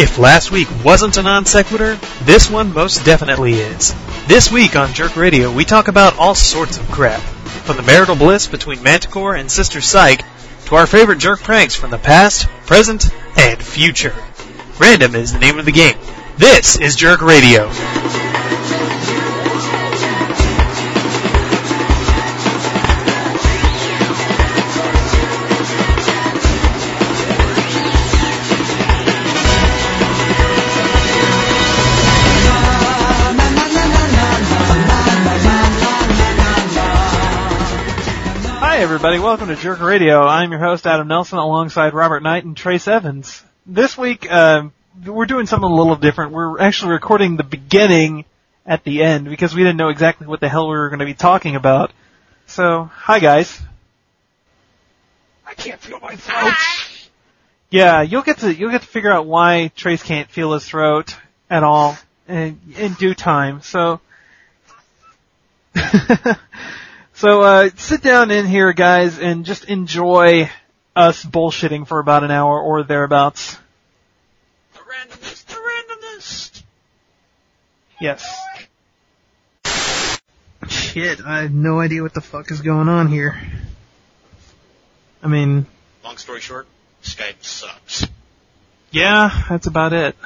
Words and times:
If 0.00 0.16
last 0.16 0.50
week 0.50 0.66
wasn't 0.82 1.18
a 1.18 1.22
non 1.22 1.44
sequitur, 1.44 1.96
this 2.22 2.48
one 2.48 2.72
most 2.72 3.04
definitely 3.04 3.56
is. 3.56 3.94
This 4.26 4.50
week 4.50 4.74
on 4.74 4.94
Jerk 4.94 5.14
Radio, 5.14 5.52
we 5.52 5.66
talk 5.66 5.88
about 5.88 6.16
all 6.18 6.34
sorts 6.34 6.78
of 6.78 6.90
crap. 6.90 7.20
From 7.20 7.76
the 7.76 7.82
marital 7.82 8.16
bliss 8.16 8.46
between 8.46 8.82
Manticore 8.82 9.34
and 9.34 9.52
Sister 9.52 9.82
Psyche, 9.82 10.24
to 10.64 10.76
our 10.76 10.86
favorite 10.86 11.18
jerk 11.18 11.42
pranks 11.42 11.74
from 11.74 11.90
the 11.90 11.98
past, 11.98 12.48
present, 12.64 13.10
and 13.36 13.62
future. 13.62 14.14
Random 14.78 15.14
is 15.16 15.34
the 15.34 15.38
name 15.38 15.58
of 15.58 15.66
the 15.66 15.70
game. 15.70 15.98
This 16.38 16.80
is 16.80 16.96
Jerk 16.96 17.20
Radio. 17.20 17.70
Everybody, 39.02 39.18
welcome 39.18 39.48
to 39.48 39.56
Jerk 39.56 39.80
Radio. 39.80 40.26
I'm 40.26 40.50
your 40.50 40.60
host 40.60 40.86
Adam 40.86 41.08
Nelson 41.08 41.38
alongside 41.38 41.94
Robert 41.94 42.22
Knight 42.22 42.44
and 42.44 42.54
Trace 42.54 42.86
Evans. 42.86 43.42
This 43.64 43.96
week, 43.96 44.30
uh, 44.30 44.64
we're 45.06 45.24
doing 45.24 45.46
something 45.46 45.70
a 45.70 45.74
little 45.74 45.96
different. 45.96 46.32
We're 46.32 46.60
actually 46.60 46.92
recording 46.92 47.38
the 47.38 47.42
beginning 47.42 48.26
at 48.66 48.84
the 48.84 49.02
end 49.02 49.24
because 49.24 49.54
we 49.54 49.62
didn't 49.62 49.78
know 49.78 49.88
exactly 49.88 50.26
what 50.26 50.40
the 50.40 50.50
hell 50.50 50.68
we 50.68 50.76
were 50.76 50.90
going 50.90 50.98
to 50.98 51.06
be 51.06 51.14
talking 51.14 51.56
about. 51.56 51.94
So, 52.44 52.90
hi 52.92 53.20
guys. 53.20 53.58
I 55.46 55.54
can't 55.54 55.80
feel 55.80 55.98
my 56.00 56.16
throat. 56.16 56.52
Yeah, 57.70 58.02
you'll 58.02 58.22
get 58.22 58.38
to 58.38 58.54
you'll 58.54 58.72
get 58.72 58.82
to 58.82 58.86
figure 58.86 59.12
out 59.12 59.26
why 59.26 59.70
Trace 59.76 60.02
can't 60.02 60.28
feel 60.28 60.52
his 60.52 60.66
throat 60.66 61.16
at 61.48 61.62
all 61.62 61.96
in, 62.28 62.60
in 62.76 62.92
due 62.94 63.14
time. 63.14 63.62
So, 63.62 64.00
so 67.20 67.42
uh, 67.42 67.68
sit 67.76 68.02
down 68.02 68.30
in 68.30 68.46
here, 68.46 68.72
guys, 68.72 69.18
and 69.18 69.44
just 69.44 69.66
enjoy 69.66 70.50
us 70.96 71.22
bullshitting 71.22 71.86
for 71.86 71.98
about 71.98 72.24
an 72.24 72.30
hour 72.30 72.58
or 72.58 72.82
thereabouts. 72.82 73.58
The 74.72 74.78
randomness, 74.78 75.44
the 75.44 75.56
randomness. 75.56 76.62
Yes. 78.00 78.40
Shit, 80.66 81.20
I 81.22 81.42
have 81.42 81.52
no 81.52 81.78
idea 81.78 82.00
what 82.02 82.14
the 82.14 82.22
fuck 82.22 82.50
is 82.50 82.62
going 82.62 82.88
on 82.88 83.08
here. 83.08 83.38
I 85.22 85.28
mean, 85.28 85.66
Long 86.02 86.16
story 86.16 86.40
short, 86.40 86.66
Skype 87.02 87.44
sucks. 87.44 88.06
yeah, 88.92 89.44
that's 89.50 89.66
about 89.66 89.92
it. 89.92 90.16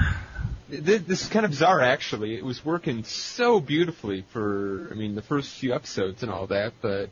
Th- 0.83 1.03
This 1.03 1.23
is 1.23 1.29
kind 1.29 1.45
of 1.45 1.51
bizarre, 1.51 1.81
actually. 1.81 2.35
It 2.35 2.45
was 2.45 2.65
working 2.65 3.05
so 3.05 3.61
beautifully 3.61 4.25
for, 4.33 4.89
I 4.91 4.95
mean, 4.95 5.15
the 5.15 5.23
first 5.23 5.51
few 5.57 5.75
episodes 5.75 6.23
and 6.23 6.33
all 6.33 6.47
that, 6.49 6.73
but 6.81 7.11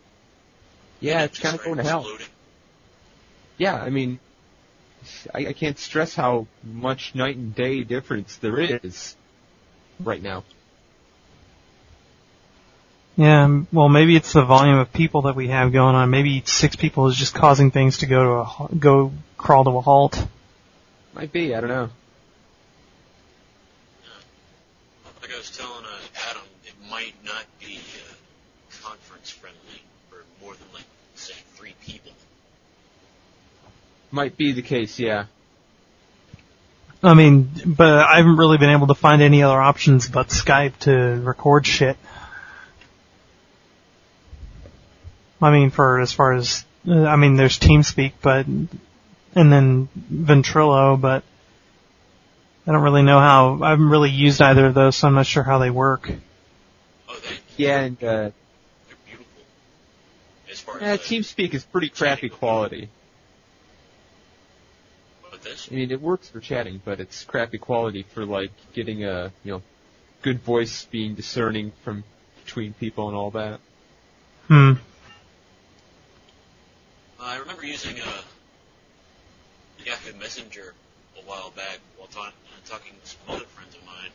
yeah, 1.01 1.25
it's 1.25 1.39
kind 1.39 1.55
of 1.55 1.65
going 1.65 1.77
to 1.77 1.83
hell. 1.83 2.07
Yeah, 3.59 3.75
I 3.75 3.91
mean, 3.91 4.19
I, 5.35 5.47
I 5.49 5.53
can't 5.53 5.79
stress 5.79 6.15
how 6.15 6.47
much 6.63 7.15
night 7.15 7.37
and 7.37 7.55
day 7.55 7.83
difference 7.85 8.37
there 8.37 8.59
is 8.59 9.17
right 10.01 10.23
now. 10.23 10.45
Yeah, 13.17 13.45
um, 13.45 13.67
well, 13.73 13.91
maybe 13.91 14.17
it's 14.17 14.33
the 14.33 14.45
volume 14.45 14.79
of 14.79 14.91
people 14.93 15.23
that 15.23 15.37
we 15.37 15.49
have 15.49 15.71
going 15.71 15.95
on. 15.95 16.09
Maybe 16.09 16.43
six 16.47 16.77
people 16.77 17.09
is 17.09 17.17
just 17.17 17.35
causing 17.35 17.71
things 17.71 17.99
to 17.99 18.07
go 18.07 18.25
to 18.25 18.65
a 18.65 18.75
go 18.75 19.13
crawl 19.37 19.65
to 19.65 19.71
a 19.71 19.81
halt. 19.83 20.27
Might 21.15 21.31
be, 21.31 21.55
I 21.55 21.61
don't 21.61 21.69
know. 21.69 21.91
Like 25.21 25.33
I 25.33 25.37
was 25.37 25.51
telling 25.57 25.85
uh, 25.85 26.31
Adam, 26.31 26.43
it 26.65 26.73
might 26.91 27.15
not 27.23 27.45
be 27.61 27.77
uh, 27.77 28.15
conference 28.83 29.31
friendly 29.31 29.83
for 30.09 30.25
more 30.43 30.55
than 30.55 30.67
like 30.73 30.85
say 31.15 31.35
three 31.55 31.75
people. 31.83 32.13
Might 34.13 34.37
be 34.37 34.53
the 34.53 34.63
case, 34.63 34.99
yeah. 34.99 35.25
I 37.03 37.15
mean, 37.15 37.51
but 37.67 37.89
I 37.89 38.19
haven't 38.19 38.37
really 38.37 38.59
been 38.59 38.71
able 38.71 38.87
to 38.89 38.95
find 38.95 39.23
any 39.23 39.43
other 39.43 39.61
options 39.61 40.07
but 40.07 40.29
Skype 40.29 40.77
to 40.81 40.93
record 40.93 41.67
shit. 41.67 41.97
I 45.41 45.51
mean, 45.51 45.71
for 45.71 45.99
as 45.99 46.13
far 46.13 46.35
as 46.35 46.65
uh, 46.87 47.05
I 47.05 47.17
mean, 47.17 47.37
there's 47.37 47.59
TeamSpeak, 47.59 48.13
but 48.21 48.47
and 48.47 48.69
then 49.35 49.89
Ventrilo, 50.13 51.01
but 51.01 51.25
I 52.67 52.73
don't 52.73 52.83
really 52.83 53.03
know 53.03 53.19
how. 53.19 53.59
I 53.63 53.71
haven't 53.71 53.89
really 53.89 54.11
used 54.11 54.41
either 54.41 54.67
of 54.67 54.75
those, 54.75 54.97
so 54.97 55.09
I'm 55.09 55.15
not 55.15 55.27
sure 55.27 55.43
how 55.43 55.59
they 55.59 55.71
work. 55.71 56.13
Oh, 57.09 57.19
they 57.19 57.65
Yeah, 57.65 57.81
and, 57.81 57.97
uh, 58.05 58.07
they're 58.07 58.33
beautiful. 59.07 59.43
As 60.51 60.61
far 60.61 60.79
yeah, 60.81 60.93
as 60.93 61.01
uh, 61.01 61.03
TeamSpeak 61.03 61.55
is 61.55 61.65
pretty 61.65 61.89
crappy 61.89 62.29
quality. 62.29 62.89
But 65.53 65.59
this, 65.59 65.69
I 65.71 65.75
mean, 65.75 65.91
it 65.91 66.01
works 66.01 66.29
for 66.29 66.41
chatting, 66.41 66.81
but 66.85 67.01
it's 67.01 67.25
crappy 67.25 67.59
quality 67.59 68.05
for 68.15 68.25
like 68.25 68.53
getting 68.73 69.05
a 69.05 69.33
you 69.45 69.53
know 69.53 69.63
good 70.23 70.41
voice 70.41 70.87
being 70.87 71.15
discerning 71.15 71.73
from 71.85 72.05
between 72.45 72.73
people 72.75 73.09
and 73.09 73.17
all 73.17 73.31
that. 73.33 73.61
Hmm. 74.49 74.73
I 77.21 77.37
remember 77.37 77.65
using 77.65 78.01
uh, 78.01 78.23
Yahoo 79.85 80.19
Messenger 80.19 80.75
a 81.19 81.29
while 81.29 81.51
back 81.51 81.79
while 81.97 82.09
ta- 82.09 82.29
uh, 82.29 82.69
talking 82.69 82.93
to 83.03 83.09
some 83.09 83.21
other 83.29 83.45
friends 83.45 83.75
of 83.77 83.85
mine. 83.85 84.11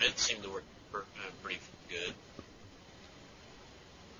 It 0.00 0.18
seemed 0.18 0.42
to 0.42 0.50
work 0.50 0.64
per- 0.92 0.98
uh, 0.98 1.30
pretty 1.42 1.60
good. 1.88 2.12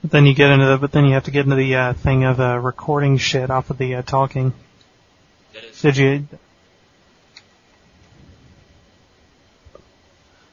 But 0.02 0.12
then 0.12 0.26
you 0.26 0.34
get 0.34 0.50
into 0.50 0.66
the, 0.66 0.78
but 0.78 0.92
then 0.92 1.04
you 1.04 1.14
have 1.14 1.24
to 1.24 1.30
get 1.30 1.44
into 1.44 1.56
the 1.56 1.74
uh, 1.74 1.92
thing 1.92 2.24
of 2.24 2.40
uh, 2.40 2.58
recording 2.58 3.18
shit 3.18 3.50
off 3.50 3.70
of 3.70 3.78
the 3.78 3.96
uh, 3.96 4.02
talking. 4.02 4.54
That 5.54 5.64
is, 5.64 5.80
Did 5.82 5.96
you? 5.96 6.26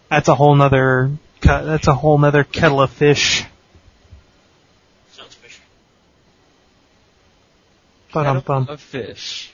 That's 0.09 0.27
a 0.29 0.35
whole 0.35 0.55
nother. 0.55 1.11
cu- 1.41 1.65
That's 1.65 1.87
a 1.87 1.93
whole 1.93 2.17
nother 2.17 2.43
kettle 2.43 2.81
of 2.81 2.91
fish. 2.91 3.45
sounds 5.11 5.35
fishy. 5.35 5.61
Bum 8.13 8.39
bum. 8.45 8.67
A 8.69 8.77
fish. 8.77 9.53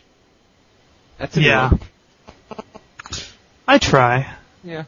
That's 1.17 1.37
a 1.37 1.41
Yeah. 1.41 1.71
I 3.67 3.77
try. 3.77 4.31
Yeah. 4.63 4.83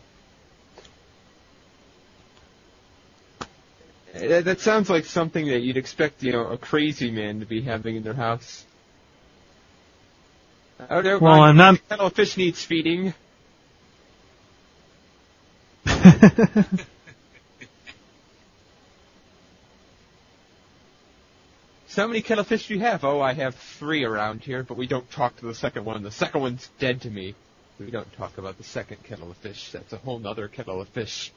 That, 4.14 4.46
that 4.46 4.60
sounds 4.62 4.90
like 4.90 5.06
something 5.06 5.48
that 5.48 5.60
you'd 5.60 5.76
expect, 5.78 6.24
you 6.24 6.32
know, 6.32 6.48
a 6.48 6.58
crazy 6.58 7.12
man 7.12 7.42
to 7.42 7.46
be 7.46 7.62
having 7.62 7.98
in 7.98 8.04
their 8.04 8.14
house. 8.14 8.66
Oh 10.90 11.02
no, 11.02 11.18
Well, 11.20 11.38
my 11.38 11.50
I'm 11.50 11.58
not. 11.58 11.88
kettle 11.90 12.08
of 12.08 12.14
fish 12.14 12.38
needs 12.38 12.64
feeding. 12.64 13.14
So 21.88 22.02
how 22.02 22.08
many 22.08 22.22
kettle 22.22 22.42
of 22.42 22.48
fish 22.48 22.68
do 22.68 22.74
you 22.74 22.82
have? 22.82 23.06
Oh, 23.06 23.22
I 23.22 23.34
have 23.34 23.56
three 23.56 24.04
around 24.04 24.42
here, 24.42 24.64
but 24.64 24.76
we 24.76 24.86
don't 24.86 25.10
talk 25.12 25.38
to 25.38 25.46
the 25.46 25.56
second 25.56 25.86
one. 25.86 26.04
The 26.04 26.12
second 26.12 26.42
one's 26.42 26.70
dead 26.78 27.02
to 27.04 27.10
me. 27.10 27.36
We 27.80 27.90
don't 27.90 28.12
talk 28.14 28.38
about 28.38 28.58
the 28.58 28.66
second 28.66 29.04
kettle 29.04 29.32
of 29.32 29.38
fish. 29.38 29.72
That's 29.72 29.94
a 29.94 29.98
whole 29.98 30.20
nother 30.20 30.48
kettle 30.50 30.82
of 30.82 30.90
fish. 30.90 31.32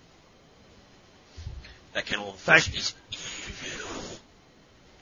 That 1.94 2.06
kettle 2.06 2.31
of 2.31 2.37
fish 2.37 2.75
is 2.75 2.94
evil. 3.12 4.02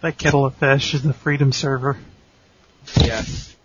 that 0.03 0.19
kettle 0.19 0.45
of 0.45 0.55
fish 0.57 0.93
is 0.95 1.03
the 1.03 1.15
freedom 1.15 1.53
server. 1.53 1.97
Yes. 3.01 3.56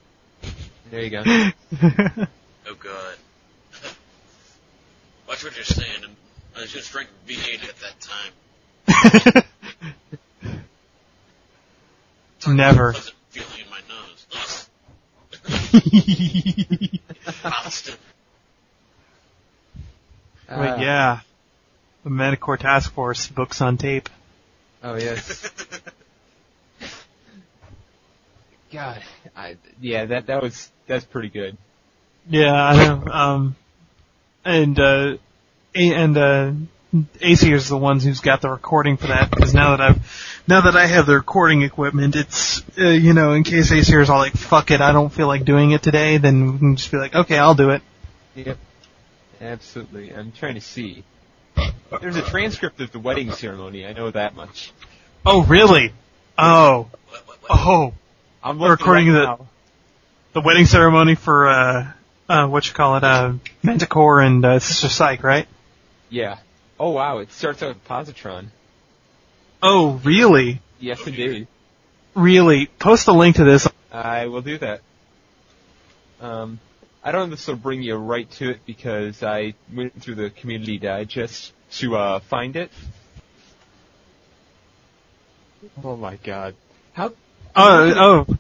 There 0.92 1.02
you 1.02 1.10
go. 1.10 1.24
Oh 2.68 2.76
god. 2.76 3.16
Watch 5.28 5.44
what 5.44 5.56
you're 5.56 5.66
saying. 5.66 6.06
I 6.56 6.62
was 6.62 6.72
just 6.72 6.92
drinking 6.92 7.16
V8 7.28 7.68
at 7.68 7.76
that 7.80 9.44
time. 12.46 12.56
Never. 12.56 12.94
feeling 13.32 13.50
in 13.66 13.70
my 13.72 13.80
nose. 13.90 14.68
Ugh. 17.26 17.42
Boston. 17.44 17.96
but 20.48 20.80
yeah, 20.82 21.22
the 22.04 22.10
Manticore 22.12 22.58
Task 22.58 22.94
Force 22.94 23.28
books 23.28 23.60
on 23.60 23.78
tape. 23.78 24.08
Oh 24.84 24.96
yes. 24.96 25.50
God, 28.72 29.02
I, 29.36 29.58
yeah, 29.80 30.06
that 30.06 30.28
that 30.28 30.42
was 30.42 30.72
that's 30.88 31.06
pretty 31.06 31.30
good. 31.30 31.58
Yeah, 32.30 32.54
I 32.54 32.76
know. 32.76 33.12
Um, 33.12 33.56
and 34.46 34.80
uh, 34.80 35.18
and 35.76 36.18
uh, 36.18 36.52
AC 37.20 37.52
is 37.52 37.68
the 37.68 37.78
ones 37.78 38.04
who's 38.04 38.20
got 38.22 38.42
the 38.42 38.50
recording 38.50 38.98
for 38.98 39.08
that 39.08 39.30
because 39.30 39.54
now 39.54 39.76
that 39.76 39.82
I've 39.82 40.44
now 40.48 40.62
that 40.62 40.76
I 40.76 40.86
have 40.86 41.06
the 41.06 41.16
recording 41.16 41.64
equipment, 41.64 42.16
it's 42.16 42.62
uh, 42.78 42.86
you 42.86 43.14
know 43.14 43.34
in 43.34 43.44
case 43.44 43.72
AC 43.72 43.94
is 43.94 44.10
all 44.10 44.20
like 44.20 44.34
fuck 44.34 44.72
it, 44.72 44.82
I 44.82 44.92
don't 44.92 45.12
feel 45.12 45.28
like 45.28 45.46
doing 45.46 45.72
it 45.72 45.84
today, 45.84 46.18
then 46.18 46.54
we 46.54 46.58
can 46.60 46.76
just 46.76 46.92
be 46.92 46.98
like 46.98 47.16
okay, 47.16 47.38
I'll 47.38 47.56
do 47.56 47.72
it. 47.72 47.82
Yep. 48.36 48.58
Absolutely. 49.42 50.14
I'm 50.14 50.32
trying 50.32 50.56
to 50.56 50.62
see. 50.62 51.04
There's 52.00 52.16
a 52.16 52.22
transcript 52.22 52.80
of 52.80 52.92
the 52.92 53.00
wedding 53.00 53.32
ceremony. 53.32 53.86
I 53.86 53.94
know 53.94 54.12
that 54.12 54.36
much. 54.36 54.72
Oh, 55.26 55.44
really? 55.44 55.92
Oh, 56.38 56.90
oh, 57.50 57.94
I'm 58.44 58.60
We're 58.60 58.72
recording 58.72 59.08
right 59.08 59.14
the- 59.14 59.26
now. 59.26 59.48
the 60.34 60.42
wedding 60.42 60.66
ceremony 60.66 61.16
for 61.16 61.48
uh, 61.48 61.92
uh, 62.28 62.48
what 62.48 62.68
you 62.68 62.74
call 62.74 62.98
it, 62.98 63.04
uh, 63.04 63.34
Manticore 63.64 64.22
and 64.22 64.44
uh, 64.44 64.60
Sister 64.60 64.90
Psyche, 64.90 65.22
right? 65.22 65.48
Yeah. 66.10 66.40
Oh 66.80 66.90
wow, 66.92 67.20
it 67.20 67.32
starts 67.32 67.62
out 67.62 67.70
with 67.76 67.88
positron. 67.88 68.48
Oh, 69.62 70.02
really? 70.04 70.60
Yes, 70.80 71.06
indeed. 71.06 71.48
Really? 72.16 72.66
Post 72.66 73.08
a 73.08 73.12
link 73.14 73.36
to 73.36 73.44
this. 73.44 73.68
I 73.92 74.26
will 74.26 74.42
do 74.42 74.58
that. 74.58 74.82
Um, 76.20 76.60
I 77.04 77.12
don't 77.12 77.30
know 77.30 77.34
if 77.34 77.40
this 77.40 77.48
will 77.48 77.56
bring 77.58 77.84
you 77.84 77.96
right 77.96 78.30
to 78.32 78.50
it 78.52 78.66
because 78.66 79.22
I 79.22 79.54
went 79.74 80.02
through 80.02 80.16
the 80.16 80.30
community 80.32 80.80
digest 80.80 81.54
to 81.74 81.96
uh, 81.96 82.20
find 82.22 82.56
it. 82.56 82.72
Oh 85.84 85.96
my 85.96 86.16
god. 86.16 86.56
How 86.94 87.14
Oh, 87.56 88.26
oh, 88.30 88.38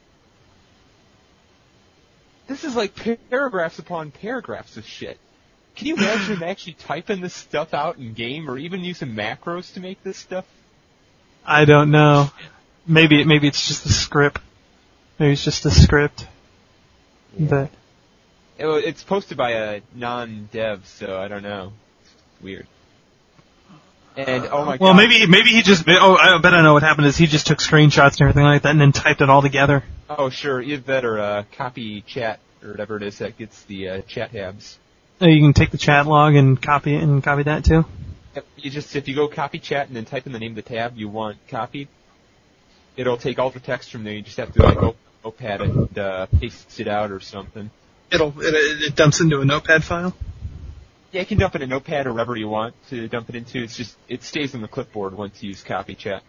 this 2.48 2.64
is 2.64 2.76
like 2.76 2.94
paragraphs 3.30 3.80
upon 3.80 4.12
paragraphs 4.12 4.78
of 4.78 4.86
shit. 4.86 5.18
Can 5.76 5.88
you 5.88 5.96
imagine 5.96 6.40
them 6.40 6.44
actually 6.44 6.74
typing 6.74 7.22
this 7.22 7.34
stuff 7.34 7.74
out 7.74 7.98
in 7.98 8.14
game 8.14 8.50
or 8.50 8.58
even 8.58 8.82
using 8.84 9.10
macros 9.10 9.74
to 9.76 9.80
make 9.80 10.04
this 10.04 10.18
stuff? 10.18 10.46
I 11.46 11.66
don't 11.66 11.92
know. 11.92 12.30
Maybe, 12.86 13.24
maybe 13.24 13.48
it's 13.48 13.68
just 13.68 13.86
a 13.86 13.90
script. 13.94 14.42
Maybe 15.18 15.34
it's 15.34 15.44
just 15.44 15.66
a 15.66 15.72
script. 15.72 16.28
But 17.40 17.70
It- 18.58 18.68
It's 18.86 19.04
posted 19.04 19.38
by 19.38 19.52
a 19.52 19.82
non-dev, 19.96 20.86
so 20.86 21.20
I 21.20 21.28
don't 21.30 21.44
know. 21.44 21.72
It's 22.04 22.14
weird. 22.44 22.68
And 24.16 24.48
oh 24.52 24.66
my 24.66 24.78
god. 24.78 24.82
well, 24.82 24.94
maybe 24.94 25.26
maybe 25.26 25.50
he 25.50 25.62
just. 25.62 25.86
Oh, 25.88 26.16
I 26.16 26.40
bet 26.42 26.54
I 26.54 26.62
know 26.62 26.74
what 26.74 26.84
happened 26.84 27.08
is 27.08 27.16
he 27.18 27.28
just 27.28 27.48
took 27.48 27.60
screenshots 27.60 28.20
and 28.20 28.22
everything 28.22 28.44
like 28.44 28.64
that, 28.64 28.72
and 28.72 28.82
then 28.82 28.92
typed 28.92 29.22
it 29.22 29.30
all 29.30 29.42
together. 29.42 29.84
Oh, 30.10 30.30
sure. 30.30 30.62
Either 30.62 30.82
that 30.84 31.06
or 31.06 31.20
uh, 31.20 31.44
copy 31.56 32.02
chat 32.02 32.40
or 32.62 32.72
whatever 32.72 32.98
it 32.98 33.04
is 33.04 33.20
that 33.20 33.38
gets 33.38 33.64
the 33.64 33.90
uh, 33.90 34.02
chat 34.02 34.34
tabs. 34.34 34.78
Uh, 35.22 35.28
You 35.28 35.42
can 35.42 35.54
take 35.54 35.72
the 35.72 35.78
chat 35.78 36.08
log 36.08 36.36
and 36.36 36.62
copy 36.62 36.96
it 36.96 37.04
and 37.04 37.24
copy 37.24 37.44
that 37.44 37.64
too. 37.64 37.86
Yep. 38.36 38.46
You 38.58 38.72
just 38.72 38.96
if 38.96 39.08
you 39.08 39.16
go 39.16 39.28
copy 39.28 39.60
chat 39.60 39.88
and 39.88 39.96
then 39.96 40.06
type 40.06 40.26
in 40.26 40.34
the 40.34 40.40
name 40.40 40.52
of 40.52 40.56
the 40.58 40.62
tab 40.62 40.98
you 40.98 41.08
want 41.08 41.38
copied, 41.48 41.88
it'll 42.98 43.18
take 43.18 43.40
all 43.40 43.50
the 43.50 43.60
text 43.60 43.92
from 43.92 44.04
there. 44.04 44.14
You 44.14 44.22
just 44.22 44.38
have 44.38 44.54
to 44.54 44.64
like 44.64 44.78
open 44.78 44.98
notepad 45.24 45.62
it 45.62 45.70
and 45.70 46.00
uh, 46.00 46.26
paste 46.26 46.80
it 46.80 46.88
out 46.88 47.12
or 47.12 47.20
something. 47.20 47.70
It'll 48.12 48.34
it, 48.42 48.54
it 48.84 48.96
dumps 48.96 49.22
into 49.22 49.40
a 49.42 49.46
notepad 49.46 49.84
file. 49.84 50.16
Yeah, 51.12 51.22
you 51.22 51.26
can 51.28 51.38
dump 51.38 51.56
it 51.56 51.62
in 51.62 51.70
notepad 51.70 52.08
or 52.08 52.14
wherever 52.14 52.36
you 52.36 52.48
want 52.48 52.74
to 52.90 53.08
dump 53.08 53.30
it 53.30 53.36
into. 53.36 53.62
It's 53.62 53.76
just 53.76 53.98
it 54.08 54.24
stays 54.24 54.56
on 54.56 54.62
the 54.62 54.68
clipboard 54.68 55.14
once 55.14 55.44
you 55.44 55.50
use 55.50 55.62
copy 55.62 55.96
chat. 55.96 56.24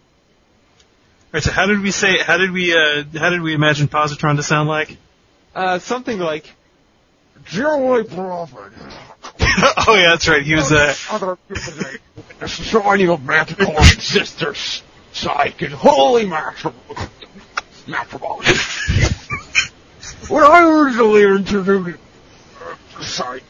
Right. 1.33 1.43
So 1.43 1.53
how 1.53 1.67
did 1.67 1.81
we 1.81 1.93
say? 1.93 2.19
How 2.19 2.37
did 2.37 2.51
we? 2.51 2.73
Uh, 2.73 3.05
how 3.19 3.31
did 3.31 3.43
we 3.43 3.55
imagine 3.55 3.89
positron 3.89 4.37
to 4.37 4.43
sound 4.43 4.69
like? 4.69 4.97
Uh, 5.55 5.79
something 5.79 6.19
like. 6.19 6.51
Dearly 7.51 8.05
beloved, 8.05 8.73
oh 9.89 9.95
yeah, 9.95 10.11
that's 10.11 10.29
right. 10.29 10.43
He 10.43 10.55
was. 10.55 10.71
Uh, 10.71 10.95
other 11.11 11.39
today, 11.49 11.97
the 12.39 12.49
Society 12.49 13.09
of 13.09 13.25
Manticore 13.25 13.75
and 13.79 14.03
Sisters, 14.03 14.83
Psych 15.13 15.61
and 15.63 15.73
Holy 15.73 16.27
Matrimony. 16.27 16.79
Matrimony. 17.89 18.47
when 20.29 20.45
I 20.45 20.63
originally 20.63 21.23
introduced, 21.25 21.99
uh, 22.61 23.03
sorry, 23.03 23.43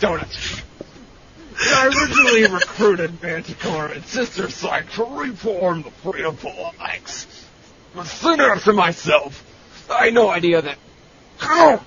donuts. 0.00 0.62
I 1.56 1.86
originally 1.86 2.52
recruited 2.52 3.22
Manticore 3.22 3.86
and 3.86 4.04
Sister 4.04 4.50
Psyche 4.50 4.88
to 4.96 5.04
reform 5.04 5.82
the 5.82 5.90
Freedom 5.90 6.36
Alliance. 6.44 7.26
But 7.94 8.06
soon 8.06 8.40
after 8.40 8.72
myself, 8.72 9.44
I 9.90 10.06
had 10.06 10.14
no 10.14 10.28
idea 10.28 10.62
that 10.62 10.78
I 11.40 11.80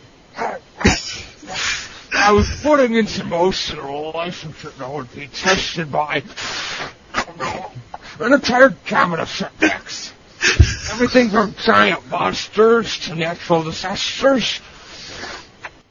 was 2.31 2.49
putting 2.61 2.95
into 2.95 3.25
motion 3.25 3.79
a 3.79 3.83
relationship 3.83 4.77
that 4.77 4.89
would 4.89 5.13
be 5.13 5.27
tested 5.27 5.91
by 5.91 6.23
an 8.19 8.33
entire 8.33 8.69
gamut 8.85 9.19
of 9.19 9.29
setbacks. 9.29 10.13
Everything 10.91 11.29
from 11.29 11.53
giant 11.63 12.09
monsters 12.09 12.97
to 12.99 13.15
natural 13.15 13.63
disasters. 13.63 14.59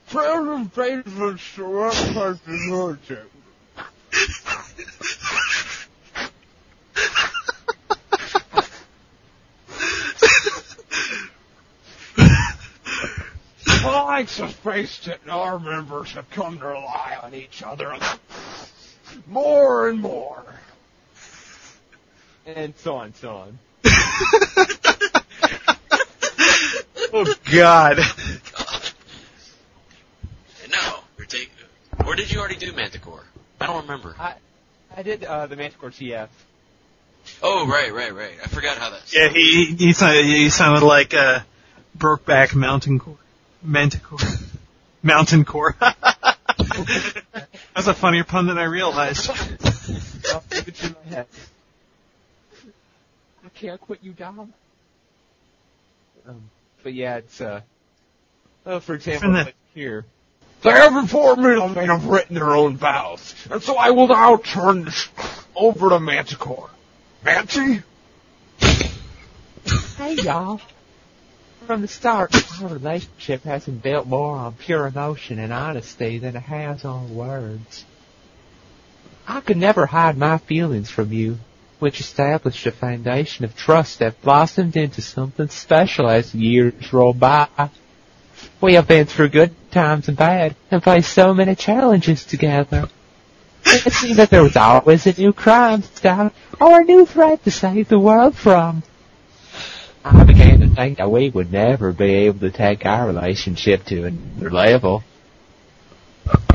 Presentations 0.08 1.40
to 1.54 1.64
representation. 1.64 3.26
Flags 13.80 14.38
have 14.38 14.54
faced 14.54 15.08
it, 15.08 15.20
and 15.22 15.30
our 15.30 15.58
members 15.58 16.12
have 16.12 16.28
come 16.30 16.58
to 16.58 16.66
rely 16.66 17.18
on 17.22 17.34
each 17.34 17.62
other 17.62 17.96
more 19.26 19.88
and 19.88 20.00
more. 20.00 20.44
And 22.46 22.74
so 22.76 22.96
on, 22.96 23.14
so 23.14 23.36
on. 23.36 23.58
oh 27.12 27.34
God. 27.52 27.98
No, 30.70 30.98
you're 31.18 31.26
taking. 31.26 31.50
Or 32.06 32.14
did 32.14 32.30
you 32.30 32.38
already 32.38 32.56
do 32.56 32.72
Manticore? 32.72 33.24
I 33.60 33.66
don't 33.66 33.82
remember. 33.82 34.14
I 34.18 34.34
I 34.96 35.02
did 35.02 35.24
uh, 35.24 35.46
the 35.46 35.56
Manticore 35.56 35.90
TF. 35.90 36.28
Oh, 37.42 37.66
right, 37.66 37.92
right, 37.92 38.14
right. 38.14 38.32
I 38.42 38.46
forgot 38.48 38.78
how 38.78 38.90
that. 38.90 39.12
Yeah, 39.12 39.28
he 39.28 39.74
he 39.76 39.92
sounded, 39.92 40.24
he 40.24 40.48
sounded 40.48 40.86
like 40.86 41.12
uh, 41.14 41.40
Brokeback 41.96 42.54
Mountain 42.54 42.98
Core, 42.98 43.18
Manticore, 43.62 44.18
Mountain 45.02 45.44
Core. 45.44 45.76
That's 45.78 47.86
a 47.86 47.94
funnier 47.94 48.24
pun 48.24 48.46
than 48.46 48.58
I 48.58 48.64
realized. 48.64 49.30
I'll 49.30 50.42
give 50.50 50.68
it 50.68 50.74
to 50.76 50.94
my 50.94 51.14
head. 51.14 51.26
I 53.44 53.45
can't 53.56 53.80
quit 53.80 54.00
you, 54.02 54.12
Dom. 54.12 54.52
Um, 56.28 56.50
but 56.82 56.94
yeah, 56.94 57.16
it's 57.16 57.40
uh. 57.40 57.60
Oh, 58.64 58.80
for 58.80 58.94
example, 58.94 59.32
like 59.32 59.54
here. 59.74 60.04
They 60.62 60.70
have 60.70 60.96
informed 60.96 61.42
me 61.42 61.54
that 61.54 61.74
they 61.74 61.86
have 61.86 62.06
written 62.06 62.34
their 62.34 62.54
own 62.54 62.76
vows, 62.76 63.34
and 63.50 63.62
so 63.62 63.76
I 63.76 63.90
will 63.90 64.08
now 64.08 64.36
turn 64.36 64.84
this 64.84 65.08
over 65.54 65.90
to 65.90 66.00
Manticore. 66.00 66.70
Manti? 67.24 67.82
Hey 69.96 70.14
y'all. 70.14 70.60
From 71.66 71.82
the 71.82 71.88
start, 71.88 72.34
our 72.62 72.68
relationship 72.68 73.42
has 73.42 73.64
been 73.64 73.78
built 73.78 74.06
more 74.06 74.36
on 74.36 74.54
pure 74.54 74.86
emotion 74.86 75.40
and 75.40 75.52
honesty 75.52 76.18
than 76.18 76.36
it 76.36 76.42
has 76.42 76.84
on 76.84 77.14
words. 77.14 77.84
I 79.26 79.40
could 79.40 79.56
never 79.56 79.86
hide 79.86 80.16
my 80.16 80.38
feelings 80.38 80.90
from 80.90 81.12
you, 81.12 81.38
which 81.78 82.00
established 82.00 82.66
a 82.66 82.72
foundation 82.72 83.44
of 83.44 83.56
trust 83.56 83.98
that 83.98 84.20
blossomed 84.22 84.76
into 84.76 85.02
something 85.02 85.48
special 85.48 86.08
as 86.08 86.34
years 86.34 86.92
rolled 86.92 87.20
by. 87.20 87.48
We 88.60 88.74
have 88.74 88.88
been 88.88 89.06
through 89.06 89.30
good 89.30 89.54
times 89.70 90.08
and 90.08 90.16
bad, 90.16 90.56
and 90.70 90.82
faced 90.82 91.12
so 91.12 91.34
many 91.34 91.54
challenges 91.54 92.24
together. 92.24 92.88
It 93.64 93.92
seemed 93.92 94.16
that 94.16 94.30
there 94.30 94.42
was 94.42 94.56
always 94.56 95.06
a 95.06 95.20
new 95.20 95.32
crime 95.32 95.82
to 95.82 95.88
stop, 95.88 96.34
or 96.60 96.80
a 96.80 96.84
new 96.84 97.04
threat 97.04 97.44
to 97.44 97.50
save 97.50 97.88
the 97.88 97.98
world 97.98 98.36
from. 98.36 98.82
I 100.04 100.24
began 100.24 100.60
to 100.60 100.68
think 100.68 100.98
that 100.98 101.10
we 101.10 101.30
would 101.30 101.52
never 101.52 101.92
be 101.92 102.14
able 102.26 102.40
to 102.40 102.50
take 102.50 102.86
our 102.86 103.06
relationship 103.08 103.84
to 103.86 104.04
another 104.04 104.50
level. 104.50 105.02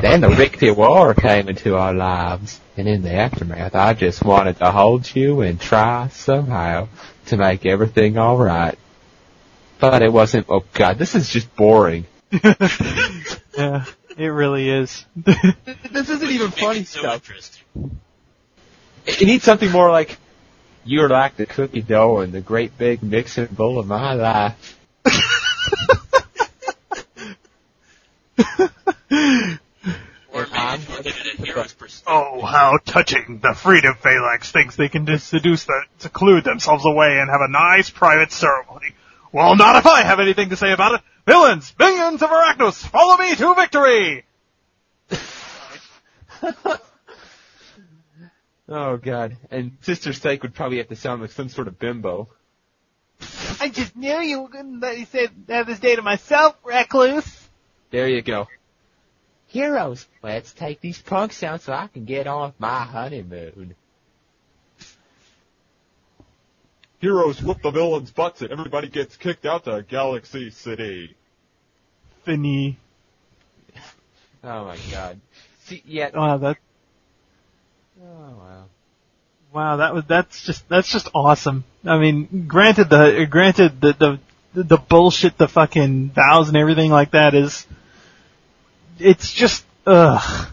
Then 0.00 0.20
the 0.20 0.28
Rikti 0.28 0.74
War 0.76 1.14
came 1.14 1.48
into 1.48 1.76
our 1.76 1.94
lives, 1.94 2.60
and 2.76 2.88
in 2.88 3.02
the 3.02 3.12
aftermath, 3.12 3.74
I 3.74 3.94
just 3.94 4.22
wanted 4.24 4.58
to 4.58 4.70
hold 4.70 5.14
you 5.14 5.42
and 5.42 5.60
try 5.60 6.08
somehow 6.08 6.88
to 7.26 7.36
make 7.36 7.64
everything 7.64 8.18
alright. 8.18 8.78
But 9.78 10.02
it 10.02 10.12
wasn't, 10.12 10.46
oh 10.48 10.64
god, 10.74 10.98
this 10.98 11.14
is 11.14 11.28
just 11.28 11.54
boring. 11.56 12.06
yeah, 12.32 13.84
it 14.16 14.26
really 14.26 14.68
is. 14.68 15.04
This 15.90 16.08
isn't 16.08 16.30
even 16.30 16.50
funny 16.50 16.80
it 16.80 16.88
so 16.88 17.00
stuff. 17.00 17.14
interesting. 17.14 18.00
It 19.06 19.26
needs 19.26 19.44
something 19.44 19.70
more 19.70 19.90
like, 19.90 20.18
you're 20.84 21.08
like 21.08 21.36
the 21.36 21.46
cookie 21.46 21.82
dough 21.82 22.18
and 22.18 22.32
the 22.32 22.40
great 22.40 22.76
big 22.78 23.02
mixing 23.02 23.46
bowl 23.46 23.78
of 23.78 23.86
my 23.86 24.14
life. 24.14 24.78
Or 30.72 30.78
maybe 30.78 30.84
put 30.84 31.06
it 31.06 31.34
in 31.34 31.42
a 31.42 31.46
hero's 31.46 31.72
perspective. 31.72 32.12
Oh, 32.12 32.44
how 32.44 32.78
touching! 32.84 33.40
The 33.42 33.54
Freedom 33.54 33.94
Phalanx 33.94 34.50
thinks 34.50 34.76
they 34.76 34.88
can 34.88 35.06
just 35.06 35.28
seduce 35.28 35.64
the, 35.64 35.82
seclude 35.98 36.44
themselves 36.44 36.84
away 36.86 37.18
and 37.18 37.28
have 37.30 37.40
a 37.40 37.48
nice 37.48 37.90
private 37.90 38.32
ceremony. 38.32 38.94
Well, 39.32 39.56
not 39.56 39.76
if 39.76 39.86
I 39.86 40.02
have 40.02 40.20
anything 40.20 40.50
to 40.50 40.56
say 40.56 40.72
about 40.72 40.94
it. 40.94 41.00
Villains, 41.26 41.70
billions 41.72 42.22
of 42.22 42.30
Arachnos, 42.30 42.84
follow 42.86 43.16
me 43.16 43.34
to 43.34 43.54
victory! 43.54 44.24
Oh 48.68 48.96
god. 48.96 49.36
And 49.50 49.76
Sister 49.82 50.14
Psyche 50.14 50.40
would 50.42 50.54
probably 50.54 50.78
have 50.78 50.88
to 50.88 50.96
sound 50.96 51.20
like 51.20 51.32
some 51.32 51.50
sort 51.50 51.68
of 51.68 51.78
bimbo. 51.78 52.28
I 53.60 53.68
just 53.68 53.94
knew 53.94 54.18
you 54.20 54.40
were 54.40 54.48
gonna 54.48 54.78
let 54.78 54.96
me 54.96 55.04
say, 55.04 55.28
have 55.48 55.66
this 55.66 55.78
day 55.78 55.94
to 55.94 56.02
myself, 56.02 56.56
recluse. 56.64 57.48
There 57.90 58.08
you 58.08 58.22
go. 58.22 58.48
Heroes, 59.52 60.06
let's 60.22 60.54
take 60.54 60.80
these 60.80 60.98
punks 60.98 61.42
out 61.42 61.60
so 61.60 61.74
I 61.74 61.86
can 61.86 62.06
get 62.06 62.26
off 62.26 62.54
my 62.58 62.84
honeymoon. 62.84 63.74
Heroes 67.00 67.42
whoop 67.42 67.60
the 67.60 67.70
villains' 67.70 68.10
butts 68.10 68.40
and 68.40 68.50
everybody 68.50 68.88
gets 68.88 69.14
kicked 69.18 69.44
out 69.44 69.64
to 69.64 69.84
Galaxy 69.86 70.50
City. 70.50 71.14
Finny. 72.24 72.78
Oh 74.44 74.64
my 74.64 74.76
god. 74.90 75.20
See, 75.66 75.84
yeah. 75.86 76.10
Oh, 76.12 76.20
wow, 76.20 76.36
that, 76.38 76.56
Oh 78.02 78.08
wow. 78.08 78.64
wow, 79.52 79.76
that 79.76 79.94
was, 79.94 80.04
that's 80.08 80.44
just, 80.44 80.68
that's 80.68 80.90
just 80.90 81.08
awesome. 81.14 81.62
I 81.84 81.98
mean, 81.98 82.46
granted 82.48 82.90
the, 82.90 83.24
granted 83.30 83.80
the, 83.80 84.18
the, 84.52 84.62
the 84.64 84.78
bullshit, 84.78 85.38
the 85.38 85.46
fucking 85.46 86.10
vows 86.10 86.48
and 86.48 86.56
everything 86.56 86.90
like 86.90 87.12
that 87.12 87.34
is, 87.34 87.64
it's 88.98 89.32
just, 89.32 89.64
ugh. 89.86 90.48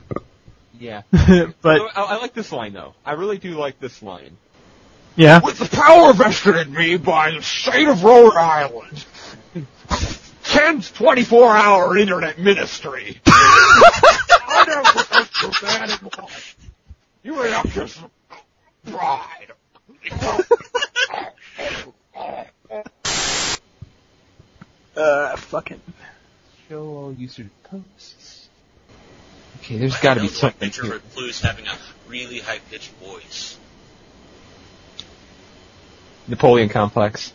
Yeah. 0.79 1.01
but, 1.11 1.81
I, 1.81 1.89
I 1.95 2.17
like 2.17 2.33
this 2.33 2.51
line 2.51 2.73
though. 2.73 2.93
I 3.05 3.13
really 3.13 3.37
do 3.37 3.57
like 3.57 3.79
this 3.79 4.01
line. 4.01 4.37
yeah. 5.15 5.41
With 5.43 5.59
the 5.59 5.67
power 5.67 6.13
vested 6.13 6.55
in 6.55 6.73
me 6.73 6.97
by 6.97 7.31
the 7.31 7.41
state 7.41 7.87
of 7.87 8.03
Rhode 8.03 8.35
Island, 8.35 9.05
10's 10.43 10.91
24 10.91 11.55
hour 11.55 11.97
internet 11.97 12.39
ministry. 12.39 13.19
I 13.27 14.65
never 14.67 15.51
bad 15.61 15.89
in 16.01 16.09
life. 16.17 16.55
You 17.23 17.43
ain't 17.43 17.53
up 17.53 17.67
just 17.69 17.99
bride. 18.85 19.51
Uh, 24.95 25.37
fucking. 25.37 25.79
Show 26.69 26.85
all 26.85 27.13
users 27.13 27.47
posts. 27.63 28.47
Okay, 29.57 29.77
there's 29.77 29.97
gotta 29.97 30.21
be 30.21 30.27
don't 30.27 30.33
like 30.33 30.39
something 30.39 30.69
picture 30.69 30.83
here. 30.83 30.93
recluse 30.93 31.41
having 31.41 31.65
a 31.67 31.75
really 32.07 32.37
high 32.37 32.59
pitched 32.69 32.91
voice. 33.03 33.57
Napoleon 36.27 36.69
complex. 36.69 37.33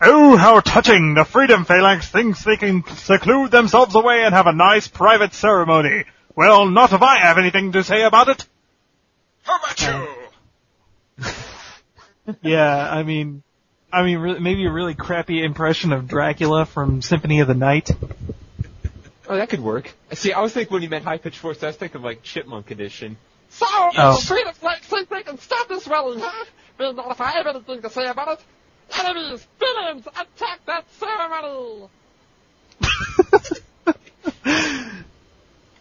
Oh, 0.00 0.36
how 0.36 0.58
touching! 0.58 1.14
The 1.14 1.24
Freedom 1.24 1.64
Phalanx 1.64 2.08
thinks 2.08 2.42
they 2.42 2.56
can 2.56 2.84
seclude 2.96 3.52
themselves 3.52 3.94
away 3.94 4.24
and 4.24 4.34
have 4.34 4.48
a 4.48 4.52
nice 4.52 4.88
private 4.88 5.32
ceremony. 5.32 6.04
Well, 6.34 6.66
not 6.66 6.92
if 6.92 7.02
I 7.02 7.20
have 7.20 7.38
anything 7.38 7.70
to 7.70 7.84
say 7.84 8.02
about 8.02 8.28
it. 8.28 8.44
How 9.44 9.58
about 9.58 9.80
you? 9.80 11.24
Yeah, 12.42 12.88
I 12.88 13.02
mean, 13.02 13.42
I 13.92 14.02
mean, 14.04 14.18
re- 14.18 14.38
maybe 14.38 14.64
a 14.66 14.70
really 14.72 14.94
crappy 14.94 15.42
impression 15.44 15.92
of 15.92 16.08
Dracula 16.08 16.64
from 16.64 17.02
Symphony 17.02 17.40
of 17.40 17.48
the 17.48 17.54
Night. 17.54 17.90
Oh, 19.28 19.36
that 19.36 19.48
could 19.50 19.60
work. 19.60 19.92
See, 20.12 20.32
I 20.32 20.40
was 20.40 20.52
thinking 20.52 20.72
when 20.72 20.82
you 20.82 20.88
meant 20.88 21.04
high 21.04 21.18
pitched 21.18 21.38
voice, 21.40 21.62
I 21.62 21.66
was 21.68 21.76
thinking 21.76 21.98
of 21.98 22.04
like 22.04 22.22
Chipmunk 22.22 22.70
edition. 22.70 23.16
So, 23.50 23.66
Oh. 23.68 24.16
the 24.16 24.26
freedom 24.26 24.54
flag 24.54 24.80
think 24.80 25.08
they 25.10 25.22
can 25.22 25.38
stop 25.38 25.68
this 25.68 25.86
rally, 25.86 26.20
huh? 26.20 26.44
But 26.78 26.96
not 26.96 27.10
if 27.10 27.20
I 27.20 27.30
have 27.32 27.46
anything 27.46 27.82
to 27.82 27.90
say 27.90 28.06
about 28.06 28.38
it. 28.38 28.44
Enemies, 28.98 29.46
villains, 29.58 30.06
attack 30.06 30.60
that 30.66 30.84
ceremony! 30.98 31.88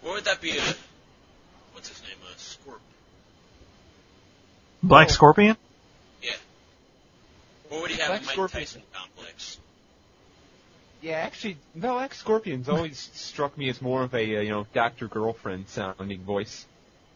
What 0.01 0.15
would 0.15 0.25
that 0.25 0.41
be? 0.41 0.57
A, 0.57 0.61
what's 1.73 1.87
his 1.89 2.01
name? 2.01 2.17
A 2.23 2.35
Scorp. 2.37 2.79
Black 4.81 5.09
Scorpion? 5.11 5.55
Yeah. 7.71 7.77
What 7.77 7.81
would 7.83 7.91
he 7.91 7.97
have 7.97 8.07
Black 8.09 8.21
Mike 8.25 8.31
Scorpion. 8.33 8.61
Tyson 8.61 8.81
complex? 8.93 9.57
Yeah, 11.01 11.13
actually, 11.13 11.57
no, 11.73 11.97
X 11.97 12.19
Scorpion's 12.19 12.69
always 12.69 13.09
struck 13.13 13.57
me 13.57 13.69
as 13.69 13.81
more 13.81 14.03
of 14.03 14.13
a, 14.13 14.37
uh, 14.37 14.41
you 14.41 14.49
know, 14.49 14.67
Doctor 14.73 15.07
Girlfriend 15.07 15.67
sounding 15.69 16.21
voice. 16.21 16.65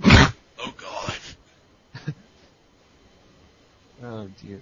Oh 0.03 0.73
God. 0.77 1.15
Oh 4.03 4.27
dear. 4.43 4.59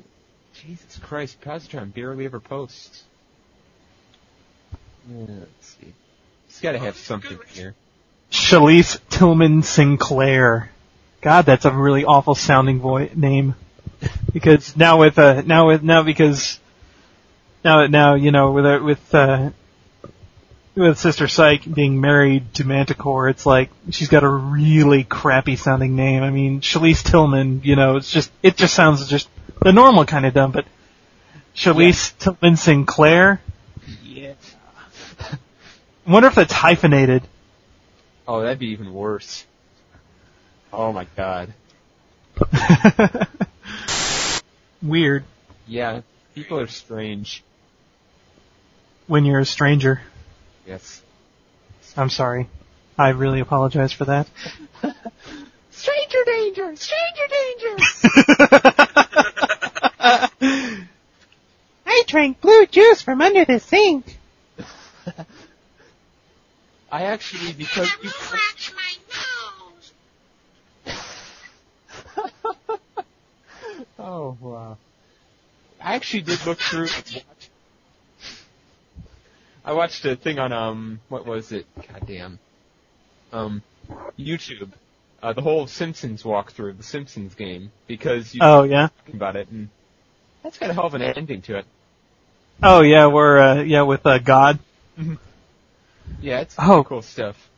Jesus 0.54 1.00
Christ, 1.00 1.42
Positron 1.42 1.94
barely 1.94 2.26
ever 2.26 2.40
posts. 2.40 3.04
Yeah, 5.10 5.26
let's 5.28 5.68
see. 5.68 5.94
He's 6.48 6.60
gotta 6.62 6.78
have 6.80 6.96
something 6.96 7.40
here. 7.48 7.74
Shalise 8.32 9.00
Tillman 9.10 9.64
Sinclair. 9.64 10.70
God, 11.22 11.46
that's 11.46 11.66
a 11.66 11.72
really 11.72 12.06
awful 12.06 12.36
sounding 12.36 12.80
voice 12.80 13.12
name. 13.16 13.56
Because 14.34 14.76
now 14.76 15.00
with 15.00 15.18
uh 15.20 15.44
now 15.46 15.68
with 15.68 15.84
now 15.84 16.04
because 16.04 16.60
now 17.64 17.86
now 17.88 18.16
you 18.16 18.32
know 18.32 18.52
with 18.52 18.66
uh, 18.66 18.80
with 18.84 19.16
uh 19.16 19.52
with 20.76 20.98
Sister 20.98 21.28
Psyche 21.28 21.70
being 21.70 22.02
married 22.02 22.54
to 22.56 22.64
Manticore, 22.64 23.30
it's 23.30 23.46
like 23.46 23.70
she's 23.92 24.10
got 24.10 24.24
a 24.24 24.28
really 24.28 25.04
crappy 25.04 25.56
sounding 25.56 25.96
name. 25.96 26.24
I 26.24 26.32
mean, 26.32 26.62
Shalise 26.62 27.04
Tillman, 27.04 27.62
you 27.64 27.76
know, 27.76 27.98
it's 27.98 28.12
just 28.12 28.32
it 28.42 28.58
just 28.58 28.74
sounds 28.74 29.08
just 29.08 29.30
the 29.62 29.72
normal 29.72 30.06
kind 30.06 30.26
of 30.26 30.34
dumb, 30.34 30.52
but 30.52 30.66
Shalise 31.56 32.18
Tillman 32.18 32.58
Sinclair. 32.58 33.40
Yeah. 34.04 34.34
I 35.20 35.38
wonder 36.12 36.28
if 36.28 36.36
that's 36.36 36.54
hyphenated. 36.54 37.24
Oh, 38.28 38.42
that'd 38.42 38.60
be 38.60 38.68
even 38.68 38.94
worse. 38.94 39.46
Oh 40.72 40.92
my 40.92 41.06
god. 41.16 41.54
Weird 44.84 45.24
Yeah, 45.66 46.02
people 46.36 46.60
are 46.60 46.68
strange. 46.68 47.42
when 49.08 49.24
you're 49.26 49.40
a 49.40 49.46
stranger. 49.46 50.02
Yes. 50.68 51.02
I'm 51.96 52.10
sorry. 52.10 52.48
I 52.98 53.10
really 53.10 53.40
apologize 53.40 53.92
for 53.94 54.06
that. 54.06 54.28
Stranger 55.72 56.18
danger! 56.26 56.76
Stranger 56.76 57.28
danger! 57.30 57.78
I 61.86 62.04
drank 62.08 62.42
blue 62.42 62.66
juice 62.68 63.02
from 63.02 63.22
under 63.22 63.46
the 63.46 63.60
sink. 63.60 64.18
I 66.92 67.04
actually, 67.06 67.54
because 67.54 67.90
you, 68.04 68.10
oh 74.04 74.38
wow. 74.40 74.78
I 75.82 75.96
actually 75.96 76.22
did 76.22 76.46
look 76.46 76.60
through. 76.60 76.88
I 79.66 79.74
watched 79.74 80.06
a 80.06 80.16
thing 80.16 80.40
on 80.40 80.52
um, 80.52 81.00
what 81.10 81.26
was 81.26 81.52
it? 81.52 81.66
Goddamn. 81.92 82.40
Um, 83.32 83.62
YouTube. 84.20 84.72
Uh, 85.22 85.32
the 85.34 85.42
whole 85.42 85.68
Simpsons 85.68 86.24
walkthrough, 86.24 86.76
the 86.78 86.84
Simpsons 86.84 87.34
game, 87.36 87.72
because 87.88 88.36
you 88.36 88.42
Oh 88.44 88.64
yeah. 88.64 88.90
talking 89.00 89.16
about 89.16 89.38
it, 89.38 89.48
and 89.50 89.70
that's 90.44 90.58
got 90.58 90.70
a 90.70 90.74
hell 90.74 90.86
of 90.86 90.96
an 90.96 91.02
ending 91.02 91.42
to 91.44 91.58
it. 91.60 91.66
Oh 92.62 92.82
yeah, 92.82 93.08
we're 93.08 93.40
uh, 93.40 93.62
yeah 93.62 93.84
with 93.84 94.06
uh, 94.06 94.20
God. 94.20 94.60
Yeah, 96.22 96.42
it's 96.42 96.56
Oh. 96.58 96.84
cool 96.84 97.02
stuff. 97.02 97.50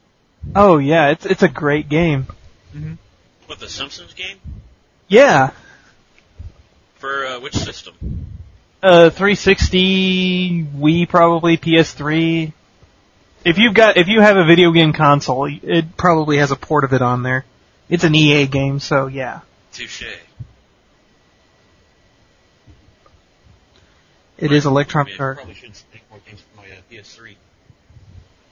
Oh 0.56 0.78
yeah, 0.78 1.10
it's 1.10 1.26
it's 1.26 1.44
a 1.44 1.48
great 1.48 1.90
game. 1.90 2.28
mhm 2.76 2.98
What 3.48 3.60
the 3.60 3.68
Simpsons 3.70 4.14
game? 4.14 4.38
Yeah. 5.08 5.52
For 7.06 7.24
uh, 7.28 7.40
which 7.40 7.54
system? 7.54 8.26
Uh, 8.82 9.12
360, 9.12 10.64
Wii 10.76 11.08
probably, 11.08 11.56
PS3. 11.56 12.52
If 13.44 13.60
you've 13.60 13.76
got, 13.76 13.98
if 13.98 14.08
you 14.08 14.22
have 14.22 14.38
a 14.38 14.44
video 14.44 14.72
game 14.72 14.92
console, 14.92 15.46
it 15.46 15.98
probably 15.98 16.40
has 16.40 16.50
a 16.50 16.56
port 16.56 16.84
of 16.84 16.94
it 16.94 17.04
on 17.04 17.22
there. 17.22 17.46
It's 17.90 18.04
an 18.06 18.16
EA 18.16 18.48
game, 18.48 18.80
so 18.80 19.06
yeah. 19.06 19.42
Touche. 19.72 20.18
It 24.40 24.52
is 24.52 24.66
Electronic 24.66 25.20
Arts. 25.20 25.38
Probably 25.38 25.54
should 25.54 25.74
make 25.94 26.10
more 26.10 26.20
games 26.26 26.42
for 26.42 26.58
my 26.58 26.66
uh, 26.70 26.82
PS3. 26.92 27.36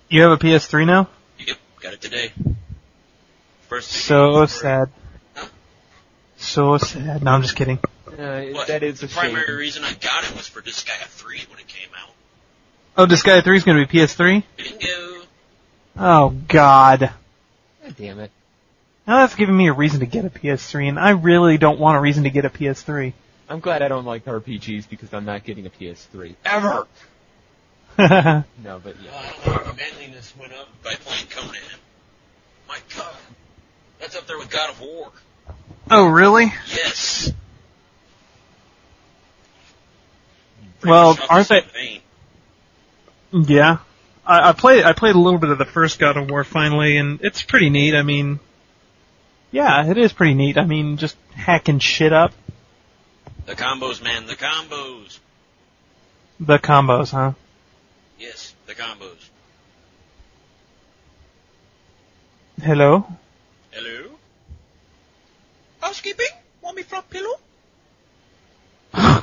You 0.09 0.21
have 0.21 0.31
a 0.31 0.37
PS3 0.37 0.85
now? 0.85 1.09
Yep, 1.39 1.57
got 1.81 1.93
it 1.93 2.01
today. 2.01 2.31
First. 3.67 3.89
So 3.89 4.45
sad. 4.45 4.91
So 6.37 6.77
sad. 6.77 7.23
No, 7.23 7.31
I'm 7.31 7.41
just 7.41 7.55
kidding. 7.55 7.79
Uh, 8.17 8.43
What? 8.53 8.67
that 8.67 8.83
is 8.83 8.99
the 8.99 9.05
a 9.07 9.09
shame. 9.09 9.31
primary 9.33 9.55
reason 9.55 9.83
I 9.83 9.93
got 9.93 10.23
it 10.23 10.35
was 10.35 10.47
for 10.47 10.61
Disgaea 10.61 11.05
3 11.07 11.39
when 11.49 11.59
it 11.59 11.67
came 11.67 11.89
out. 12.01 12.09
Oh, 12.97 13.05
Disgaea 13.05 13.43
3 13.43 13.57
is 13.57 13.63
going 13.63 13.77
to 13.79 13.87
be 13.91 13.99
PS3? 13.99 14.43
Bingo. 14.57 15.21
Oh 15.97 16.29
God. 16.47 17.11
God 17.83 17.95
damn 17.97 18.19
it. 18.19 18.31
Now 19.07 19.19
that's 19.19 19.35
giving 19.35 19.55
me 19.57 19.67
a 19.67 19.73
reason 19.73 19.99
to 19.99 20.05
get 20.05 20.25
a 20.25 20.29
PS3, 20.29 20.89
and 20.89 20.99
I 20.99 21.09
really 21.11 21.57
don't 21.57 21.79
want 21.79 21.97
a 21.97 21.99
reason 21.99 22.23
to 22.23 22.29
get 22.29 22.45
a 22.45 22.49
PS3. 22.49 23.13
I'm 23.49 23.59
glad 23.59 23.81
I 23.81 23.87
don't 23.89 24.05
like 24.05 24.25
RPGs 24.25 24.89
because 24.89 25.13
I'm 25.13 25.25
not 25.25 25.43
getting 25.43 25.65
a 25.65 25.69
PS3. 25.69 26.35
Ever! 26.45 26.87
No, 27.97 28.81
but 28.83 28.95
Uh, 28.95 28.99
yeah. 29.03 29.11
I 29.13 29.23
don't 29.29 29.45
know 29.45 29.53
if 29.61 29.65
my 29.67 29.73
manliness 29.75 30.33
went 30.39 30.53
up 30.53 30.67
by 30.83 30.95
playing 30.95 31.25
Conan. 31.29 31.59
My 32.67 32.77
God, 32.97 33.13
that's 33.99 34.15
up 34.15 34.25
there 34.25 34.37
with 34.39 34.49
God 34.49 34.69
of 34.71 34.81
War. 34.81 35.11
oh, 35.91 36.07
really? 36.07 36.45
Yes. 36.73 37.31
Well, 40.85 41.17
aren't 41.29 41.47
they- 41.47 41.61
vein. 41.61 42.01
Yeah. 43.31 43.77
I, 44.25 44.49
I 44.49 44.51
played 44.53 44.83
I 44.85 44.93
played 44.93 45.15
a 45.15 45.19
little 45.19 45.39
bit 45.39 45.49
of 45.49 45.57
the 45.57 45.65
first 45.65 45.99
God 45.99 46.15
of 46.17 46.29
War 46.29 46.43
finally, 46.43 46.97
and 46.97 47.19
it's 47.21 47.41
pretty 47.41 47.69
neat. 47.69 47.93
I 47.95 48.03
mean, 48.03 48.39
yeah, 49.51 49.89
it 49.89 49.97
is 49.97 50.13
pretty 50.13 50.33
neat. 50.33 50.57
I 50.57 50.65
mean, 50.65 50.97
just 50.97 51.17
hacking 51.33 51.79
shit 51.79 52.13
up. 52.13 52.31
The 53.45 53.55
combos, 53.55 54.01
man, 54.01 54.25
the 54.25 54.35
combos. 54.35 55.19
The 56.39 56.57
combos, 56.57 57.11
huh? 57.11 57.33
Yes, 58.17 58.55
the 58.65 58.73
combos. 58.73 59.29
Hello? 62.61 63.05
Hello? 63.71 64.11
Housekeeping? 65.81 66.27
Want 66.61 66.77
me 66.77 66.83
front 66.83 67.09
pillow? 67.09 67.39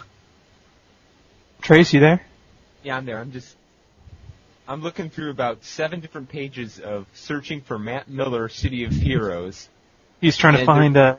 Trace, 1.61 1.93
you 1.93 2.01
there? 2.01 2.25
Yeah, 2.83 2.97
I'm 2.97 3.05
there. 3.05 3.19
I'm 3.19 3.33
just. 3.33 3.57
I'm 4.67 4.83
looking 4.83 5.11
through 5.11 5.31
about 5.31 5.65
seven 5.65 6.01
different 6.01 6.29
pages 6.29 6.79
of 6.79 7.07
searching 7.15 7.61
for 7.61 7.79
Matt 7.79 8.09
Miller, 8.09 8.49
City 8.49 8.85
of 8.85 8.93
Heroes. 8.93 9.69
He's 10.21 10.37
trying 10.37 10.59
to 10.59 10.65
find 10.65 10.97
uh 10.97 11.17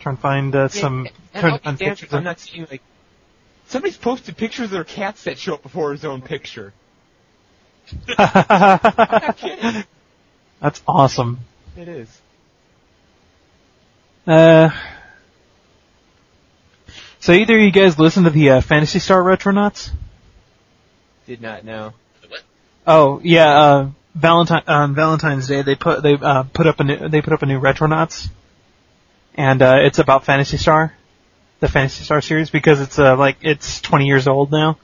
trying 0.00 0.16
to 0.16 0.22
find 0.22 0.54
uh, 0.54 0.68
some 0.68 1.04
Yeah, 1.04 1.10
and 1.32 1.40
trying 1.40 1.58
to 1.58 1.64
find 1.64 1.78
pictures. 1.78 2.12
I'm 2.12 2.24
not 2.24 2.40
seeing 2.40 2.66
like 2.70 2.82
somebody's 3.68 3.96
posted 3.96 4.36
pictures 4.36 4.66
of 4.66 4.70
their 4.70 4.84
cats 4.84 5.24
that 5.24 5.38
show 5.38 5.54
up 5.54 5.62
before 5.62 5.92
his 5.92 6.04
own 6.04 6.20
picture. 6.20 6.74
not 8.18 9.36
kidding. 9.38 9.84
That's 10.60 10.82
awesome. 10.86 11.38
It 11.76 11.88
is. 11.88 12.20
Uh 14.26 14.70
So 17.24 17.32
either 17.32 17.56
of 17.56 17.62
you 17.62 17.70
guys 17.70 17.98
listen 17.98 18.24
to 18.24 18.30
the 18.30 18.50
uh, 18.50 18.60
Phantasy 18.60 18.98
Star 18.98 19.22
Retronauts? 19.22 19.88
Did 21.24 21.40
not 21.40 21.64
know. 21.64 21.94
What? 22.28 22.42
Oh 22.86 23.22
yeah, 23.24 23.48
uh, 23.48 23.90
Valentine 24.14 24.62
on 24.66 24.94
Valentine's 24.94 25.48
Day 25.48 25.62
they 25.62 25.74
put 25.74 26.02
they 26.02 26.12
uh, 26.12 26.42
put 26.42 26.66
up 26.66 26.80
a 26.80 26.84
new 26.84 27.08
they 27.08 27.22
put 27.22 27.32
up 27.32 27.42
a 27.42 27.46
new 27.46 27.58
Retronauts, 27.58 28.28
and 29.36 29.62
uh, 29.62 29.76
it's 29.78 29.98
about 29.98 30.26
Phantasy 30.26 30.58
Star, 30.58 30.92
the 31.60 31.68
Phantasy 31.68 32.04
Star 32.04 32.20
series 32.20 32.50
because 32.50 32.82
it's 32.82 32.98
uh, 32.98 33.16
like 33.16 33.38
it's 33.40 33.80
20 33.80 34.04
years 34.04 34.28
old 34.28 34.52
now. 34.52 34.76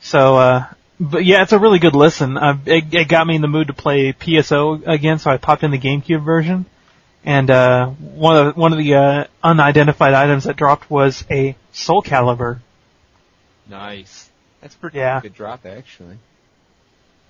So, 0.00 0.36
uh, 0.36 0.66
but 0.98 1.26
yeah, 1.26 1.42
it's 1.42 1.52
a 1.52 1.58
really 1.58 1.80
good 1.80 1.94
listen. 1.94 2.38
Uh, 2.38 2.56
it, 2.64 2.94
it 2.94 3.08
got 3.08 3.26
me 3.26 3.34
in 3.34 3.42
the 3.42 3.48
mood 3.48 3.66
to 3.66 3.74
play 3.74 4.14
PSO 4.14 4.86
again, 4.86 5.18
so 5.18 5.30
I 5.30 5.36
popped 5.36 5.64
in 5.64 5.70
the 5.70 5.78
GameCube 5.78 6.24
version, 6.24 6.64
and 7.24 7.50
uh, 7.50 7.88
one 7.88 8.36
of 8.36 8.54
the, 8.54 8.60
one 8.60 8.72
of 8.72 8.78
the 8.78 8.94
uh, 8.94 9.24
unidentified 9.42 10.14
items 10.14 10.44
that 10.44 10.56
dropped 10.56 10.90
was 10.90 11.24
a 11.30 11.56
Soul 11.72 12.02
Calibur. 12.02 12.60
Nice. 13.68 14.28
That's 14.60 14.74
pretty 14.74 14.98
Yeah. 14.98 15.20
good 15.20 15.34
drop 15.34 15.64
actually. 15.66 16.18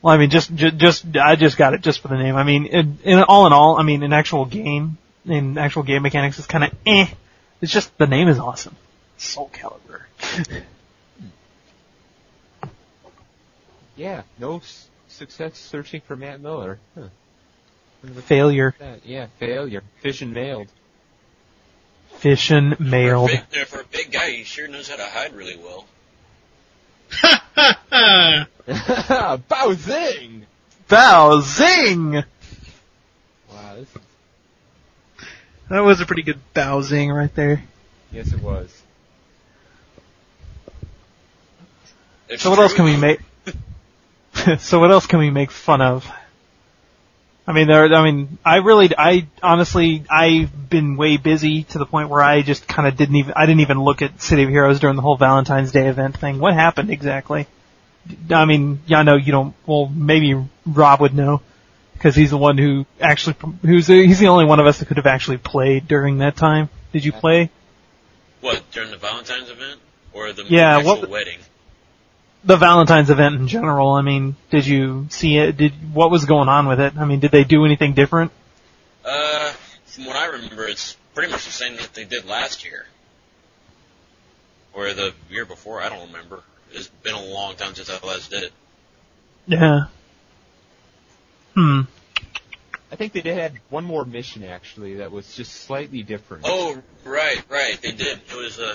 Well, 0.02 0.14
I 0.14 0.18
mean, 0.18 0.30
just, 0.30 0.54
just, 0.54 0.76
just, 0.76 1.04
I 1.16 1.36
just 1.36 1.56
got 1.56 1.72
it 1.74 1.80
just 1.80 2.00
for 2.00 2.08
the 2.08 2.16
name. 2.18 2.36
I 2.36 2.42
mean, 2.42 2.66
in, 2.66 2.98
in 3.04 3.18
all 3.20 3.46
in 3.46 3.52
all, 3.54 3.78
I 3.78 3.82
mean, 3.84 4.02
in 4.02 4.12
actual 4.12 4.44
game, 4.44 4.98
in 5.24 5.56
actual 5.56 5.82
game 5.82 6.02
mechanics, 6.02 6.38
it's 6.38 6.46
kind 6.46 6.64
of 6.64 6.72
eh. 6.84 7.06
It's 7.62 7.72
just 7.72 7.96
the 7.96 8.06
name 8.06 8.28
is 8.28 8.38
awesome. 8.38 8.76
Soul 9.16 9.50
Calibur. 9.54 10.02
Yeah, 13.96 14.22
no 14.38 14.56
s- 14.56 14.88
success 15.08 15.56
searching 15.56 16.00
for 16.00 16.16
Matt 16.16 16.40
Miller. 16.40 16.78
Huh. 16.96 17.08
Wonder 18.04 18.16
what 18.16 18.24
Failure. 18.24 18.74
Yeah, 19.02 19.28
failure. 19.38 19.82
Fission 20.02 20.34
mailed. 20.34 20.68
Fission 22.16 22.76
mailed. 22.78 23.30
For 23.30 23.36
a, 23.36 23.46
big, 23.50 23.66
for 23.66 23.80
a 23.80 23.84
big 23.84 24.12
guy, 24.12 24.30
he 24.30 24.44
sure 24.44 24.68
knows 24.68 24.90
how 24.90 24.96
to 24.96 25.06
hide 25.06 25.32
really 25.32 25.56
well. 25.56 25.86
Bowsing! 29.48 30.44
Bow 30.86 31.40
zing! 31.40 32.12
Wow, 33.50 33.74
this 33.76 33.88
is, 33.88 34.02
That 35.70 35.80
was 35.80 36.02
a 36.02 36.06
pretty 36.06 36.22
good 36.22 36.40
bow 36.52 36.82
zing 36.82 37.10
right 37.10 37.34
there. 37.34 37.62
yes 38.12 38.34
it 38.34 38.42
was. 38.42 38.82
It's 42.28 42.42
So 42.42 42.50
what 42.50 42.58
else 42.58 42.74
can 42.74 42.84
we 42.84 42.98
make? 42.98 43.20
so 44.58 44.78
what 44.78 44.90
else 44.90 45.06
can 45.06 45.20
we 45.20 45.30
make 45.30 45.50
fun 45.50 45.80
of? 45.80 46.06
I 47.46 47.52
mean, 47.52 47.66
there. 47.68 47.92
I 47.94 48.02
mean, 48.10 48.38
I 48.44 48.56
really, 48.56 48.90
I 48.96 49.26
honestly, 49.42 50.04
I've 50.10 50.70
been 50.70 50.96
way 50.96 51.18
busy 51.18 51.64
to 51.64 51.78
the 51.78 51.84
point 51.86 52.08
where 52.08 52.22
I 52.22 52.40
just 52.42 52.66
kind 52.66 52.88
of 52.88 52.96
didn't 52.96 53.16
even, 53.16 53.34
I 53.36 53.44
didn't 53.44 53.60
even 53.60 53.80
look 53.82 54.00
at 54.00 54.20
City 54.22 54.44
of 54.44 54.48
Heroes 54.48 54.80
during 54.80 54.96
the 54.96 55.02
whole 55.02 55.16
Valentine's 55.18 55.70
Day 55.70 55.86
event 55.88 56.16
thing. 56.16 56.38
What 56.38 56.54
happened 56.54 56.90
exactly? 56.90 57.46
I 58.30 58.44
mean, 58.46 58.80
yeah, 58.86 58.98
I 59.00 59.02
know 59.02 59.16
you 59.16 59.32
don't. 59.32 59.54
Well, 59.66 59.88
maybe 59.88 60.42
Rob 60.66 61.00
would 61.02 61.14
know 61.14 61.42
because 61.92 62.14
he's 62.16 62.30
the 62.30 62.38
one 62.38 62.56
who 62.56 62.86
actually, 63.00 63.36
who's 63.62 63.86
the, 63.88 64.06
he's 64.06 64.18
the 64.18 64.28
only 64.28 64.46
one 64.46 64.58
of 64.60 64.66
us 64.66 64.78
that 64.78 64.86
could 64.86 64.96
have 64.96 65.06
actually 65.06 65.38
played 65.38 65.86
during 65.86 66.18
that 66.18 66.36
time. 66.36 66.70
Did 66.92 67.04
you 67.04 67.12
play 67.12 67.50
What, 68.40 68.62
during 68.72 68.90
the 68.90 68.96
Valentine's 68.98 69.50
event? 69.50 69.80
Or 70.14 70.32
the 70.32 70.44
Yeah, 70.44 70.78
actual 70.78 71.00
what- 71.00 71.10
wedding? 71.10 71.38
The 72.44 72.56
Valentine's 72.56 73.10
event 73.10 73.36
in 73.36 73.48
general? 73.48 73.92
I 73.92 74.02
mean, 74.02 74.36
did 74.50 74.66
you 74.66 75.06
see 75.10 75.38
it? 75.38 75.56
Did 75.56 75.72
what 75.92 76.10
was 76.10 76.24
going 76.24 76.48
on 76.48 76.68
with 76.68 76.80
it? 76.80 76.96
I 76.96 77.04
mean, 77.04 77.20
did 77.20 77.30
they 77.30 77.44
do 77.44 77.64
anything 77.64 77.94
different? 77.94 78.32
Uh, 79.04 79.50
from 79.86 80.06
what 80.06 80.16
I 80.16 80.26
remember, 80.26 80.66
it's 80.66 80.96
pretty 81.14 81.30
much 81.30 81.44
the 81.44 81.52
same 81.52 81.76
that 81.76 81.94
they 81.94 82.04
did 82.04 82.26
last 82.26 82.64
year. 82.64 82.86
Or 84.72 84.92
the 84.92 85.14
year 85.30 85.44
before, 85.44 85.80
I 85.80 85.88
don't 85.88 86.08
remember. 86.08 86.42
It's 86.72 86.88
been 86.88 87.14
a 87.14 87.24
long 87.24 87.54
time 87.54 87.74
since 87.74 87.88
I 87.88 88.04
last 88.04 88.30
did 88.30 88.44
it. 88.44 88.52
Yeah. 89.46 89.84
Hmm. 91.54 91.82
I 92.90 92.96
think 92.96 93.12
they 93.12 93.22
did 93.22 93.36
had 93.36 93.60
one 93.70 93.84
more 93.84 94.04
mission 94.04 94.44
actually 94.44 94.96
that 94.96 95.12
was 95.12 95.34
just 95.34 95.52
slightly 95.52 96.02
different. 96.02 96.44
Oh, 96.46 96.80
right, 97.04 97.42
right, 97.48 97.80
they 97.80 97.92
did. 97.92 98.20
It 98.28 98.36
was, 98.36 98.58
uh, 98.58 98.74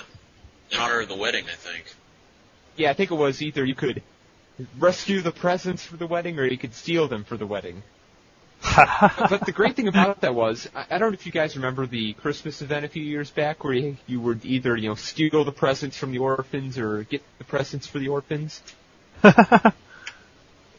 in 0.70 0.78
honor 0.78 1.00
of 1.00 1.08
the 1.08 1.16
wedding, 1.16 1.44
I 1.46 1.56
think. 1.56 1.84
Yeah, 2.80 2.88
I 2.88 2.94
think 2.94 3.10
it 3.10 3.14
was 3.14 3.42
either 3.42 3.62
you 3.62 3.74
could 3.74 4.02
rescue 4.78 5.20
the 5.20 5.32
presents 5.32 5.84
for 5.84 5.98
the 5.98 6.06
wedding 6.06 6.38
or 6.38 6.46
you 6.46 6.56
could 6.56 6.72
steal 6.72 7.08
them 7.08 7.24
for 7.24 7.36
the 7.36 7.46
wedding. 7.46 7.82
But 8.76 9.44
the 9.44 9.52
great 9.52 9.76
thing 9.76 9.86
about 9.86 10.22
that 10.22 10.34
was, 10.34 10.66
I, 10.74 10.96
don't 10.96 11.10
know 11.10 11.14
if 11.14 11.26
you 11.26 11.32
guys 11.32 11.56
remember 11.56 11.86
the 11.86 12.14
Christmas 12.14 12.62
event 12.62 12.86
a 12.86 12.88
few 12.88 13.02
years 13.02 13.30
back 13.30 13.64
where 13.64 13.74
you, 13.74 13.98
you 14.06 14.18
would 14.22 14.46
either, 14.46 14.74
you 14.78 14.88
know, 14.88 14.94
steal 14.94 15.44
the 15.44 15.52
presents 15.52 15.98
from 15.98 16.10
the 16.10 16.18
orphans 16.20 16.78
or 16.78 17.04
get 17.04 17.22
the 17.36 17.44
presents 17.44 17.86
for 17.86 17.98
the 17.98 18.08
orphans. 18.08 18.62
Around 19.22 19.34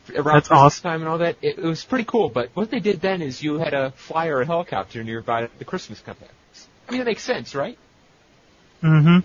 That's 0.08 0.24
Christmas 0.24 0.50
awesome. 0.50 0.84
time 0.84 1.02
and 1.02 1.10
all 1.10 1.20
that. 1.20 1.38
It, 1.44 1.60
it 1.60 1.64
was 1.64 1.86
pretty 1.86 2.06
cool, 2.06 2.30
but 2.30 2.50
what 2.56 2.72
they 2.72 2.80
did 2.80 3.00
then 3.00 3.22
is 3.22 3.44
you 3.44 3.60
had 3.60 3.76
a 3.76 3.92
flyer 3.92 4.42
a 4.42 4.46
helicopter 4.48 5.04
nearby 5.04 5.50
the 5.60 5.66
Christmas 5.66 6.00
complex. 6.00 6.34
I 6.88 6.92
mean, 6.94 7.00
that 7.02 7.06
makes 7.06 7.24
sense, 7.24 7.54
right? 7.54 7.78
mm-hmm. 8.82 9.20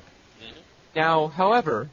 Now, 0.95 1.29
however, 1.29 1.91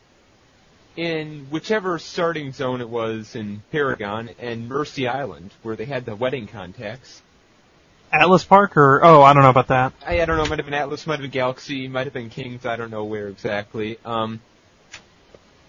in 0.96 1.48
whichever 1.50 1.98
starting 2.00 2.52
zone 2.52 2.82
it 2.82 2.90
was 2.90 3.36
in 3.36 3.64
Paragon 3.72 4.30
and 4.40 4.68
Mercy 4.68 5.08
Island, 5.08 5.52
where 5.64 5.76
they 5.76 5.86
had 5.86 6.06
the 6.06 6.16
wedding 6.16 6.48
contacts, 6.48 7.22
Atlas 8.12 8.44
Park 8.44 8.78
or 8.78 9.04
oh, 9.04 9.24
I 9.24 9.34
don't 9.34 9.42
know 9.44 9.50
about 9.50 9.70
that. 9.70 9.94
I, 10.06 10.22
I 10.22 10.26
don't 10.26 10.38
know, 10.38 10.46
might 10.46 10.60
have 10.60 10.66
been 10.66 10.74
Atlas, 10.76 11.08
might 11.08 11.14
have 11.14 11.22
been 11.22 11.32
Galaxy, 11.32 11.88
might 11.88 12.06
have 12.06 12.14
been 12.14 12.30
Kings, 12.30 12.66
I 12.66 12.76
don't 12.76 12.92
know 12.92 13.06
where 13.06 13.28
exactly. 13.28 13.98
Um, 14.06 14.40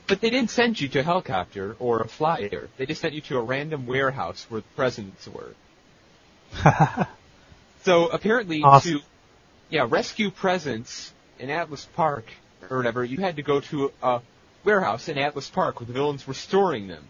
but 0.07 0.21
they 0.21 0.29
didn't 0.29 0.51
send 0.51 0.79
you 0.79 0.89
to 0.89 0.99
a 0.99 1.03
helicopter 1.03 1.75
or 1.79 2.01
a 2.01 2.09
flyer. 2.09 2.69
They 2.77 2.85
just 2.85 3.01
sent 3.01 3.15
you 3.15 3.23
to 3.23 3.39
a 3.39 3.43
random 3.43 3.87
warehouse 3.87 4.45
where 4.51 4.61
the 4.61 4.67
presents 4.77 5.27
were. 5.27 5.55
So 7.85 8.07
apparently, 8.09 8.63
Awesome. 8.63 8.99
to 9.01 9.05
yeah 9.69 9.87
rescue 9.89 10.31
presents 10.31 11.13
in 11.39 11.51
Atlas 11.51 11.87
Park 11.95 12.25
or 12.71 12.79
whatever, 12.79 13.05
you 13.05 13.19
had 13.19 13.37
to 13.37 13.43
go 13.43 13.61
to 13.61 13.93
a 14.03 14.23
warehouse 14.65 15.09
in 15.09 15.19
Atlas 15.19 15.49
Park 15.49 15.81
where 15.81 15.87
the 15.87 15.93
villains 15.93 16.27
were 16.27 16.35
storing 16.35 16.89
them. 16.89 17.05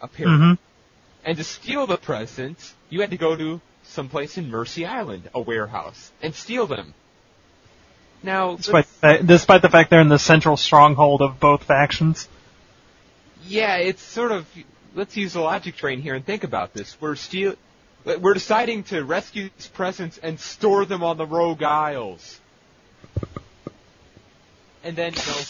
Apparently, 0.00 0.46
mm-hmm. 0.46 0.62
and 1.24 1.38
to 1.38 1.44
steal 1.44 1.86
the 1.86 1.96
presents, 1.96 2.74
you 2.90 3.00
had 3.00 3.10
to 3.10 3.16
go 3.16 3.36
to 3.36 3.60
someplace 3.84 4.36
in 4.36 4.50
Mercy 4.50 4.84
Island, 4.84 5.30
a 5.34 5.40
warehouse, 5.40 6.10
and 6.22 6.34
steal 6.34 6.66
them. 6.66 6.94
Now, 8.22 8.56
Despite 8.56 8.86
the, 9.00 9.22
despite 9.24 9.62
the 9.62 9.68
fact 9.68 9.90
they're 9.90 10.00
in 10.00 10.08
the 10.08 10.18
central 10.18 10.56
stronghold 10.56 11.20
of 11.20 11.38
both 11.38 11.64
factions. 11.64 12.28
Yeah, 13.46 13.76
it's 13.76 14.02
sort 14.02 14.32
of. 14.32 14.46
Let's 14.94 15.16
use 15.16 15.34
the 15.34 15.40
logic 15.40 15.76
train 15.76 16.00
here 16.00 16.14
and 16.14 16.24
think 16.24 16.44
about 16.44 16.72
this. 16.72 16.96
We're 17.00 17.16
steal. 17.16 17.56
We're 18.04 18.34
deciding 18.34 18.84
to 18.84 19.02
rescue 19.04 19.50
these 19.56 19.66
presents 19.68 20.18
and 20.18 20.38
store 20.38 20.84
them 20.84 21.02
on 21.02 21.16
the 21.16 21.26
Rogue 21.26 21.62
Isles. 21.62 22.40
And 24.82 24.94
then, 24.94 25.14
you 25.14 25.18
know, 25.18 25.40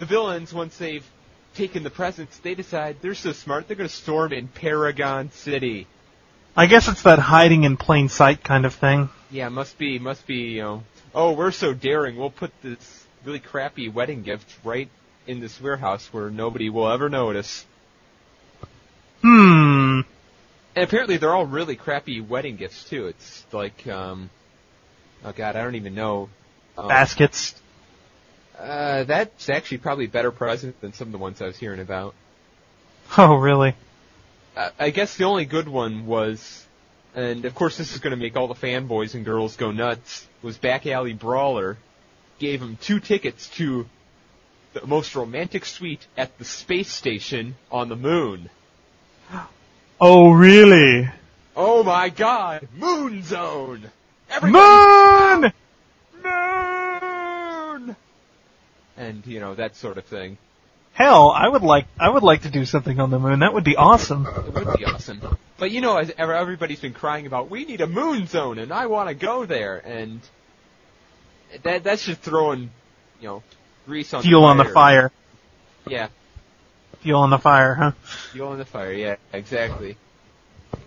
the 0.00 0.06
villains, 0.06 0.52
once 0.52 0.76
they've 0.78 1.08
taken 1.54 1.84
the 1.84 1.90
presents, 1.90 2.38
they 2.38 2.54
decide 2.54 2.96
they're 3.02 3.14
so 3.14 3.32
smart 3.32 3.68
they're 3.68 3.76
going 3.76 3.88
to 3.88 3.94
storm 3.94 4.32
in 4.32 4.48
Paragon 4.48 5.30
City. 5.30 5.86
I 6.56 6.66
guess 6.66 6.88
it's 6.88 7.02
that 7.02 7.18
hiding 7.20 7.62
in 7.64 7.76
plain 7.76 8.08
sight 8.08 8.42
kind 8.42 8.66
of 8.66 8.74
thing. 8.74 9.10
Yeah, 9.30 9.50
must 9.50 9.78
be, 9.78 9.98
must 9.98 10.26
be, 10.26 10.54
you 10.54 10.62
know. 10.62 10.82
Oh, 11.14 11.32
we're 11.32 11.52
so 11.52 11.74
daring. 11.74 12.16
We'll 12.16 12.30
put 12.30 12.50
this 12.62 13.06
really 13.24 13.38
crappy 13.38 13.88
wedding 13.88 14.22
gift 14.22 14.46
right 14.64 14.88
in 15.26 15.40
this 15.40 15.60
warehouse 15.60 16.08
where 16.12 16.30
nobody 16.30 16.70
will 16.70 16.90
ever 16.90 17.08
notice. 17.08 17.64
Hmm. 19.22 20.00
And 20.74 20.84
apparently 20.84 21.18
they're 21.18 21.34
all 21.34 21.46
really 21.46 21.76
crappy 21.76 22.20
wedding 22.20 22.56
gifts 22.56 22.88
too. 22.88 23.08
It's 23.08 23.44
like, 23.52 23.86
um, 23.86 24.30
oh 25.24 25.32
god, 25.32 25.56
I 25.56 25.62
don't 25.62 25.74
even 25.74 25.94
know. 25.94 26.30
Um, 26.78 26.88
Baskets. 26.88 27.54
Uh, 28.60 29.04
that's 29.04 29.48
actually 29.48 29.78
probably 29.78 30.04
a 30.04 30.08
better 30.08 30.30
present 30.30 30.78
than 30.82 30.92
some 30.92 31.08
of 31.08 31.12
the 31.12 31.18
ones 31.18 31.40
I 31.40 31.46
was 31.46 31.56
hearing 31.56 31.80
about. 31.80 32.14
Oh, 33.18 33.34
really? 33.34 33.74
I 34.56 34.70
I 34.78 34.90
guess 34.90 35.16
the 35.16 35.24
only 35.24 35.44
good 35.44 35.66
one 35.66 36.06
was, 36.06 36.64
and 37.12 37.44
of 37.44 37.56
course 37.56 37.76
this 37.76 37.92
is 37.92 37.98
going 37.98 38.12
to 38.12 38.16
make 38.16 38.36
all 38.36 38.46
the 38.46 38.54
fanboys 38.54 39.16
and 39.16 39.24
girls 39.24 39.56
go 39.56 39.72
nuts, 39.72 40.28
was 40.42 40.58
Back 40.58 40.86
Alley 40.86 41.12
Brawler. 41.12 41.76
Gave 42.38 42.62
him 42.62 42.78
two 42.80 43.00
tickets 43.00 43.48
to 43.56 43.86
the 44.74 44.86
most 44.86 45.16
romantic 45.16 45.64
suite 45.64 46.06
at 46.16 46.38
the 46.38 46.44
space 46.44 46.92
station 46.92 47.56
on 47.72 47.88
the 47.88 47.96
moon. 47.96 48.48
Oh, 50.02 50.30
really? 50.30 51.10
Oh 51.54 51.82
my 51.82 52.08
god! 52.08 52.68
Moon 52.74 53.22
Zone! 53.22 53.90
Everybody 54.30 55.42
Moon! 55.42 55.52
moon! 56.22 57.96
And, 58.96 59.26
you 59.26 59.40
know, 59.40 59.54
that 59.54 59.76
sort 59.76 59.98
of 59.98 60.04
thing. 60.04 60.36
Hell, 60.92 61.30
I 61.30 61.48
would 61.48 61.62
like 61.62 61.86
I 61.98 62.10
would 62.10 62.22
like 62.22 62.42
to 62.42 62.50
do 62.50 62.64
something 62.64 62.98
on 63.00 63.10
the 63.10 63.18
moon. 63.18 63.38
That 63.38 63.54
would 63.54 63.64
be 63.64 63.76
awesome. 63.76 64.26
It 64.26 64.52
would 64.52 64.76
be 64.76 64.84
awesome. 64.84 65.20
But 65.56 65.70
you 65.70 65.80
know, 65.80 65.96
as 65.96 66.12
ever- 66.18 66.34
everybody's 66.34 66.80
been 66.80 66.92
crying 66.94 67.26
about, 67.26 67.48
we 67.48 67.64
need 67.64 67.80
a 67.80 67.86
moon 67.86 68.26
zone, 68.26 68.58
and 68.58 68.72
I 68.72 68.86
want 68.86 69.08
to 69.08 69.14
go 69.14 69.46
there, 69.46 69.78
and 69.78 70.20
that 71.62 71.84
that's 71.84 72.04
just 72.04 72.20
throwing, 72.20 72.70
you 73.20 73.28
know, 73.28 73.42
grease 73.86 74.12
on 74.12 74.22
Fuel 74.22 74.42
the 74.42 74.46
on 74.48 74.56
the 74.58 74.64
fire. 74.64 75.12
Yeah, 75.86 76.08
Fuel 77.02 77.22
on 77.22 77.30
the 77.30 77.38
fire, 77.38 77.74
huh? 77.74 77.92
fuel 78.32 78.48
on 78.48 78.58
the 78.58 78.64
fire. 78.64 78.92
Yeah, 78.92 79.16
exactly. 79.32 79.96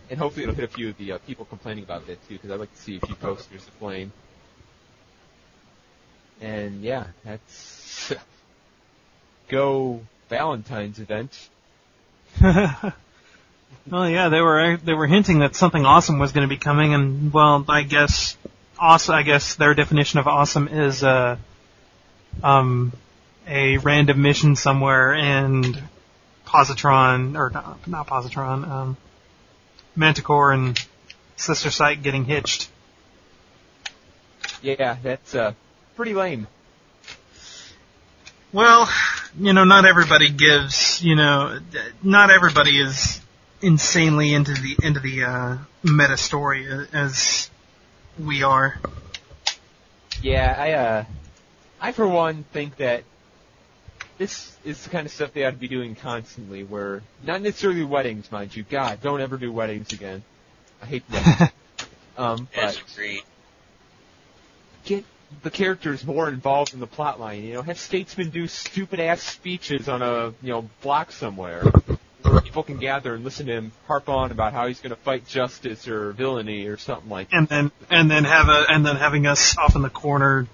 And 0.09 0.19
hopefully 0.19 0.43
it'll 0.43 0.55
hit 0.55 0.65
a 0.65 0.67
few 0.73 0.89
of 0.89 0.97
the 0.97 1.13
uh, 1.13 1.17
people 1.19 1.45
complaining 1.45 1.85
about 1.85 2.07
it 2.07 2.19
too, 2.27 2.35
because 2.35 2.51
I'd 2.51 2.59
like 2.59 2.73
to 2.75 2.81
see 2.81 2.97
a 2.97 3.05
few 3.05 3.15
posters 3.15 3.67
of 3.67 3.73
flame. 3.75 4.11
And 6.43 6.81
yeah, 6.81 7.05
that's 7.23 8.13
go 9.47 10.01
Valentine's 10.27 10.99
event. 10.99 11.49
well, 12.41 14.09
yeah, 14.09 14.27
they 14.27 14.41
were 14.41 14.75
they 14.75 14.93
were 14.93 15.07
hinting 15.07 15.39
that 15.39 15.55
something 15.55 15.85
awesome 15.85 16.19
was 16.19 16.33
going 16.33 16.47
to 16.47 16.53
be 16.53 16.59
coming, 16.59 16.93
and 16.93 17.31
well, 17.31 17.63
I 17.69 17.83
guess 17.83 18.35
awesome. 18.77 19.15
I 19.15 19.23
guess 19.23 19.55
their 19.55 19.73
definition 19.73 20.19
of 20.19 20.27
awesome 20.27 20.67
is 20.67 21.01
uh, 21.01 21.37
um, 22.43 22.91
a 23.47 23.77
random 23.77 24.21
mission 24.21 24.57
somewhere, 24.57 25.13
and 25.13 25.81
positron 26.45 27.37
or 27.37 27.51
not, 27.51 27.87
not 27.87 28.07
positron, 28.07 28.67
um, 28.67 28.97
Manticore 29.95 30.51
and 30.51 30.77
Sister 31.37 31.71
Sight 31.71 32.03
getting 32.03 32.25
hitched. 32.25 32.69
Yeah, 34.61 34.97
that's 35.01 35.35
uh, 35.35 35.53
pretty 35.95 36.13
lame. 36.13 36.47
Well, 38.51 38.87
you 39.39 39.53
know, 39.53 39.63
not 39.63 39.85
everybody 39.85 40.29
gives. 40.29 41.03
You 41.03 41.15
know, 41.15 41.59
not 42.03 42.29
everybody 42.29 42.79
is 42.79 43.19
insanely 43.61 44.33
into 44.33 44.53
the 44.53 44.77
into 44.83 44.99
the 44.99 45.23
uh, 45.23 45.57
meta 45.83 46.17
story 46.17 46.67
as 46.93 47.49
we 48.19 48.43
are. 48.43 48.77
Yeah, 50.21 50.55
I 50.57 50.71
uh, 50.73 51.05
I 51.81 51.91
for 51.91 52.07
one 52.07 52.45
think 52.53 52.77
that 52.77 53.03
this 54.17 54.55
is 54.63 54.83
the 54.83 54.89
kind 54.89 55.05
of 55.05 55.11
stuff 55.11 55.33
they 55.33 55.43
ought 55.45 55.51
to 55.51 55.57
be 55.57 55.67
doing 55.67 55.95
constantly. 55.95 56.63
Where 56.63 57.01
not 57.23 57.41
necessarily 57.41 57.83
weddings, 57.83 58.31
mind 58.31 58.55
you. 58.55 58.63
God, 58.63 59.01
don't 59.01 59.21
ever 59.21 59.37
do 59.37 59.51
weddings 59.51 59.91
again. 59.93 60.23
I 60.81 60.85
hate 60.85 61.09
them. 61.09 61.49
um, 62.17 62.47
Yes, 62.55 62.77
but 62.77 62.91
agreed. 62.93 63.23
get 64.85 65.05
the 65.41 65.51
characters 65.51 66.05
more 66.05 66.29
involved 66.29 66.73
in 66.73 66.79
the 66.79 66.87
plot 66.87 67.19
line. 67.19 67.43
You 67.43 67.55
know, 67.55 67.61
have 67.61 67.79
Statesman 67.79 68.29
do 68.29 68.47
stupid 68.47 68.99
ass 68.99 69.21
speeches 69.21 69.89
on 69.89 70.01
a 70.01 70.33
you 70.41 70.53
know 70.53 70.69
block 70.81 71.11
somewhere. 71.11 71.63
Where 72.21 72.41
people 72.41 72.63
can 72.63 72.77
gather 72.77 73.15
and 73.15 73.23
listen 73.23 73.47
to 73.47 73.53
him 73.53 73.71
harp 73.85 74.07
on 74.07 74.31
about 74.31 74.53
how 74.53 74.67
he's 74.67 74.79
going 74.79 74.91
to 74.91 75.01
fight 75.01 75.27
justice 75.27 75.87
or 75.87 76.13
villainy 76.13 76.67
or 76.67 76.77
something 76.77 77.09
like 77.09 77.29
that. 77.29 77.37
and 77.37 77.47
then 77.47 77.71
and 77.89 78.09
then 78.09 78.23
have 78.23 78.47
a 78.47 78.65
and 78.69 78.85
then 78.85 78.95
having 78.95 79.27
us 79.27 79.57
off 79.57 79.75
in 79.75 79.81
the 79.81 79.89
corner 79.89 80.47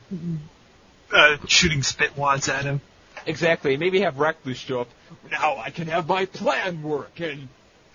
uh, 1.13 1.37
shooting 1.47 1.83
spit 1.83 2.17
wads 2.17 2.49
at 2.49 2.65
him. 2.65 2.81
Exactly. 3.25 3.77
Maybe 3.77 4.01
have 4.01 4.17
Recluse 4.17 4.57
show 4.57 4.81
up. 4.81 4.89
Now 5.31 5.57
I 5.57 5.69
can 5.69 5.87
have 5.87 6.07
my 6.07 6.25
plan 6.25 6.81
work 6.81 7.21
in 7.21 7.49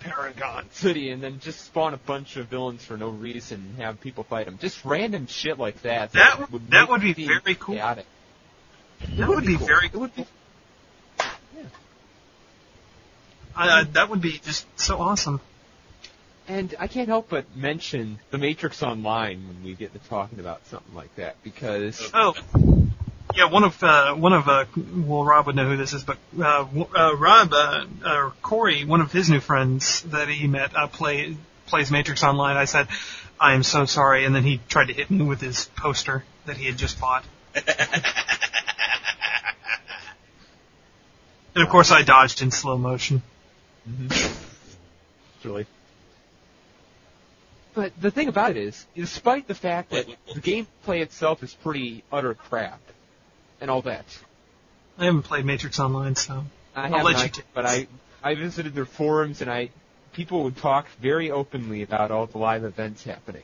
Paragon 0.05 0.69
City, 0.71 1.09
and 1.11 1.21
then 1.21 1.39
just 1.39 1.61
spawn 1.65 1.93
a 1.93 1.97
bunch 1.97 2.37
of 2.37 2.47
villains 2.47 2.83
for 2.85 2.95
no 2.97 3.09
reason 3.09 3.59
and 3.73 3.77
have 3.81 3.99
people 4.01 4.23
fight 4.23 4.45
them. 4.45 4.57
Just 4.59 4.83
random 4.85 5.27
shit 5.27 5.57
like 5.57 5.81
that. 5.81 6.11
That 6.13 6.51
would- 6.51 6.69
that 6.71 6.89
would 6.89 7.01
be 7.01 7.13
very 7.13 7.55
cool. 7.55 7.75
Chaotic. 7.75 8.05
That 9.17 9.27
would 9.27 9.45
be 9.45 9.57
cool. 9.57 9.67
very. 9.67 9.87
It 9.87 9.95
would 9.95 10.15
be. 10.15 10.25
Uh, 13.57 13.85
that 13.93 14.09
would 14.09 14.21
be 14.21 14.33
just 14.39 14.65
so 14.79 14.99
awesome. 14.99 15.39
And 16.47 16.75
I 16.79 16.87
can't 16.87 17.07
help 17.07 17.29
but 17.29 17.55
mention 17.55 18.19
the 18.29 18.37
Matrix 18.37 18.83
Online 18.83 19.47
when 19.47 19.63
we 19.63 19.73
get 19.73 19.93
to 19.93 19.99
talking 20.09 20.39
about 20.39 20.65
something 20.67 20.93
like 20.93 21.13
that 21.15 21.41
because 21.43 22.11
Oh, 22.13 22.35
yeah. 23.35 23.49
One 23.49 23.63
of 23.63 23.83
uh, 23.83 24.13
one 24.13 24.33
of 24.33 24.47
uh, 24.47 24.65
well, 24.75 25.23
Rob 25.23 25.47
would 25.47 25.55
know 25.55 25.67
who 25.67 25.77
this 25.77 25.93
is, 25.93 26.03
but 26.03 26.17
uh, 26.39 26.65
uh, 26.95 27.15
Rob 27.15 27.53
uh, 27.53 27.85
uh, 28.03 28.31
Corey, 28.41 28.85
one 28.85 29.01
of 29.01 29.11
his 29.11 29.29
new 29.29 29.39
friends 29.39 30.01
that 30.03 30.27
he 30.29 30.47
met, 30.47 30.75
uh, 30.75 30.87
play 30.87 31.35
plays 31.67 31.91
Matrix 31.91 32.23
Online. 32.23 32.57
I 32.57 32.65
said, 32.65 32.87
"I 33.39 33.53
am 33.53 33.63
so 33.63 33.85
sorry," 33.85 34.25
and 34.25 34.35
then 34.35 34.43
he 34.43 34.59
tried 34.67 34.87
to 34.87 34.93
hit 34.93 35.09
me 35.11 35.23
with 35.25 35.41
his 35.41 35.65
poster 35.75 36.23
that 36.45 36.57
he 36.57 36.65
had 36.65 36.77
just 36.77 36.99
bought. 36.99 37.25
And 41.55 41.63
of 41.63 41.69
course, 41.69 41.89
I 41.89 42.03
dodged 42.03 42.41
in 42.41 42.51
slow 42.51 42.77
motion. 42.77 43.21
Really. 45.43 45.65
But 47.73 47.93
the 47.99 48.11
thing 48.11 48.27
about 48.27 48.51
it 48.51 48.57
is, 48.57 48.85
despite 48.95 49.47
the 49.47 49.55
fact 49.55 49.91
that 49.91 50.05
the 50.33 50.41
gameplay 50.41 51.01
itself 51.01 51.43
is 51.43 51.53
pretty 51.53 52.03
utter 52.11 52.33
crap, 52.33 52.79
and 53.61 53.69
all 53.69 53.81
that, 53.83 54.05
I 54.97 55.05
haven't 55.05 55.23
played 55.23 55.45
Matrix 55.45 55.79
Online, 55.79 56.15
so 56.15 56.43
I 56.75 56.89
I'll 56.89 57.03
let 57.03 57.13
not, 57.13 57.23
you 57.23 57.29
take 57.29 57.53
but. 57.53 57.65
I 57.65 57.87
I 58.23 58.35
visited 58.35 58.73
their 58.73 58.85
forums 58.85 59.41
and 59.41 59.51
I 59.51 59.69
people 60.13 60.43
would 60.43 60.57
talk 60.57 60.87
very 61.01 61.31
openly 61.31 61.83
about 61.83 62.11
all 62.11 62.25
the 62.25 62.37
live 62.37 62.63
events 62.63 63.03
happening. 63.03 63.43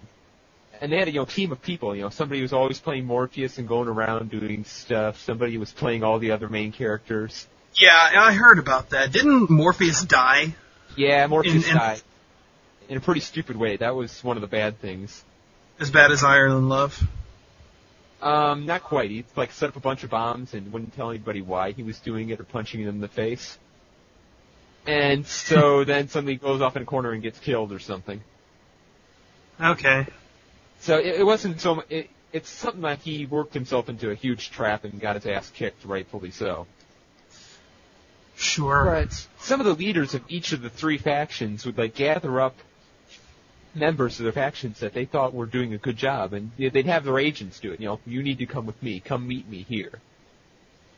And 0.80 0.92
they 0.92 0.98
had 0.98 1.08
a 1.08 1.12
you 1.12 1.20
know 1.20 1.26
team 1.26 1.52
of 1.52 1.62
people. 1.62 1.96
You 1.96 2.04
know, 2.04 2.10
somebody 2.10 2.42
was 2.42 2.54
always 2.54 2.80
playing 2.80 3.06
Morpheus 3.06 3.58
and 3.58 3.68
going 3.68 3.88
around 3.88 4.32
doing 4.32 4.64
stuff. 4.64 5.20
Somebody 5.20 5.58
was 5.58 5.72
playing 5.72 6.04
all 6.04 6.18
the 6.18 6.32
other 6.32 6.50
main 6.50 6.72
characters. 6.72 7.48
yeah, 7.76 8.12
I 8.16 8.34
heard 8.34 8.58
about 8.58 8.90
that. 8.90 9.12
Didn't 9.12 9.50
Morpheus 9.50 10.04
die? 10.04 10.56
Yeah, 10.98 11.28
Morpheus 11.28 11.66
In- 11.66 11.72
in- 11.72 11.78
died 11.78 12.02
in 12.92 12.98
a 12.98 13.00
pretty 13.02 13.22
stupid 13.22 13.56
way. 13.56 13.78
That 13.78 13.96
was 13.96 14.22
one 14.22 14.36
of 14.36 14.42
the 14.42 14.48
bad 14.48 14.80
things. 14.82 15.24
As 15.80 15.90
bad 15.90 16.12
as 16.12 16.26
Ireland 16.26 16.68
Love. 16.68 17.02
Um, 18.22 18.66
not 18.66 18.84
quite. 18.84 19.10
He 19.10 19.26
like 19.36 19.52
set 19.52 19.70
up 19.70 19.76
a 19.76 19.80
bunch 19.80 20.04
of 20.04 20.10
bombs 20.12 20.54
and 20.54 20.72
wouldn't 20.72 20.96
tell 20.96 21.10
anybody 21.10 21.42
why 21.42 21.72
he 21.72 21.84
was 21.84 22.00
doing 22.00 22.30
it 22.30 22.40
or 22.40 22.44
punching 22.44 22.86
them 22.86 22.96
in 22.96 23.02
the 23.02 23.08
face. 23.08 23.58
And 24.86 25.26
so 25.26 25.84
then 25.86 26.08
suddenly 26.08 26.36
goes 26.36 26.62
off 26.62 26.76
in 26.76 26.84
a 26.84 26.86
corner 26.86 27.12
and 27.12 27.24
gets 27.24 27.40
killed 27.40 27.72
or 27.72 27.80
something. 27.80 28.22
Okay. 29.60 30.06
So 30.80 30.98
it, 30.98 31.20
it 31.20 31.26
wasn't 31.26 31.62
so. 31.62 31.84
It, 31.90 32.10
it's 32.34 32.50
something 32.50 32.82
that 32.82 33.00
he 33.00 33.26
worked 33.26 33.54
himself 33.54 33.90
into 33.90 34.10
a 34.10 34.16
huge 34.16 34.52
trap 34.52 34.86
and 34.86 35.00
got 35.00 35.16
his 35.16 35.26
ass 35.26 35.50
kicked, 35.50 35.84
rightfully 35.84 36.32
so. 36.32 36.66
Sure. 38.38 38.86
But 38.86 39.28
some 39.40 39.60
of 39.60 39.66
the 39.66 39.74
leaders 39.74 40.14
of 40.14 40.24
each 40.30 40.52
of 40.54 40.62
the 40.62 40.70
three 40.70 40.98
factions 40.98 41.66
would 41.66 41.78
like 41.78 41.94
gather 41.94 42.40
up 42.40 42.56
members 43.74 44.20
of 44.20 44.24
their 44.24 44.34
factions 44.34 44.80
that 44.80 44.94
they 44.94 45.06
thought 45.06 45.34
were 45.34 45.46
doing 45.46 45.74
a 45.74 45.78
good 45.78 45.98
job, 45.98 46.34
and 46.34 46.52
you 46.58 46.68
know, 46.68 46.74
they'd 46.74 46.86
have 46.86 47.04
their 47.06 47.20
agents 47.20 47.60
do 47.60 47.72
it. 47.72 47.80
You 47.80 47.88
know, 47.88 48.00
you 48.06 48.22
need 48.24 48.40
to 48.40 48.46
come 48.46 48.66
with 48.66 48.82
me. 48.84 49.00
Come 49.00 49.28
meet 49.28 49.48
me 49.48 49.64
here. 49.68 49.92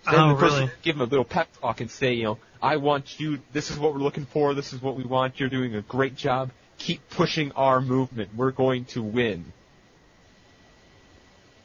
Oh, 0.07 0.11
then 0.11 0.19
Oh, 0.21 0.29
the 0.29 0.39
person 0.39 0.59
really? 0.61 0.71
give 0.81 0.95
them 0.97 1.07
a 1.07 1.09
little 1.09 1.25
pep 1.25 1.47
talk 1.61 1.81
and 1.81 1.89
say, 1.89 2.13
you 2.13 2.23
know, 2.23 2.37
I 2.61 2.77
want 2.77 3.19
you. 3.19 3.39
This 3.51 3.71
is 3.71 3.77
what 3.79 3.93
we're 3.93 3.99
looking 4.01 4.25
for. 4.25 4.53
This 4.53 4.73
is 4.73 4.81
what 4.81 4.95
we 4.95 5.03
want. 5.03 5.39
You're 5.39 5.49
doing 5.49 5.75
a 5.75 5.81
great 5.81 6.15
job. 6.15 6.51
Keep 6.77 7.09
pushing 7.09 7.51
our 7.53 7.79
movement. 7.79 8.31
We're 8.35 8.51
going 8.51 8.85
to 8.85 9.01
win. 9.03 9.53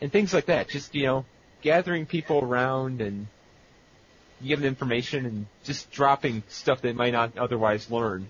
And 0.00 0.12
things 0.12 0.32
like 0.32 0.46
that. 0.46 0.68
Just 0.68 0.94
you 0.94 1.06
know, 1.06 1.24
gathering 1.62 2.06
people 2.06 2.38
around 2.44 3.00
and 3.00 3.26
giving 4.44 4.64
information 4.66 5.26
and 5.26 5.46
just 5.64 5.90
dropping 5.90 6.44
stuff 6.48 6.80
they 6.80 6.92
might 6.92 7.12
not 7.12 7.36
otherwise 7.36 7.90
learn. 7.90 8.28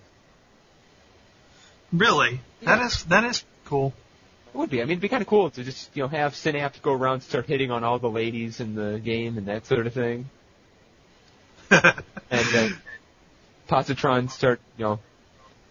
Really? 1.92 2.40
That 2.62 2.82
is 2.82 3.04
that 3.04 3.24
is 3.24 3.44
cool. 3.64 3.94
It 4.52 4.56
would 4.56 4.70
be. 4.70 4.80
I 4.80 4.84
mean, 4.84 4.92
it'd 4.92 5.02
be 5.02 5.08
kind 5.08 5.22
of 5.22 5.28
cool 5.28 5.50
to 5.50 5.64
just 5.64 5.94
you 5.94 6.02
know 6.02 6.08
have 6.08 6.34
Synapse 6.34 6.78
go 6.80 6.92
around, 6.92 7.14
and 7.14 7.22
start 7.22 7.46
hitting 7.46 7.70
on 7.70 7.84
all 7.84 7.98
the 7.98 8.10
ladies 8.10 8.60
in 8.60 8.74
the 8.74 8.98
game 8.98 9.38
and 9.38 9.46
that 9.46 9.66
sort 9.66 9.86
of 9.86 9.94
thing, 9.94 10.28
and 11.70 11.94
then 12.30 12.76
Positron 13.68 14.30
start 14.30 14.60
you 14.76 14.84
know 14.84 14.98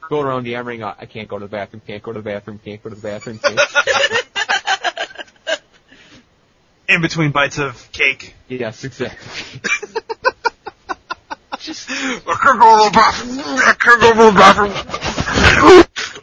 go 0.09 0.21
around 0.21 0.47
yammering, 0.47 0.83
"I 0.83 1.05
can't 1.05 1.27
go 1.27 1.37
to 1.37 1.45
the 1.45 1.49
bathroom, 1.49 1.81
can't 1.85 2.01
go 2.01 2.13
to 2.13 2.19
the 2.19 2.23
bathroom, 2.23 2.59
can't 2.63 2.81
go 2.81 2.89
to 2.89 2.95
the 2.95 3.01
bathroom." 3.01 3.39
In 6.89 7.01
between 7.01 7.31
bites 7.31 7.57
of 7.57 7.91
cake. 7.91 8.33
yes, 8.47 8.85
exactly. 8.85 9.59
just 11.59 11.89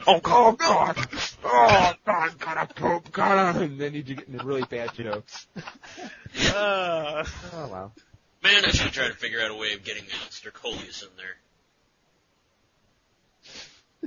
Oh, 0.06 0.20
oh 0.24 0.52
God. 0.52 0.96
Oh, 1.44 1.94
God, 2.04 2.38
gotta 2.38 2.74
poop, 2.74 3.12
gotta. 3.12 3.60
and 3.60 3.78
then 3.80 3.94
you 3.94 4.02
get 4.02 4.28
into 4.28 4.44
really 4.44 4.64
bad 4.64 4.94
jokes. 4.94 5.46
Uh, 6.52 7.24
Oh 7.52 7.68
wow. 7.68 7.92
Man, 8.42 8.64
I 8.64 8.70
should 8.70 8.92
try 8.92 9.06
to 9.06 9.14
figure 9.14 9.40
out 9.40 9.52
a 9.52 9.54
way 9.54 9.72
of 9.72 9.84
getting 9.84 10.02
Monster 10.20 10.50
Coleus 10.50 11.02
in 11.02 11.08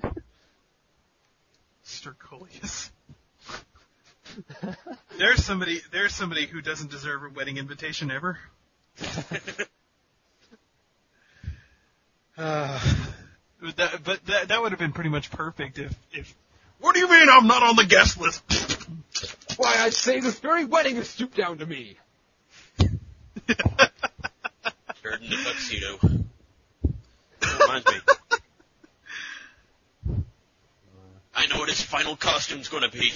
there. 0.01 0.11
Stercolius. 1.85 2.91
there's 5.17 5.43
somebody 5.43 5.79
there's 5.91 6.13
somebody 6.13 6.45
who 6.47 6.61
doesn't 6.61 6.91
deserve 6.91 7.23
a 7.23 7.29
wedding 7.29 7.57
invitation 7.57 8.11
ever. 8.11 8.37
Uh, 12.37 12.79
but 12.79 13.16
that, 13.61 14.03
but 14.03 14.25
that, 14.27 14.49
that 14.49 14.61
would 14.61 14.71
have 14.71 14.79
been 14.79 14.93
pretty 14.93 15.09
much 15.09 15.31
perfect 15.31 15.79
if, 15.79 15.95
if, 16.11 16.35
what 16.79 16.93
do 16.93 16.99
you 16.99 17.09
mean 17.09 17.27
I'm 17.29 17.47
not 17.47 17.63
on 17.63 17.75
the 17.75 17.85
guest 17.85 18.19
list? 18.19 18.43
Why, 19.57 19.77
I'd 19.79 19.93
say 19.93 20.19
this 20.19 20.39
very 20.39 20.65
wedding 20.65 20.97
is 20.97 21.09
stooped 21.09 21.35
down 21.35 21.57
to 21.57 21.65
me. 21.65 21.97
Turd 22.77 22.91
in 25.21 25.29
the 25.29 25.37
tuxedo. 25.43 25.97
That 27.39 27.59
reminds 27.59 27.87
me. 27.87 27.93
I 31.35 31.47
know 31.47 31.59
what 31.59 31.69
his 31.69 31.81
final 31.81 32.15
costume's 32.15 32.67
gonna 32.67 32.89
be. 32.89 33.11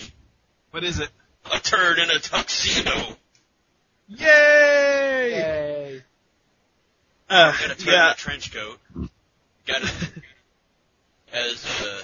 what 0.71 0.83
is 0.83 0.99
it? 0.99 1.09
A 1.51 1.59
turd 1.59 1.99
in 1.99 2.09
a 2.09 2.19
tuxedo. 2.19 3.17
Yay! 4.07 5.31
Yay. 5.31 6.01
Uh, 7.29 7.51
Got 7.51 7.63
a 7.63 7.67
turd 7.69 7.81
in 7.81 7.87
yeah, 7.93 8.11
a 8.11 8.15
trench 8.15 8.51
coat. 8.53 8.79
Got 9.65 9.83
it 9.83 10.23
as 11.33 11.65
uh 11.65 12.01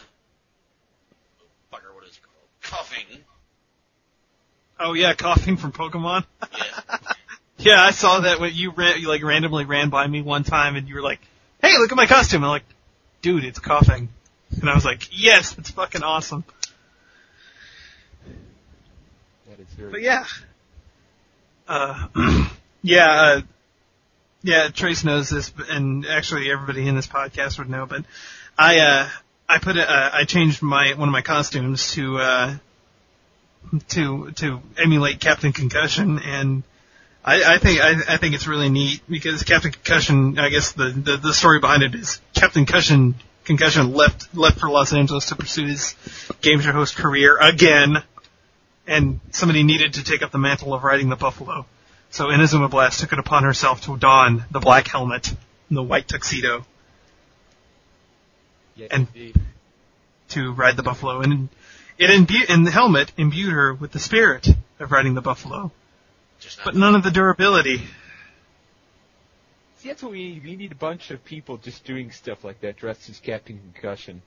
fucker, 1.71 1.93
what 1.93 2.05
is 2.05 2.17
it 2.17 2.21
called? 2.21 2.85
Koffing. 2.85 3.19
oh 4.79 4.93
yeah, 4.93 5.13
Koffing 5.13 5.57
from 5.59 5.71
Pokemon. 5.71 6.25
Yeah. 6.41 6.97
Yeah, 7.59 7.81
I 7.81 7.89
saw 7.89 8.19
that 8.19 8.39
when 8.39 8.53
you 8.53 8.69
ran, 8.71 9.01
you 9.01 9.07
like 9.07 9.23
randomly 9.23 9.65
ran 9.65 9.89
by 9.89 10.05
me 10.05 10.21
one 10.21 10.43
time 10.43 10.75
and 10.75 10.87
you 10.87 10.95
were 10.95 11.01
like, 11.01 11.19
"Hey, 11.59 11.75
look 11.77 11.91
at 11.91 11.97
my 11.97 12.05
costume." 12.05 12.43
I'm 12.43 12.49
like, 12.51 12.65
"Dude, 13.23 13.43
it's 13.43 13.57
Koffing," 13.59 14.09
and 14.61 14.69
I 14.69 14.75
was 14.75 14.85
like, 14.85 15.09
"Yes, 15.11 15.57
it's 15.57 15.71
fucking 15.71 16.03
awesome." 16.03 16.43
That 19.49 19.59
is 19.59 19.67
very. 19.75 19.91
But 19.91 20.01
yeah, 20.03 20.25
uh, 21.67 22.07
yeah, 22.83 23.09
uh, 23.09 23.41
yeah. 24.43 24.69
Trace 24.69 25.03
knows 25.03 25.29
this, 25.29 25.51
and 25.67 26.05
actually 26.05 26.51
everybody 26.51 26.87
in 26.87 26.95
this 26.95 27.07
podcast 27.07 27.57
would 27.57 27.69
know. 27.71 27.87
But 27.87 28.05
I, 28.57 28.79
uh, 28.79 29.09
I 29.47 29.59
put, 29.59 29.77
a, 29.77 29.89
uh, 29.89 30.09
I 30.13 30.23
changed 30.25 30.61
my 30.61 30.93
one 30.95 31.07
of 31.07 31.13
my 31.13 31.21
costumes 31.21 31.91
to, 31.93 32.17
uh, 32.17 32.57
to 33.89 34.31
to 34.31 34.61
emulate 34.77 35.19
Captain 35.19 35.51
Concussion, 35.51 36.19
and 36.19 36.63
I, 37.23 37.55
I 37.55 37.57
think 37.57 37.81
I, 37.81 38.13
I 38.13 38.17
think 38.17 38.35
it's 38.35 38.47
really 38.47 38.69
neat 38.69 39.01
because 39.09 39.43
Captain 39.43 39.71
Concussion. 39.71 40.39
I 40.39 40.49
guess 40.49 40.71
the, 40.71 40.89
the 40.89 41.17
the 41.17 41.33
story 41.33 41.59
behind 41.59 41.83
it 41.83 41.95
is 41.95 42.21
Captain 42.33 42.65
Concussion 42.65 43.15
Concussion 43.43 43.93
left 43.93 44.35
left 44.35 44.59
for 44.59 44.69
Los 44.69 44.93
Angeles 44.93 45.27
to 45.27 45.35
pursue 45.35 45.65
his 45.65 45.95
game 46.41 46.59
show 46.59 46.71
host 46.71 46.95
career 46.95 47.37
again 47.39 48.03
and 48.87 49.19
somebody 49.31 49.63
needed 49.63 49.95
to 49.95 50.03
take 50.03 50.21
up 50.21 50.31
the 50.31 50.37
mantle 50.37 50.73
of 50.73 50.83
riding 50.83 51.09
the 51.09 51.17
buffalo. 51.17 51.65
So 52.09 52.27
Inazuma 52.27 52.69
Blast 52.69 53.01
took 53.01 53.11
it 53.11 53.19
upon 53.19 53.43
herself 53.43 53.81
to 53.81 53.97
don 53.97 54.45
the 54.49 54.61
black 54.61 54.87
helmet 54.87 55.27
and 55.27 55.77
the 55.77 55.83
white 55.83 56.07
tuxedo 56.07 56.65
Yes, 58.77 58.89
and- 58.91 59.07
indeed. 59.13 59.35
to 60.29 60.51
ride 60.53 60.77
the 60.77 60.83
buffalo, 60.83 61.21
and 61.21 61.49
it 61.97 62.09
imbu- 62.09 62.49
and 62.49 62.65
the 62.65 62.71
helmet 62.71 63.11
imbued 63.17 63.51
her 63.51 63.73
with 63.73 63.91
the 63.91 63.99
spirit 63.99 64.47
of 64.79 64.91
riding 64.91 65.15
the 65.15 65.21
buffalo, 65.21 65.71
Just 66.39 66.63
but 66.63 66.75
none 66.75 66.93
of 66.93 67.03
the 67.03 67.09
durability. 67.09 67.87
See, 69.77 69.89
that's 69.89 70.03
what 70.03 70.11
we 70.11 70.33
need. 70.33 70.43
We 70.43 70.55
need 70.55 70.71
a 70.71 70.75
bunch 70.75 71.11
of 71.11 71.23
people 71.25 71.57
just 71.57 71.85
doing 71.85 72.11
stuff 72.11 72.43
like 72.43 72.61
that, 72.61 72.77
dressed 72.77 73.09
as 73.09 73.19
Captain 73.19 73.59
Concussion. 73.73 74.21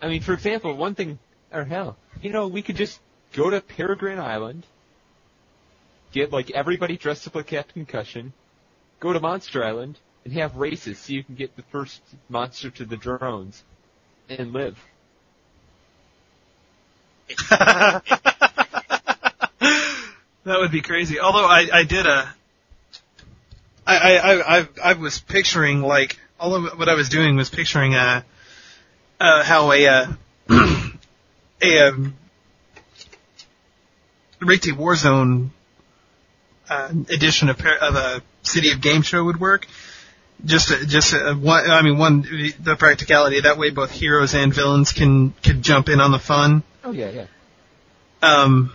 I 0.00 0.08
mean, 0.08 0.22
for 0.22 0.32
example, 0.32 0.74
one 0.74 0.94
thing, 0.94 1.18
or 1.52 1.64
hell, 1.64 1.96
you 2.22 2.30
know, 2.30 2.46
we 2.46 2.62
could 2.62 2.76
just 2.76 3.00
go 3.34 3.50
to 3.50 3.60
Peregrine 3.60 4.18
Island, 4.18 4.64
get 6.12 6.32
like 6.32 6.50
everybody 6.50 6.96
dressed 6.96 7.26
up 7.26 7.34
like 7.34 7.48
Captain 7.48 7.84
Concussion, 7.84 8.32
go 9.00 9.12
to 9.12 9.20
Monster 9.20 9.64
Island, 9.64 9.98
and 10.24 10.34
have 10.34 10.56
races 10.56 10.98
so 10.98 11.12
you 11.12 11.24
can 11.24 11.34
get 11.34 11.56
the 11.56 11.62
first 11.62 12.00
monster 12.28 12.70
to 12.70 12.84
the 12.84 12.96
drones, 12.96 13.62
and 14.28 14.52
live. 14.52 14.78
that 17.50 18.02
would 20.44 20.72
be 20.72 20.80
crazy. 20.80 21.20
Although 21.20 21.44
I, 21.44 21.68
I 21.72 21.84
did 21.84 22.06
a, 22.06 22.34
I, 23.86 24.16
I, 24.16 24.58
I, 24.58 24.68
I, 24.82 24.92
was 24.94 25.18
picturing 25.18 25.82
like 25.82 26.18
all 26.40 26.54
of 26.54 26.78
what 26.78 26.88
I 26.88 26.94
was 26.94 27.08
doing 27.08 27.36
was 27.36 27.50
picturing 27.50 27.94
uh, 27.94 28.22
uh, 29.20 29.42
how 29.44 29.72
a, 29.72 29.86
uh, 29.86 30.06
a, 31.62 31.88
um, 31.88 32.14
Rikti 34.40 34.72
Warzone 34.72 35.50
uh, 36.70 36.92
edition 37.10 37.48
of, 37.48 37.60
of 37.60 37.94
a 37.94 38.22
City 38.42 38.70
of 38.70 38.80
Game 38.80 39.02
Show 39.02 39.24
would 39.24 39.40
work. 39.40 39.66
Just, 40.44 40.68
just 40.88 41.14
uh, 41.14 41.34
one. 41.34 41.68
I 41.68 41.82
mean, 41.82 41.98
one 41.98 42.22
the 42.60 42.76
practicality 42.76 43.40
that 43.40 43.58
way 43.58 43.70
both 43.70 43.90
heroes 43.90 44.34
and 44.34 44.54
villains 44.54 44.92
can 44.92 45.32
can 45.42 45.62
jump 45.62 45.88
in 45.88 46.00
on 46.00 46.12
the 46.12 46.20
fun. 46.20 46.62
Oh 46.84 46.92
yeah, 46.92 47.10
yeah. 47.10 47.26
Um, 48.22 48.72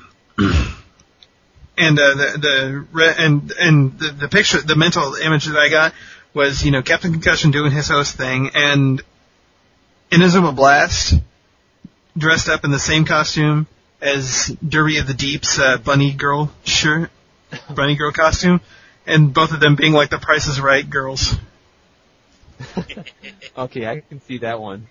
and 1.77 1.99
uh, 1.99 2.15
the 2.15 2.85
the 2.93 3.15
and 3.17 3.53
and 3.59 3.99
the, 3.99 4.11
the 4.11 4.27
picture, 4.27 4.61
the 4.61 4.75
mental 4.75 5.15
image 5.15 5.45
that 5.45 5.57
I 5.57 5.69
got 5.69 5.93
was 6.33 6.65
you 6.65 6.71
know 6.71 6.81
Captain 6.81 7.11
Concussion 7.11 7.51
doing 7.51 7.71
his 7.71 7.87
host 7.87 8.15
thing, 8.17 8.51
and 8.53 9.01
Inazuma 10.11 10.55
Blast 10.55 11.15
dressed 12.17 12.49
up 12.49 12.63
in 12.63 12.71
the 12.71 12.79
same 12.79 13.05
costume 13.05 13.67
as 14.01 14.55
Derby 14.67 14.97
of 14.97 15.07
the 15.07 15.13
Deep's 15.13 15.57
uh, 15.57 15.77
bunny 15.77 16.13
girl 16.13 16.51
shirt, 16.63 17.09
bunny 17.73 17.95
girl 17.95 18.11
costume, 18.11 18.61
and 19.07 19.33
both 19.33 19.51
of 19.51 19.59
them 19.59 19.75
being 19.75 19.93
like 19.93 20.09
the 20.09 20.19
Price 20.19 20.47
is 20.47 20.59
Right 20.59 20.87
girls. 20.87 21.35
Okay, 23.57 23.85
I 23.85 23.99
can 23.99 24.19
see 24.21 24.39
that 24.39 24.59
one. 24.59 24.87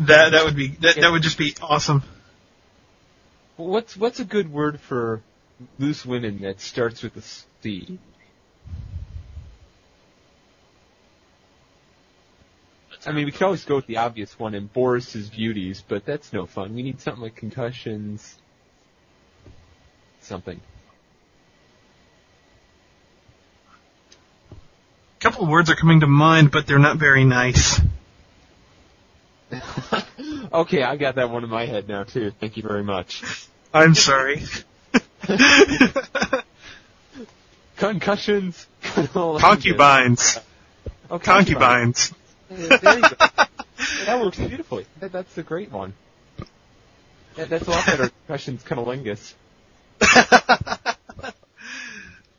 That 0.00 0.32
that 0.32 0.44
would 0.44 0.56
be 0.56 0.68
that, 0.82 0.96
that 0.96 1.10
would 1.10 1.22
just 1.22 1.38
be 1.38 1.54
awesome. 1.62 2.02
What's 3.56 3.96
what's 3.96 4.20
a 4.20 4.24
good 4.24 4.52
word 4.52 4.80
for 4.80 5.22
loose 5.78 6.04
women 6.04 6.42
that 6.42 6.60
starts 6.60 7.02
with 7.02 7.16
a 7.16 7.22
C? 7.62 7.98
I 13.06 13.12
mean, 13.12 13.24
we 13.24 13.32
could 13.32 13.42
always 13.42 13.64
go 13.64 13.76
with 13.76 13.86
the 13.86 13.98
obvious 13.98 14.38
one 14.38 14.54
in 14.54 14.66
Boris's 14.66 15.30
Beauties, 15.30 15.82
but 15.86 16.04
that's 16.04 16.32
no 16.32 16.44
fun. 16.44 16.74
We 16.74 16.82
need 16.82 17.00
something 17.00 17.22
like 17.22 17.36
concussions. 17.36 18.36
Something. 20.20 20.60
Couple 25.36 25.52
words 25.52 25.68
are 25.68 25.76
coming 25.76 26.00
to 26.00 26.06
mind, 26.06 26.50
but 26.50 26.66
they're 26.66 26.78
not 26.78 26.96
very 26.96 27.22
nice. 27.26 27.78
okay, 30.50 30.82
I 30.82 30.96
got 30.96 31.16
that 31.16 31.28
one 31.28 31.44
in 31.44 31.50
my 31.50 31.66
head 31.66 31.86
now 31.86 32.04
too. 32.04 32.30
Thank 32.40 32.56
you 32.56 32.62
very 32.62 32.82
much. 32.82 33.22
I'm 33.74 33.94
sorry. 33.94 34.42
Concussions. 37.76 38.66
Concubines. 39.12 40.38
Oh, 41.10 41.18
Concubines. 41.18 42.14
Yeah, 42.48 42.78
There 42.78 42.94
you 42.96 43.02
go. 43.02 43.08
that 44.06 44.18
works 44.18 44.38
beautifully. 44.38 44.86
That, 45.00 45.12
that's 45.12 45.36
a 45.36 45.42
great 45.42 45.70
one. 45.70 45.92
That, 47.34 47.50
that's 47.50 47.66
a 47.68 47.70
lot 47.70 47.84
better. 47.84 48.08
Concussions, 48.26 48.62
cunnilingus. 48.62 49.34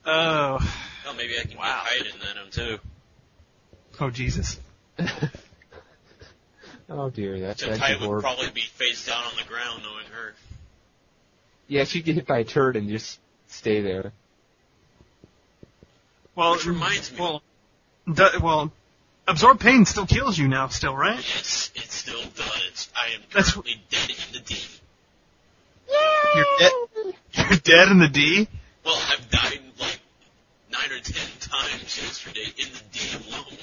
Oh. 0.09 0.86
Oh 1.17 1.21
maybe 1.21 1.39
I 1.39 1.43
can 1.43 1.57
Wow. 1.57 1.83
get 1.83 2.05
Hayden 2.05 2.19
then 2.23 2.37
him 2.43 2.51
too. 2.51 2.79
Oh 3.99 4.09
Jesus. 4.09 4.59
Oh 6.89 7.09
dear, 7.09 7.37
that's 7.41 7.61
Except 7.61 7.81
actually 7.81 7.87
Hayden 7.95 8.01
would 8.01 8.07
horrible. 8.23 8.29
probably 8.43 8.49
be 8.51 8.61
face 8.61 9.05
down 9.05 9.21
on 9.25 9.33
the 9.37 9.43
ground 9.43 9.83
knowing 9.83 10.05
her. 10.05 10.33
Yeah, 11.67 11.83
she'd 11.83 12.05
get 12.05 12.15
hit 12.15 12.25
by 12.25 12.39
a 12.39 12.43
turd 12.45 12.77
and 12.77 12.87
just 12.87 13.19
stay 13.47 13.81
there. 13.81 14.13
Well, 16.33 16.53
Which 16.53 16.65
reminds 16.65 17.11
me. 17.11 17.19
Well, 17.19 17.41
do, 18.13 18.25
well, 18.41 18.71
absorb 19.27 19.59
pain 19.59 19.83
still 19.83 20.05
kills 20.05 20.37
you 20.37 20.47
now, 20.47 20.69
still, 20.69 20.95
right? 20.95 21.17
Yes, 21.17 21.71
it 21.75 21.91
still 21.91 22.21
does. 22.35 22.89
I 22.95 23.15
am 23.15 23.21
That's- 23.33 23.51
currently 23.51 23.81
dead 23.89 24.09
in 24.09 24.33
the 24.33 24.39
D. 24.39 24.55
You're 26.35 26.45
dead. 26.59 26.71
You're 27.49 27.59
dead 27.59 27.89
in 27.89 27.99
the 27.99 28.07
D. 28.07 28.47
Well, 28.85 28.97
I've 29.09 29.29
died 29.29 29.59
like 29.59 29.66
nine 30.87 30.97
or 30.97 31.01
ten 31.01 31.27
times 31.39 31.97
yesterday 32.01 32.45
in 32.57 32.67
the 32.71 32.81
D 32.91 32.99
alone. 33.29 33.57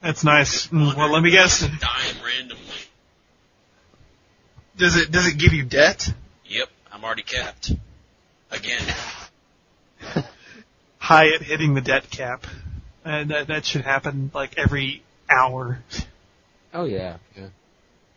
That's 0.00 0.24
nice. 0.24 0.70
Well, 0.70 1.12
let 1.12 1.22
me 1.22 1.30
guess. 1.30 1.60
Dying 1.60 2.16
randomly. 2.24 2.62
Does 4.76 4.96
it 4.96 5.10
does 5.10 5.26
it 5.26 5.38
give 5.38 5.52
you 5.52 5.64
debt? 5.64 6.12
Yep, 6.46 6.68
I'm 6.92 7.04
already 7.04 7.22
capped. 7.22 7.72
Again. 8.50 8.82
Hyatt 10.98 11.42
hitting 11.42 11.74
the 11.74 11.80
debt 11.80 12.10
cap. 12.10 12.46
And 13.04 13.30
that 13.30 13.46
that 13.48 13.64
should 13.64 13.82
happen 13.82 14.30
like 14.34 14.58
every 14.58 15.02
hour. 15.30 15.78
Oh 16.74 16.84
yeah, 16.84 17.16
yeah. 17.36 17.48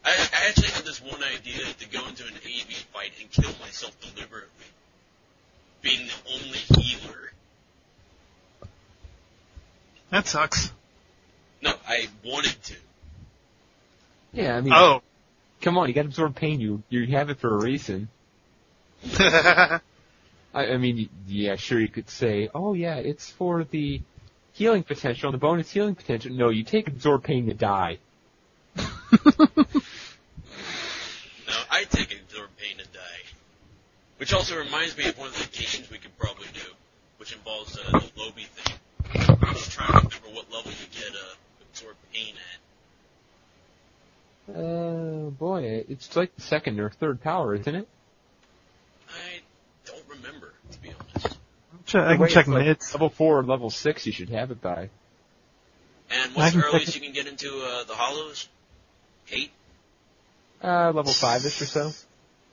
I, 0.03 0.09
I 0.09 0.47
actually 0.49 0.69
had 0.69 0.83
this 0.83 1.01
one 1.01 1.23
idea 1.23 1.59
to 1.79 1.89
go 1.89 2.07
into 2.07 2.23
an 2.25 2.33
AV 2.33 2.73
fight 2.93 3.11
and 3.21 3.29
kill 3.31 3.51
myself 3.61 3.95
deliberately. 4.01 4.49
Being 5.81 6.07
the 6.07 6.33
only 6.33 6.57
healer. 6.57 7.29
That 10.11 10.27
sucks. 10.27 10.71
No, 11.61 11.73
I 11.87 12.07
wanted 12.23 12.61
to. 12.63 12.75
Yeah, 14.33 14.55
I 14.57 14.61
mean, 14.61 14.73
Oh. 14.73 15.01
come 15.61 15.77
on, 15.77 15.87
you 15.87 15.93
got 15.93 16.03
to 16.03 16.07
absorb 16.07 16.35
pain. 16.35 16.59
You 16.59 16.83
you 16.89 17.07
have 17.07 17.29
it 17.29 17.39
for 17.39 17.53
a 17.53 17.57
reason. 17.57 18.09
I, 19.19 19.79
I 20.53 20.77
mean, 20.77 21.09
yeah, 21.27 21.55
sure, 21.55 21.79
you 21.79 21.87
could 21.87 22.09
say, 22.09 22.49
oh 22.53 22.73
yeah, 22.73 22.95
it's 22.95 23.29
for 23.31 23.63
the 23.63 24.01
healing 24.53 24.83
potential, 24.83 25.31
the 25.31 25.37
bonus 25.37 25.71
healing 25.71 25.95
potential. 25.95 26.31
No, 26.33 26.49
you 26.49 26.63
take 26.63 26.87
absorb 26.87 27.23
pain 27.23 27.47
to 27.47 27.53
die. 27.53 27.99
No, 28.75 28.83
I 31.71 31.83
take 31.85 32.11
absorb 32.13 32.49
pain 32.57 32.77
to 32.77 32.85
die. 32.85 33.23
Which 34.17 34.33
also 34.33 34.57
reminds 34.57 34.97
me 34.97 35.05
of 35.07 35.17
one 35.17 35.29
of 35.29 35.37
the 35.37 35.47
games 35.57 35.89
we 35.91 35.97
could 35.97 36.15
probably 36.17 36.47
do, 36.53 36.61
which 37.17 37.31
involves 37.33 37.77
uh, 37.77 37.91
the 37.91 38.11
Lobby 38.21 38.43
thing. 38.43 38.75
I'm 39.15 39.53
just 39.53 39.71
trying 39.71 39.91
to 39.91 40.17
remember 40.19 40.35
what 40.35 40.51
level 40.51 40.71
you 40.71 40.87
get 40.91 41.11
uh, 41.13 41.35
absorb 41.71 41.95
pain 42.13 42.33
at. 44.49 44.55
Uh, 44.55 45.29
boy, 45.31 45.85
it's 45.87 46.15
like 46.15 46.35
the 46.35 46.41
second 46.41 46.79
or 46.79 46.89
third 46.89 47.21
power, 47.21 47.55
isn't 47.55 47.75
it? 47.75 47.87
I 49.09 49.41
don't 49.85 50.03
remember, 50.09 50.53
to 50.71 50.81
be 50.81 50.89
honest. 50.93 51.37
Check- 51.85 52.03
I 52.03 52.17
can 52.17 52.27
check 52.27 52.37
it's 52.45 52.47
like 52.47 52.59
minutes. 52.59 52.93
Level 52.93 53.09
four 53.09 53.39
or 53.39 53.43
level 53.43 53.69
six, 53.69 54.05
you 54.05 54.11
should 54.11 54.29
have 54.29 54.51
it 54.51 54.61
by. 54.61 54.89
And 56.11 56.31
I 56.31 56.35
what's 56.35 56.53
the 56.53 56.63
earliest 56.63 56.95
you 56.95 57.01
can 57.01 57.13
get 57.13 57.27
into 57.27 57.47
uh, 57.63 57.83
the 57.83 57.93
Hollows? 57.93 58.47
Eight? 59.31 59.51
Uh, 60.63 60.91
level 60.91 61.13
five-ish 61.13 61.61
or 61.61 61.65
so. 61.65 61.91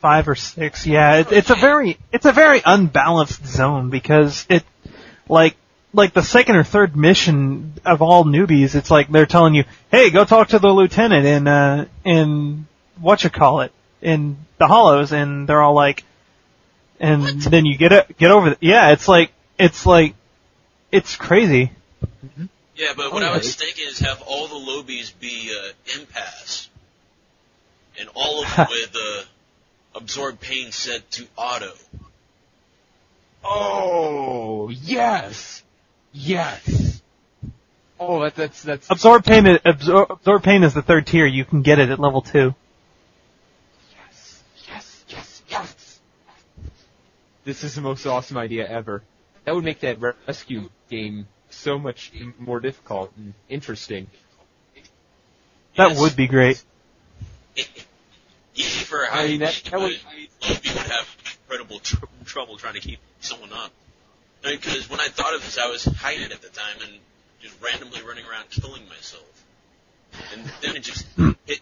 Five 0.01 0.29
or 0.29 0.35
six. 0.35 0.87
Yeah, 0.87 1.21
it, 1.21 1.33
it's 1.33 1.51
a 1.51 1.55
very 1.55 1.99
it's 2.13 2.27
a 2.27 2.33
very 2.33 2.61
unbalanced 2.65 3.45
zone 3.47 3.89
because 3.91 4.47
it 4.51 4.63
like 5.29 5.57
like 5.93 6.13
the 6.13 6.23
second 6.23 6.57
or 6.57 6.65
third 6.65 6.97
mission 6.97 7.75
of 7.85 8.03
all 8.03 8.25
newbies, 8.25 8.75
it's 8.75 8.91
like 8.91 9.09
they're 9.11 9.27
telling 9.27 9.55
you, 9.55 9.65
"Hey, 9.91 10.11
go 10.11 10.25
talk 10.25 10.49
to 10.49 10.59
the 10.59 10.69
lieutenant 10.69 11.27
in 11.27 11.47
uh 11.49 11.87
in 12.05 12.67
what 13.01 13.25
you 13.25 13.31
call 13.31 13.61
it 13.63 13.73
in 14.03 14.37
the 14.59 14.67
Hollows," 14.67 15.13
and 15.13 15.49
they're 15.49 15.63
all 15.63 15.75
like, 15.75 16.05
and 17.01 17.41
then 17.43 17.65
you 17.67 17.77
get 17.79 17.93
it 17.93 18.19
get 18.19 18.31
over. 18.31 18.51
The, 18.51 18.57
yeah, 18.61 18.93
it's 18.93 19.09
like 19.09 19.33
it's 19.59 19.87
like 19.87 20.15
it's 20.93 21.17
crazy. 21.17 21.73
Yeah, 22.75 22.93
but 22.95 23.07
Oh, 23.07 23.11
what 23.15 23.23
I 23.23 23.29
Okay. 23.29 23.39
was 23.39 23.55
thinking 23.57 23.87
is 23.89 24.01
have 24.01 24.21
all 24.23 24.49
the 24.49 24.55
lowbies 24.57 25.11
be 25.11 25.51
uh, 25.51 25.99
empaths, 25.99 26.69
and 27.99 28.09
all 28.15 28.45
of 28.45 28.55
them 28.55 28.67
with 28.71 28.95
uh, 28.95 29.23
absorb 29.95 30.41
pain 30.41 30.73
set 30.73 31.11
to 31.13 31.27
auto. 31.37 31.73
Oh, 33.45 34.69
yes! 34.71 35.63
Yes! 36.19 37.03
Oh, 38.01 38.23
that, 38.23 38.35
that's, 38.35 38.63
that's, 38.63 38.91
Absorb 38.91 39.25
pain. 39.25 39.47
is- 39.47 39.59
Absorb, 39.67 40.11
absorb 40.11 40.43
pain 40.43 40.65
is 40.65 40.73
the 40.73 40.81
third 40.81 41.07
tier. 41.07 41.27
You 41.27 41.45
can 41.45 41.61
get 41.61 41.79
it 41.79 41.91
at 41.91 41.99
level 42.01 42.23
two. 42.23 42.55
yes, 43.95 44.43
yes, 44.67 45.05
yes, 45.09 45.43
yes! 45.49 46.01
This 47.45 47.65
is 47.65 47.75
the 47.75 47.83
most 47.83 48.07
awesome 48.07 48.39
idea 48.39 48.67
ever. 48.67 49.03
That 49.45 49.55
would 49.55 49.65
make 49.65 49.81
that 49.81 49.99
rescue 50.27 50.71
game 50.91 51.27
so 51.51 51.79
much 51.79 52.13
more 52.39 52.61
difficult 52.61 53.13
and 53.19 53.35
interesting. 53.51 54.07
That 55.77 55.91
Yes. 55.91 56.01
would 56.01 56.17
be 56.17 56.27
great. 56.27 56.65
Easy 58.55 58.65
for 58.85 59.05
a 59.05 59.15
I 59.15 59.27
mean, 59.29 59.41
that- 59.41 59.63
that 59.71 59.79
would- 59.81 60.01
but 60.41 60.49
Lowbie 60.49 60.75
would 60.75 60.91
have 60.91 61.17
incredible 61.43 61.79
tr- 61.81 61.97
trouble 62.25 62.57
trying 62.57 62.75
to 62.75 62.81
keep 62.81 63.01
someone 63.21 63.53
up. 63.53 63.71
Because 64.47 64.89
when 64.89 65.01
I 65.01 65.09
thought 65.09 65.35
of 65.35 65.45
this, 65.45 65.59
I 65.59 65.69
was 65.69 65.85
hiding 65.85 66.31
at 66.31 66.41
the 66.41 66.49
time 66.49 66.77
and 66.83 66.93
just 67.41 67.61
randomly 67.61 68.01
running 68.03 68.25
around 68.27 68.49
killing 68.51 68.87
myself. 68.89 69.45
And 70.33 70.45
then 70.63 70.77
it 70.77 70.83
just 70.83 71.07
hit, 71.47 71.61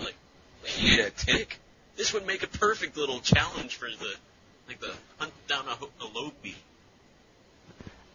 like, 0.00 0.16
wait 0.64 0.98
a 0.98 1.10
tick. 1.10 1.58
This 1.96 2.12
would 2.12 2.26
make 2.26 2.42
a 2.42 2.48
perfect 2.48 2.96
little 2.96 3.20
challenge 3.20 3.76
for 3.76 3.86
the, 3.86 4.14
like 4.66 4.80
the 4.80 4.92
hunt 5.18 5.32
down 5.46 5.66
a, 5.68 5.72
a 5.72 6.08
Lowbie. 6.08 6.56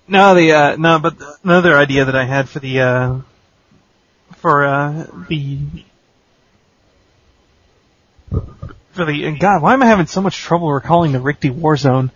No, 0.08 0.36
the 0.36 0.52
uh, 0.54 0.76
no, 0.78 1.00
but 1.00 1.16
another 1.44 1.78
idea 1.78 2.06
that 2.06 2.16
I 2.16 2.26
had 2.26 2.48
for 2.48 2.60
the 2.60 2.80
uh, 2.80 3.20
for 4.38 4.66
uh, 4.66 5.06
the 5.28 5.60
for 8.30 9.06
the 9.06 9.26
and 9.26 9.38
God, 9.40 9.62
why 9.62 9.74
am 9.74 9.84
I 9.84 9.86
having 9.86 10.08
so 10.08 10.22
much 10.22 10.38
trouble 10.38 10.72
recalling 10.72 11.12
the 11.12 11.20
Rikti 11.20 11.52
Warzone? 11.52 12.12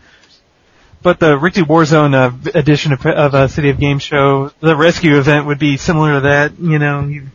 But 1.04 1.20
the 1.20 1.38
Rikti 1.38 1.64
Warzone 1.64 2.14
uh, 2.14 2.52
edition 2.54 2.94
of, 2.94 3.04
of 3.06 3.34
a 3.34 3.50
City 3.50 3.70
of 3.70 3.80
Games 3.80 4.04
show, 4.04 4.52
the 4.60 4.76
rescue 4.76 5.18
event 5.18 5.48
would 5.48 5.58
be 5.58 5.78
similar 5.78 6.16
to 6.16 6.20
that. 6.22 6.60
You 6.60 6.78
know, 6.78 7.08
you, 7.08 7.28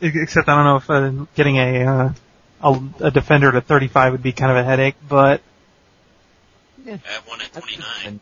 except 0.00 0.48
I 0.48 0.56
don't 0.56 0.64
know 0.64 0.76
if 0.76 0.90
uh, 0.90 1.26
getting 1.34 1.56
a, 1.56 1.84
uh, 1.84 2.12
a 2.60 3.06
a 3.06 3.10
defender 3.10 3.50
to 3.50 3.62
35 3.62 4.12
would 4.12 4.22
be 4.22 4.32
kind 4.32 4.50
of 4.50 4.58
a 4.58 4.64
headache, 4.64 4.96
but 5.08 5.40
I 6.86 6.90
have 6.90 7.26
one 7.26 7.40
at 7.40 7.52
29. 7.52 8.20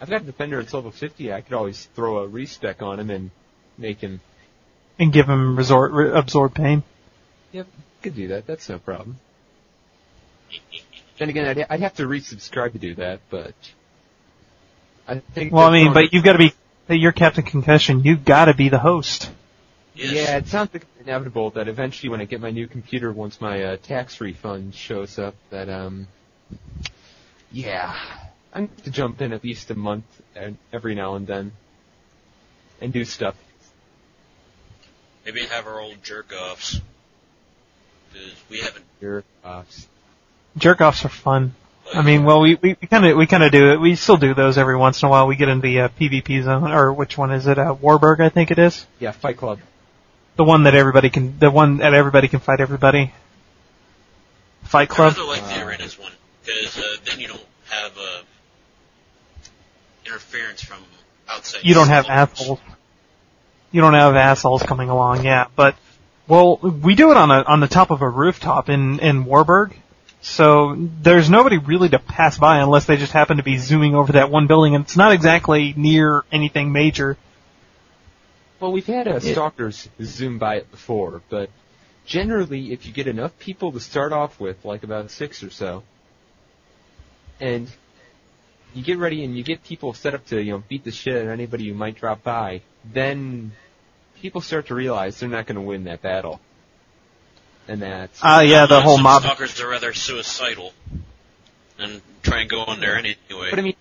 I've 0.00 0.10
got 0.10 0.22
a 0.22 0.24
defender 0.24 0.60
at 0.60 0.72
level 0.72 0.90
50, 0.90 1.32
I 1.32 1.40
could 1.40 1.54
always 1.54 1.84
throw 1.94 2.18
a 2.18 2.28
respec 2.28 2.82
on 2.82 3.00
him 3.00 3.10
and 3.10 3.30
make 3.78 4.00
him, 4.00 4.20
and 4.98 5.12
give 5.12 5.26
him 5.26 5.56
resort 5.56 5.92
re- 5.92 6.12
absorb 6.12 6.54
pain. 6.54 6.82
yep, 7.52 7.66
could 8.02 8.14
do 8.14 8.28
that, 8.28 8.46
that's 8.46 8.68
no 8.68 8.78
problem. 8.78 9.18
Then 11.18 11.30
again, 11.30 11.46
I'd, 11.46 11.66
I'd 11.70 11.80
have 11.80 11.94
to 11.94 12.04
resubscribe 12.04 12.72
to 12.72 12.78
do 12.78 12.94
that, 12.96 13.20
but 13.30 13.54
I 15.08 15.20
think. 15.20 15.52
Well, 15.52 15.66
I 15.66 15.72
mean, 15.72 15.92
but 15.92 16.12
you've 16.12 16.24
got 16.24 16.34
to 16.34 16.38
be, 16.38 16.52
you're 16.88 17.12
Captain 17.12 17.44
Concussion. 17.44 18.02
You've 18.04 18.24
got 18.24 18.46
to 18.46 18.54
be 18.54 18.68
the 18.68 18.78
host. 18.78 19.30
Yes. 19.94 20.12
Yeah, 20.12 20.36
it 20.36 20.46
sounds 20.48 20.74
like 20.74 20.84
inevitable 21.00 21.50
that 21.50 21.68
eventually, 21.68 22.10
when 22.10 22.20
I 22.20 22.26
get 22.26 22.40
my 22.40 22.50
new 22.50 22.66
computer, 22.66 23.10
once 23.10 23.40
my 23.40 23.62
uh, 23.62 23.76
tax 23.78 24.20
refund 24.20 24.74
shows 24.74 25.18
up, 25.18 25.34
that 25.48 25.70
um, 25.70 26.06
yeah, 27.50 27.96
I'm 28.52 28.66
going 28.66 28.76
to 28.84 28.90
jump 28.90 29.22
in 29.22 29.32
at 29.32 29.42
least 29.42 29.70
a 29.70 29.74
month 29.74 30.04
and 30.34 30.58
every 30.72 30.94
now 30.94 31.14
and 31.14 31.26
then 31.26 31.52
and 32.80 32.92
do 32.92 33.04
stuff. 33.04 33.34
Maybe 35.24 35.44
have 35.46 35.66
our 35.66 35.80
old 35.80 36.02
jerk 36.02 36.32
offs. 36.32 36.80
Because 38.12 38.34
we 38.48 38.60
haven't. 38.60 38.84
jerk 39.00 39.24
uh, 39.44 39.62
Jerk 40.56 40.80
offs 40.80 41.04
are 41.04 41.08
fun. 41.10 41.54
I 41.94 42.02
mean, 42.02 42.24
well, 42.24 42.40
we 42.40 42.56
we 42.56 42.74
kind 42.74 43.06
of 43.06 43.16
we 43.16 43.26
kind 43.26 43.42
of 43.44 43.52
do 43.52 43.72
it. 43.72 43.80
We 43.80 43.94
still 43.94 44.16
do 44.16 44.34
those 44.34 44.58
every 44.58 44.76
once 44.76 45.02
in 45.02 45.06
a 45.06 45.10
while. 45.10 45.26
We 45.28 45.36
get 45.36 45.48
into 45.48 45.62
the 45.62 45.80
uh, 45.82 45.88
PvP 45.88 46.42
zone, 46.42 46.72
or 46.72 46.92
which 46.92 47.16
one 47.16 47.30
is 47.30 47.46
it? 47.46 47.58
Uh, 47.58 47.74
Warburg, 47.80 48.20
I 48.20 48.28
think 48.28 48.50
it 48.50 48.58
is. 48.58 48.86
yeah, 48.98 49.12
Fight 49.12 49.36
Club. 49.36 49.60
The 50.36 50.44
one 50.44 50.64
that 50.64 50.74
everybody 50.74 51.10
can, 51.10 51.38
the 51.38 51.50
one 51.50 51.76
that 51.78 51.94
everybody 51.94 52.28
can 52.28 52.40
fight 52.40 52.60
everybody. 52.60 53.12
Fight 54.64 54.90
I 54.90 54.94
Club. 54.94 55.16
rather 55.16 55.28
like 55.28 55.46
the 55.48 55.64
arenas 55.64 55.98
one. 55.98 56.12
Because 56.44 56.76
uh, 56.78 56.82
then 57.04 57.20
you 57.20 57.28
don't 57.28 57.44
have 57.68 57.92
uh, 57.96 58.22
interference 60.04 60.62
from 60.62 60.78
outside. 61.28 61.60
You 61.64 61.74
don't 61.74 61.88
have 61.88 62.06
assholes. 62.06 62.58
You 63.72 63.80
don't 63.80 63.94
have 63.94 64.14
assholes 64.16 64.62
coming 64.62 64.88
along, 64.88 65.24
yeah. 65.24 65.46
But 65.54 65.76
well, 66.26 66.56
we 66.56 66.94
do 66.94 67.10
it 67.10 67.16
on 67.16 67.30
a 67.30 67.42
on 67.42 67.60
the 67.60 67.68
top 67.68 67.90
of 67.90 68.02
a 68.02 68.08
rooftop 68.08 68.68
in 68.68 68.98
in 69.00 69.24
Warburg, 69.24 69.76
So 70.20 70.74
there's 70.76 71.30
nobody 71.30 71.58
really 71.58 71.88
to 71.90 71.98
pass 71.98 72.38
by 72.38 72.60
unless 72.60 72.86
they 72.86 72.96
just 72.96 73.12
happen 73.12 73.36
to 73.36 73.42
be 73.42 73.58
zooming 73.58 73.94
over 73.94 74.12
that 74.12 74.30
one 74.30 74.46
building, 74.46 74.74
and 74.74 74.84
it's 74.84 74.96
not 74.96 75.12
exactly 75.12 75.72
near 75.76 76.24
anything 76.32 76.72
major. 76.72 77.16
Well, 78.58 78.72
we've 78.72 78.86
had 78.86 79.06
uh, 79.06 79.20
stalkers 79.20 79.88
zoom 80.02 80.38
by 80.38 80.56
it 80.56 80.70
before, 80.70 81.22
but 81.28 81.50
generally, 82.06 82.72
if 82.72 82.86
you 82.86 82.92
get 82.92 83.06
enough 83.06 83.38
people 83.38 83.72
to 83.72 83.80
start 83.80 84.12
off 84.12 84.40
with, 84.40 84.64
like 84.64 84.82
about 84.82 85.10
six 85.10 85.42
or 85.42 85.50
so, 85.50 85.82
and 87.38 87.70
you 88.74 88.82
get 88.82 88.98
ready 88.98 89.24
and 89.24 89.36
you 89.36 89.42
get 89.42 89.62
people 89.62 89.92
set 89.92 90.14
up 90.14 90.24
to, 90.26 90.42
you 90.42 90.52
know, 90.52 90.62
beat 90.68 90.84
the 90.84 90.90
shit 90.90 91.16
out 91.16 91.22
of 91.22 91.28
anybody 91.28 91.68
who 91.68 91.74
might 91.74 91.96
drop 91.96 92.22
by, 92.22 92.62
then 92.84 93.52
people 94.20 94.40
start 94.40 94.66
to 94.68 94.74
realize 94.74 95.20
they're 95.20 95.28
not 95.28 95.46
going 95.46 95.56
to 95.56 95.62
win 95.62 95.84
that 95.84 96.02
battle. 96.02 96.40
And 97.68 97.82
that's 97.82 98.20
Ah, 98.22 98.40
yeah, 98.40 98.66
the 98.66 98.76
Uh, 98.76 98.80
whole 98.80 98.98
mob. 98.98 99.22
stalkers 99.22 99.60
are 99.60 99.68
rather 99.68 99.92
suicidal 99.92 100.72
and 101.78 102.00
try 102.22 102.40
and 102.42 102.50
go 102.50 102.64
in 102.72 102.80
there 102.80 102.96
anyway. 102.96 103.50
But 103.50 103.58
I 103.58 103.62
mean, 103.62 103.74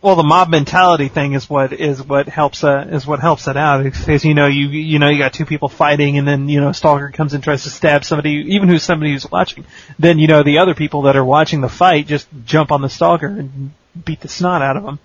Well, 0.00 0.14
the 0.14 0.22
mob 0.22 0.48
mentality 0.48 1.08
thing 1.08 1.32
is 1.32 1.50
what 1.50 1.72
is 1.72 2.00
what 2.00 2.28
helps 2.28 2.62
uh, 2.62 2.86
is 2.90 3.04
what 3.04 3.18
helps 3.18 3.48
it 3.48 3.56
out. 3.56 3.82
Because 3.82 4.24
you 4.24 4.32
know 4.34 4.46
you 4.46 4.68
you 4.68 4.98
know 5.00 5.08
you 5.08 5.18
got 5.18 5.32
two 5.32 5.44
people 5.46 5.68
fighting, 5.68 6.18
and 6.18 6.28
then 6.28 6.48
you 6.48 6.60
know 6.60 6.68
a 6.68 6.74
stalker 6.74 7.10
comes 7.10 7.34
and 7.34 7.42
tries 7.42 7.64
to 7.64 7.70
stab 7.70 8.04
somebody, 8.04 8.30
even 8.54 8.68
who's 8.68 8.84
somebody 8.84 9.10
who's 9.12 9.28
watching. 9.28 9.64
Then 9.98 10.20
you 10.20 10.28
know 10.28 10.44
the 10.44 10.58
other 10.58 10.74
people 10.76 11.02
that 11.02 11.16
are 11.16 11.24
watching 11.24 11.60
the 11.62 11.68
fight 11.68 12.06
just 12.06 12.28
jump 12.44 12.70
on 12.70 12.80
the 12.80 12.88
stalker 12.88 13.26
and 13.26 13.72
beat 14.04 14.20
the 14.20 14.28
snot 14.28 14.62
out 14.62 14.76
of 14.76 14.84
him. 14.84 14.98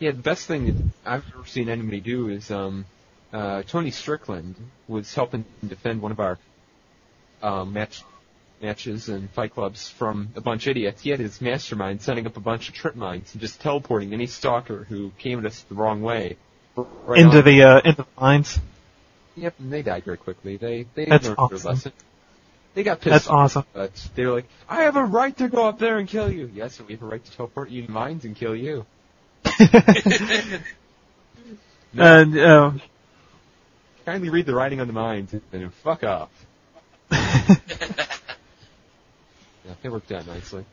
yeah, 0.00 0.10
the 0.12 0.18
best 0.22 0.46
thing 0.48 0.66
that 0.66 0.76
I've 1.06 1.24
ever 1.36 1.46
seen 1.46 1.68
anybody 1.68 2.00
do 2.00 2.28
is 2.28 2.50
um, 2.50 2.86
uh, 3.32 3.62
Tony 3.68 3.92
Strickland 3.92 4.56
was 4.88 5.14
helping 5.14 5.44
defend 5.64 6.02
one 6.02 6.10
of 6.10 6.18
our 6.18 6.38
um, 7.42 7.72
match 7.72 8.02
matches 8.62 9.08
and 9.08 9.30
fight 9.30 9.54
clubs 9.54 9.88
from 9.88 10.28
a 10.36 10.40
bunch 10.40 10.66
of 10.66 10.72
idiots. 10.72 11.02
He 11.02 11.10
had 11.10 11.18
his 11.20 11.40
mastermind 11.40 12.02
setting 12.02 12.26
up 12.26 12.36
a 12.36 12.40
bunch 12.40 12.68
of 12.68 12.74
trip 12.74 12.94
mines 12.94 13.32
and 13.32 13.40
just 13.40 13.60
teleporting 13.60 14.12
any 14.12 14.26
stalker 14.26 14.84
who 14.84 15.10
came 15.18 15.38
at 15.38 15.46
us 15.46 15.62
the 15.68 15.74
wrong 15.74 16.02
way 16.02 16.36
right 16.76 17.20
into 17.20 17.38
on. 17.38 17.44
the 17.44 17.62
uh, 17.62 17.80
into 17.84 18.02
the 18.02 18.06
mines. 18.20 18.58
Yep, 19.36 19.54
and 19.60 19.72
they 19.72 19.82
died 19.82 20.04
very 20.04 20.18
quickly. 20.18 20.56
They 20.56 20.86
they 20.94 21.06
That's 21.06 21.26
learned 21.26 21.38
awesome. 21.38 21.58
their 21.58 21.72
lesson. 21.72 21.92
They 22.74 22.82
got 22.84 23.00
pissed. 23.00 23.12
That's 23.12 23.28
awesome. 23.28 23.64
But 23.72 23.92
they 24.14 24.26
were 24.26 24.32
like, 24.32 24.48
I 24.68 24.82
have 24.82 24.96
a 24.96 25.04
right 25.04 25.36
to 25.38 25.48
go 25.48 25.66
up 25.66 25.78
there 25.78 25.98
and 25.98 26.08
kill 26.08 26.30
you. 26.30 26.50
Yes, 26.54 26.78
and 26.78 26.86
we 26.86 26.94
have 26.94 27.02
a 27.02 27.06
right 27.06 27.24
to 27.24 27.32
teleport 27.32 27.70
you 27.70 27.86
to 27.86 27.90
mines 27.90 28.24
and 28.24 28.36
kill 28.36 28.54
you. 28.54 28.86
And 31.92 32.38
uh, 32.38 32.72
Kindly 34.04 34.30
read 34.30 34.46
the 34.46 34.54
writing 34.54 34.80
on 34.80 34.86
the 34.86 34.92
mines 34.92 35.34
and 35.52 35.74
fuck 35.74 36.04
off. 36.04 36.30
Yeah, 39.70 39.74
they 39.82 39.88
worked 39.88 40.10
out 40.10 40.26
nicely. 40.26 40.64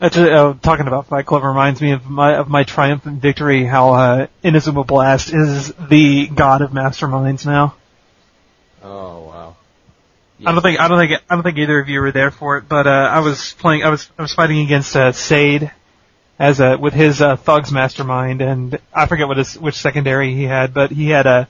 Actually, 0.00 0.30
uh, 0.30 0.54
talking 0.54 0.86
about 0.86 1.06
Fight 1.06 1.24
Club 1.24 1.42
reminds 1.42 1.80
me 1.80 1.92
of 1.92 2.04
my 2.08 2.36
of 2.36 2.48
my 2.48 2.64
triumphant 2.64 3.22
victory. 3.22 3.64
How 3.64 3.94
uh, 3.94 4.26
Inazuma 4.44 4.86
Blast 4.86 5.32
is 5.32 5.72
the 5.72 6.28
god 6.28 6.60
of 6.60 6.70
masterminds 6.70 7.46
now. 7.46 7.74
Oh 8.82 9.22
wow. 9.22 9.56
I 10.44 10.52
don't 10.52 10.62
think 10.62 10.78
I 10.78 10.88
don't 10.88 10.98
think 10.98 11.22
I 11.28 11.34
don't 11.34 11.42
think 11.42 11.56
either 11.56 11.80
of 11.80 11.88
you 11.88 12.00
were 12.00 12.12
there 12.12 12.30
for 12.30 12.58
it, 12.58 12.68
but 12.68 12.86
uh, 12.86 12.90
I 12.90 13.20
was 13.20 13.54
playing. 13.54 13.84
I 13.84 13.88
was 13.88 14.10
I 14.18 14.22
was 14.22 14.34
fighting 14.34 14.58
against 14.60 14.94
uh, 14.94 15.12
Sade 15.12 15.72
as 16.38 16.60
a 16.60 16.76
with 16.76 16.92
his 16.92 17.22
uh, 17.22 17.36
thugs 17.36 17.72
mastermind, 17.72 18.42
and 18.42 18.78
I 18.92 19.06
forget 19.06 19.28
what 19.28 19.38
his 19.38 19.58
which 19.58 19.76
secondary 19.76 20.34
he 20.34 20.44
had, 20.44 20.74
but 20.74 20.90
he 20.90 21.08
had 21.08 21.26
a. 21.26 21.48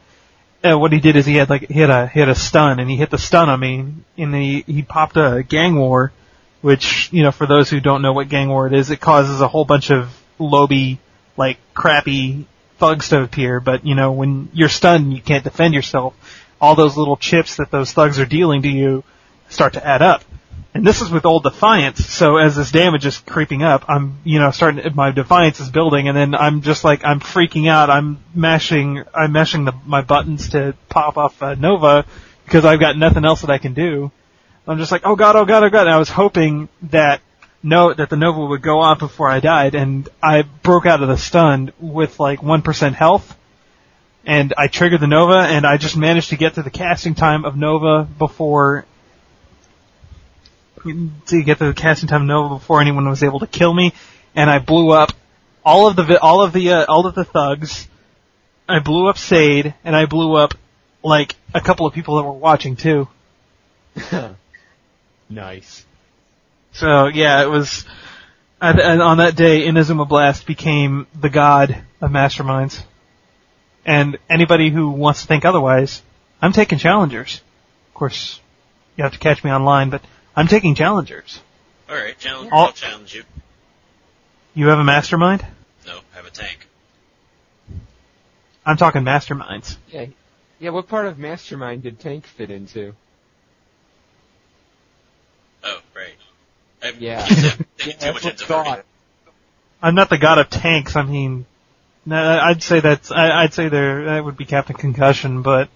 Uh, 0.64 0.78
what 0.78 0.92
he 0.92 1.00
did 1.00 1.16
is 1.16 1.26
he 1.26 1.36
had 1.36 1.50
like 1.50 1.68
he 1.68 1.80
had 1.80 1.90
a 1.90 2.06
he 2.08 2.18
had 2.18 2.28
a 2.28 2.34
stun 2.34 2.80
and 2.80 2.90
he 2.90 2.96
hit 2.96 3.10
the 3.10 3.18
stun 3.18 3.48
on 3.48 3.60
me 3.60 3.84
and 4.18 4.34
he 4.34 4.62
he 4.66 4.82
popped 4.82 5.16
a 5.16 5.44
gang 5.46 5.76
war, 5.76 6.12
which 6.60 7.12
you 7.12 7.22
know 7.22 7.30
for 7.30 7.46
those 7.46 7.70
who 7.70 7.80
don't 7.80 8.02
know 8.02 8.12
what 8.12 8.28
gang 8.28 8.48
war 8.48 8.66
it 8.66 8.72
is, 8.72 8.90
it 8.90 9.00
causes 9.00 9.40
a 9.40 9.48
whole 9.48 9.64
bunch 9.64 9.90
of 9.90 10.08
lowbie 10.38 10.98
like 11.36 11.58
crappy 11.74 12.46
thugs 12.78 13.10
to 13.10 13.22
appear. 13.22 13.60
But 13.60 13.86
you 13.86 13.94
know 13.94 14.12
when 14.12 14.48
you're 14.52 14.68
stunned 14.68 15.12
you 15.12 15.20
can't 15.20 15.44
defend 15.44 15.74
yourself, 15.74 16.14
all 16.60 16.74
those 16.74 16.96
little 16.96 17.16
chips 17.16 17.56
that 17.56 17.70
those 17.70 17.92
thugs 17.92 18.18
are 18.18 18.26
dealing 18.26 18.62
to 18.62 18.68
you 18.68 19.04
start 19.48 19.74
to 19.74 19.86
add 19.86 20.02
up. 20.02 20.22
And 20.76 20.86
this 20.86 21.00
is 21.00 21.10
with 21.10 21.24
old 21.24 21.42
Defiance, 21.42 22.04
so 22.04 22.36
as 22.36 22.54
this 22.54 22.70
damage 22.70 23.06
is 23.06 23.16
creeping 23.16 23.62
up, 23.62 23.86
I'm, 23.88 24.18
you 24.24 24.38
know, 24.38 24.50
starting, 24.50 24.84
my 24.94 25.10
Defiance 25.10 25.58
is 25.58 25.70
building, 25.70 26.06
and 26.06 26.14
then 26.14 26.34
I'm 26.34 26.60
just 26.60 26.84
like, 26.84 27.02
I'm 27.02 27.18
freaking 27.18 27.66
out, 27.66 27.88
I'm 27.88 28.22
mashing, 28.34 29.02
I'm 29.14 29.32
mashing 29.32 29.64
the, 29.64 29.72
my 29.86 30.02
buttons 30.02 30.50
to 30.50 30.74
pop 30.90 31.16
off 31.16 31.42
uh, 31.42 31.54
Nova, 31.54 32.04
because 32.44 32.66
I've 32.66 32.78
got 32.78 32.98
nothing 32.98 33.24
else 33.24 33.40
that 33.40 33.48
I 33.48 33.56
can 33.56 33.72
do. 33.72 34.12
I'm 34.66 34.76
just 34.76 34.92
like, 34.92 35.00
oh 35.06 35.16
god, 35.16 35.34
oh 35.34 35.46
god, 35.46 35.64
oh 35.64 35.70
god, 35.70 35.86
and 35.86 35.94
I 35.94 35.98
was 35.98 36.10
hoping 36.10 36.68
that, 36.90 37.22
no, 37.62 37.94
that 37.94 38.10
the 38.10 38.16
Nova 38.16 38.44
would 38.44 38.60
go 38.60 38.80
off 38.80 38.98
before 38.98 39.30
I 39.30 39.40
died, 39.40 39.74
and 39.74 40.06
I 40.22 40.42
broke 40.42 40.84
out 40.84 41.02
of 41.02 41.08
the 41.08 41.16
stun 41.16 41.72
with 41.80 42.20
like 42.20 42.40
1% 42.40 42.92
health, 42.92 43.34
and 44.26 44.52
I 44.58 44.68
triggered 44.68 45.00
the 45.00 45.06
Nova, 45.06 45.38
and 45.38 45.64
I 45.64 45.78
just 45.78 45.96
managed 45.96 46.28
to 46.28 46.36
get 46.36 46.56
to 46.56 46.62
the 46.62 46.70
casting 46.70 47.14
time 47.14 47.46
of 47.46 47.56
Nova 47.56 48.04
before 48.04 48.84
to 51.26 51.42
get 51.42 51.58
to 51.58 51.66
the 51.66 51.74
casting 51.74 52.08
time 52.08 52.26
Nova 52.26 52.56
before 52.56 52.80
anyone 52.80 53.08
was 53.08 53.22
able 53.22 53.40
to 53.40 53.46
kill 53.46 53.72
me, 53.72 53.92
and 54.34 54.48
I 54.48 54.58
blew 54.58 54.90
up 54.90 55.12
all 55.64 55.88
of 55.88 55.96
the 55.96 56.20
all 56.20 56.42
of 56.42 56.52
the 56.52 56.72
uh, 56.72 56.84
all 56.88 57.06
of 57.06 57.14
the 57.14 57.24
thugs. 57.24 57.88
I 58.68 58.80
blew 58.80 59.08
up 59.08 59.18
Sade, 59.18 59.74
and 59.84 59.94
I 59.94 60.06
blew 60.06 60.36
up 60.36 60.54
like 61.02 61.34
a 61.54 61.60
couple 61.60 61.86
of 61.86 61.94
people 61.94 62.16
that 62.16 62.24
were 62.24 62.32
watching 62.32 62.76
too. 62.76 63.08
nice. 65.28 65.84
So 66.72 67.06
yeah, 67.06 67.42
it 67.42 67.50
was. 67.50 67.84
And 68.58 69.02
on 69.02 69.18
that 69.18 69.36
day, 69.36 69.66
Inazuma 69.66 70.08
Blast 70.08 70.46
became 70.46 71.06
the 71.14 71.28
god 71.28 71.84
of 72.00 72.10
masterminds. 72.10 72.82
And 73.84 74.18
anybody 74.30 74.70
who 74.70 74.90
wants 74.90 75.20
to 75.20 75.28
think 75.28 75.44
otherwise, 75.44 76.02
I'm 76.40 76.52
taking 76.52 76.78
challengers. 76.78 77.42
Of 77.88 77.94
course, 77.94 78.40
you 78.96 79.04
have 79.04 79.12
to 79.12 79.18
catch 79.18 79.44
me 79.44 79.50
online, 79.50 79.90
but 79.90 80.02
I'm 80.36 80.46
taking 80.48 80.74
challengers. 80.74 81.40
Alright, 81.88 82.18
challenge, 82.18 82.50
All- 82.52 82.66
I'll 82.66 82.72
challenge 82.72 83.14
you. 83.14 83.24
You 84.54 84.66
have 84.68 84.78
a 84.78 84.84
mastermind? 84.84 85.44
No, 85.86 85.98
I 86.12 86.16
have 86.16 86.26
a 86.26 86.30
tank. 86.30 86.66
I'm 88.64 88.76
talking 88.76 89.02
masterminds. 89.02 89.76
Yeah. 89.88 90.06
Yeah, 90.58 90.70
what 90.70 90.88
part 90.88 91.04
of 91.06 91.18
Mastermind 91.18 91.82
did 91.82 92.00
Tank 92.00 92.26
fit 92.26 92.50
into? 92.50 92.94
Oh, 95.62 95.78
right. 95.94 96.14
I 96.82 96.92
Yeah. 96.98 97.26
guess 97.28 97.44
I'm 97.44 97.44
Yeah, 97.44 97.64
thinking 97.76 97.92
too 97.92 97.98
that's 98.00 98.14
much 98.14 98.24
what 98.24 98.40
thought. 98.40 98.84
I'm 99.82 99.94
not 99.94 100.08
the 100.08 100.16
god 100.18 100.38
of 100.38 100.48
tanks. 100.48 100.96
I 100.96 101.02
mean, 101.02 101.44
no, 102.06 102.16
I'd 102.16 102.62
say 102.62 102.80
that's. 102.80 103.10
I, 103.12 103.42
I'd 103.42 103.52
say 103.52 103.68
there 103.68 104.06
that 104.06 104.24
would 104.24 104.36
be 104.38 104.46
Captain 104.46 104.74
Concussion, 104.74 105.42
but 105.42 105.68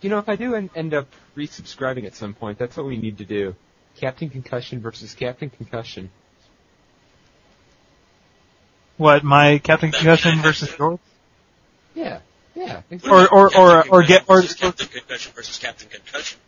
You 0.00 0.10
know, 0.10 0.18
if 0.18 0.28
I 0.28 0.36
do 0.36 0.54
en- 0.54 0.70
end 0.76 0.94
up 0.94 1.08
resubscribing 1.36 2.06
at 2.06 2.14
some 2.14 2.34
point, 2.34 2.58
that's 2.58 2.76
what 2.76 2.86
we 2.86 2.96
need 2.96 3.18
to 3.18 3.24
do. 3.24 3.54
Captain 3.96 4.30
Concussion 4.30 4.80
versus 4.80 5.14
Captain 5.14 5.50
Concussion. 5.50 6.10
what 8.96 9.22
my 9.22 9.58
Captain 9.58 9.92
Concussion 9.92 10.40
versus 10.40 10.72
yours? 10.78 10.98
Yeah. 11.94 12.20
Yeah. 12.54 12.82
Or 13.08 13.32
or 13.32 13.56
or 13.56 13.88
or 13.88 14.02
get 14.02 14.24
or 14.28 14.40
versus 14.42 14.54
Captain 14.54 14.86
Concussion 14.88 15.32
versus 15.34 15.58
Captain 15.58 15.88
Concussion. 15.88 16.38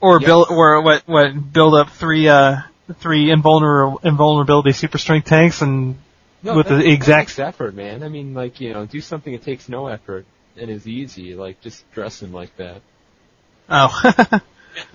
or 0.00 0.20
Yep. 0.20 0.26
build 0.26 0.46
or 0.50 0.82
what 0.82 1.02
what 1.06 1.52
build 1.52 1.74
up 1.74 1.90
three 1.90 2.28
uh 2.28 2.58
three 3.00 3.30
invulnerable 3.30 4.00
invulnerability 4.04 4.72
super 4.72 4.98
strength 4.98 5.26
tanks 5.28 5.62
and 5.62 5.96
No, 6.42 6.56
with 6.56 6.68
that- 6.68 6.76
the 6.76 6.90
exact 6.90 7.28
takes 7.30 7.38
effort, 7.38 7.74
man. 7.74 8.02
I 8.02 8.08
mean, 8.08 8.34
like, 8.34 8.60
you 8.60 8.74
know, 8.74 8.84
do 8.84 9.00
something 9.00 9.32
that 9.32 9.42
takes 9.42 9.68
no 9.68 9.86
effort 9.86 10.26
and 10.58 10.70
is 10.70 10.86
easy, 10.86 11.34
like 11.34 11.60
just 11.60 11.90
dress 11.92 12.22
him 12.22 12.32
like 12.32 12.54
that. 12.56 12.80
oh 13.68 14.00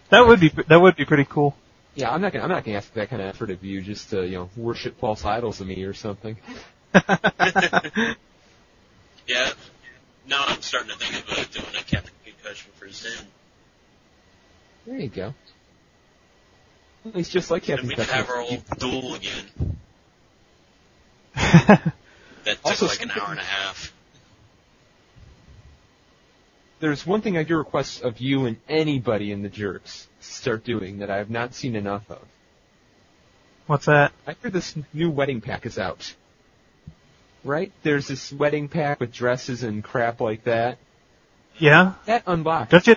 that 0.10 0.28
would 0.28 0.40
be 0.40 0.50
that 0.68 0.80
would 0.80 0.96
be 0.96 1.06
pretty 1.06 1.26
cool. 1.30 1.56
Yeah, 1.96 2.10
I'm 2.12 2.22
not 2.22 2.32
gonna, 2.32 2.44
I'm 2.46 2.50
not 2.50 2.64
gonna 2.64 2.78
ask 2.78 2.94
that 2.94 3.10
kind 3.10 3.22
of 3.22 3.28
effort 3.28 3.50
of 3.52 3.64
you 3.66 3.82
just 3.82 4.10
to, 4.12 4.26
you 4.26 4.38
know, 4.38 4.50
worship 4.56 4.98
false 5.00 5.26
idols 5.26 5.60
of 5.62 5.68
me 5.68 5.84
or 5.84 5.94
something. 5.94 6.38
Yeah. 9.28 9.50
Now 10.28 10.44
I'm 10.48 10.62
starting 10.62 10.90
to 10.92 10.98
think 10.98 11.26
about 11.26 11.52
doing 11.52 11.66
a 11.80 11.84
Captain 11.84 12.14
Concussion 12.26 12.72
for 12.76 12.90
Zen. 12.90 13.12
There 14.86 14.98
you 15.00 15.10
go. 15.10 15.34
Well, 17.04 17.14
he's 17.16 17.30
just 17.30 17.50
like 17.52 17.68
And 17.70 17.80
Captain 17.82 17.88
we 17.88 17.96
can 17.96 18.06
have 18.06 18.30
our 18.30 18.44
Concussion. 18.46 18.64
old 18.82 19.02
duel 19.02 19.16
again. 19.16 19.78
That 22.44 22.56
took 22.58 22.66
Also, 22.66 22.88
like 22.88 23.04
an 23.04 23.12
hour 23.12 23.30
and 23.30 23.40
a 23.40 23.44
half. 23.44 23.94
There's 26.82 27.06
one 27.06 27.22
thing 27.22 27.38
I 27.38 27.44
do 27.44 27.58
request 27.58 28.02
of 28.02 28.20
you 28.20 28.48
and 28.48 28.58
anybody 28.68 29.32
in 29.32 29.44
the 29.44 29.50
jerks 29.50 30.08
start 30.20 30.64
doing 30.64 30.98
that 31.00 31.12
I 31.12 31.18
have 31.18 31.30
not 31.30 31.54
seen 31.54 31.76
enough 31.76 32.10
of. 32.10 32.20
What's 33.68 33.86
that? 33.86 34.12
I 34.26 34.36
hear 34.42 34.50
this 34.50 34.76
new 34.92 35.12
wedding 35.12 35.42
pack 35.42 35.68
is 35.68 35.78
out. 35.78 36.14
Right? 37.44 37.72
There's 37.84 38.08
this 38.08 38.34
wedding 38.34 38.68
pack 38.68 39.00
with 39.00 39.14
dresses 39.14 39.62
and 39.62 39.84
crap 39.84 40.20
like 40.22 40.44
that. 40.46 40.80
Yeah, 41.58 41.94
That 42.06 42.24
unboxed. 42.26 42.72
don't 42.72 42.88
you 42.88 42.96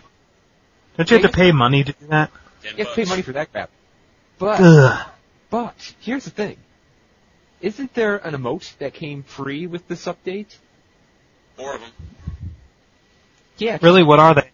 don't 0.96 1.10
you 1.10 1.18
have 1.18 1.30
to 1.30 1.36
pay 1.36 1.52
money 1.52 1.84
to 1.84 1.92
do 1.92 2.06
that? 2.06 2.30
You 2.62 2.70
have 2.70 2.88
to 2.88 2.94
pay 2.94 3.04
money 3.04 3.20
for 3.22 3.32
that 3.32 3.52
crap. 3.52 3.68
But 4.38 4.60
Ugh. 4.60 5.06
but 5.50 5.94
here's 6.00 6.24
the 6.24 6.30
thing. 6.30 6.56
Isn't 7.60 7.92
there 7.94 8.16
an 8.16 8.32
emote 8.34 8.76
that 8.78 8.94
came 8.94 9.22
free 9.22 9.66
with 9.66 9.86
this 9.88 10.06
update? 10.06 10.56
Four 11.56 11.74
of 11.74 11.80
them. 11.82 11.90
Yeah. 13.58 13.78
Really, 13.82 14.02
what 14.02 14.18
are 14.18 14.34
they? 14.34 14.50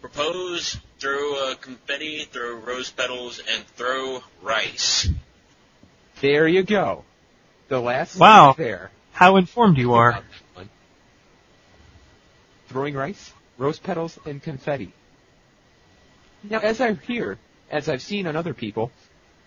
Propose, 0.00 0.78
throw 0.98 1.50
uh, 1.50 1.54
confetti, 1.56 2.24
throw 2.24 2.54
rose 2.56 2.90
petals, 2.90 3.40
and 3.50 3.64
throw 3.76 4.20
rice. 4.42 5.08
There 6.20 6.46
you 6.48 6.62
go. 6.62 7.04
The 7.68 7.80
last 7.80 8.16
Wow. 8.18 8.52
thing 8.52 8.64
there. 8.66 8.90
How 9.12 9.36
informed 9.36 9.78
you 9.78 9.94
are. 9.94 10.22
Throwing 12.68 12.94
rice, 12.94 13.32
rose 13.58 13.78
petals, 13.78 14.18
and 14.24 14.42
confetti. 14.42 14.92
Now, 16.42 16.60
as 16.60 16.80
I 16.80 16.94
hear, 16.94 17.38
as 17.70 17.88
I've 17.88 18.02
seen 18.02 18.26
on 18.26 18.36
other 18.36 18.54
people, 18.54 18.90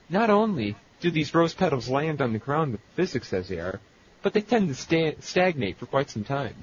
not 0.09 0.30
only 0.30 0.76
do 0.99 1.09
these 1.09 1.34
rose 1.34 1.53
petals 1.53 1.89
land 1.89 2.21
on 2.21 2.34
the 2.34 2.39
ground 2.39 2.74
with 2.74 2.82
physics 2.95 3.34
as 3.34 3.47
they 3.47 3.59
are, 3.59 3.80
but 4.21 4.34
they 4.34 4.41
tend 4.41 4.67
to 4.69 4.76
sta- 4.76 5.15
stagnate 5.21 5.78
for 5.78 5.86
quite 5.86 6.09
some 6.09 6.24
time. 6.24 6.55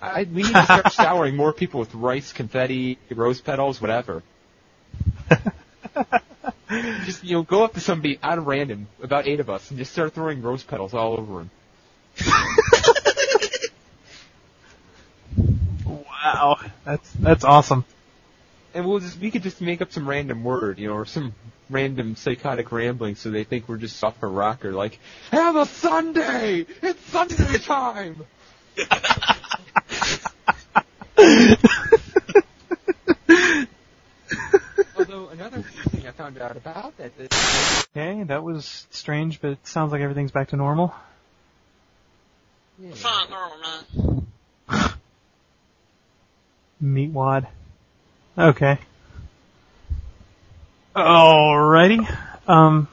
I, 0.00 0.24
we 0.24 0.42
need 0.42 0.52
to 0.54 0.64
start 0.64 0.92
showering 0.92 1.36
more 1.36 1.52
people 1.52 1.80
with 1.80 1.94
rice, 1.94 2.32
confetti, 2.32 2.98
rose 3.10 3.40
petals, 3.40 3.80
whatever. 3.80 4.22
just 7.04 7.24
you 7.24 7.36
know, 7.36 7.42
go 7.42 7.64
up 7.64 7.74
to 7.74 7.80
somebody 7.80 8.18
out 8.22 8.38
of 8.38 8.46
random, 8.46 8.86
about 9.02 9.26
eight 9.26 9.40
of 9.40 9.50
us, 9.50 9.70
and 9.70 9.78
just 9.78 9.92
start 9.92 10.12
throwing 10.14 10.42
rose 10.42 10.62
petals 10.62 10.94
all 10.94 11.14
over 11.14 11.38
them. 11.38 11.50
Wow, 15.84 16.58
that's 16.84 17.10
that's 17.12 17.44
awesome. 17.44 17.84
And 18.74 18.86
we'll 18.86 18.98
just 19.00 19.18
we 19.18 19.30
could 19.30 19.42
just 19.42 19.60
make 19.60 19.80
up 19.80 19.92
some 19.92 20.08
random 20.08 20.44
word, 20.44 20.78
you 20.78 20.88
know, 20.88 20.94
or 20.94 21.06
some 21.06 21.34
random 21.70 22.16
psychotic 22.16 22.70
rambling, 22.70 23.14
so 23.16 23.30
they 23.30 23.44
think 23.44 23.68
we're 23.68 23.76
just 23.78 24.02
off 24.04 24.22
a 24.22 24.26
rocker. 24.26 24.72
Like, 24.72 24.98
have 25.30 25.56
a 25.56 25.66
Sunday! 25.66 26.66
It's 26.82 27.00
Sunday 27.06 27.58
time! 27.58 28.26
Although 34.96 35.28
another 35.28 35.62
thing 35.62 36.06
I 36.06 36.10
found 36.10 36.38
out 36.38 36.56
about 36.56 36.96
that 36.98 37.12
is 37.18 37.28
Okay, 37.96 38.22
that 38.24 38.42
was 38.42 38.86
strange, 38.90 39.40
but 39.40 39.52
it 39.52 39.66
sounds 39.66 39.92
like 39.92 40.00
everything's 40.00 40.32
back 40.32 40.48
to 40.48 40.56
normal. 40.56 40.94
Fine, 42.94 43.30
normal 43.30 44.26
man. 44.68 44.92
Meat 46.80 47.10
wad. 47.10 47.48
Okay. 48.36 48.78
Alrighty. 50.94 52.08
Um, 52.48 52.88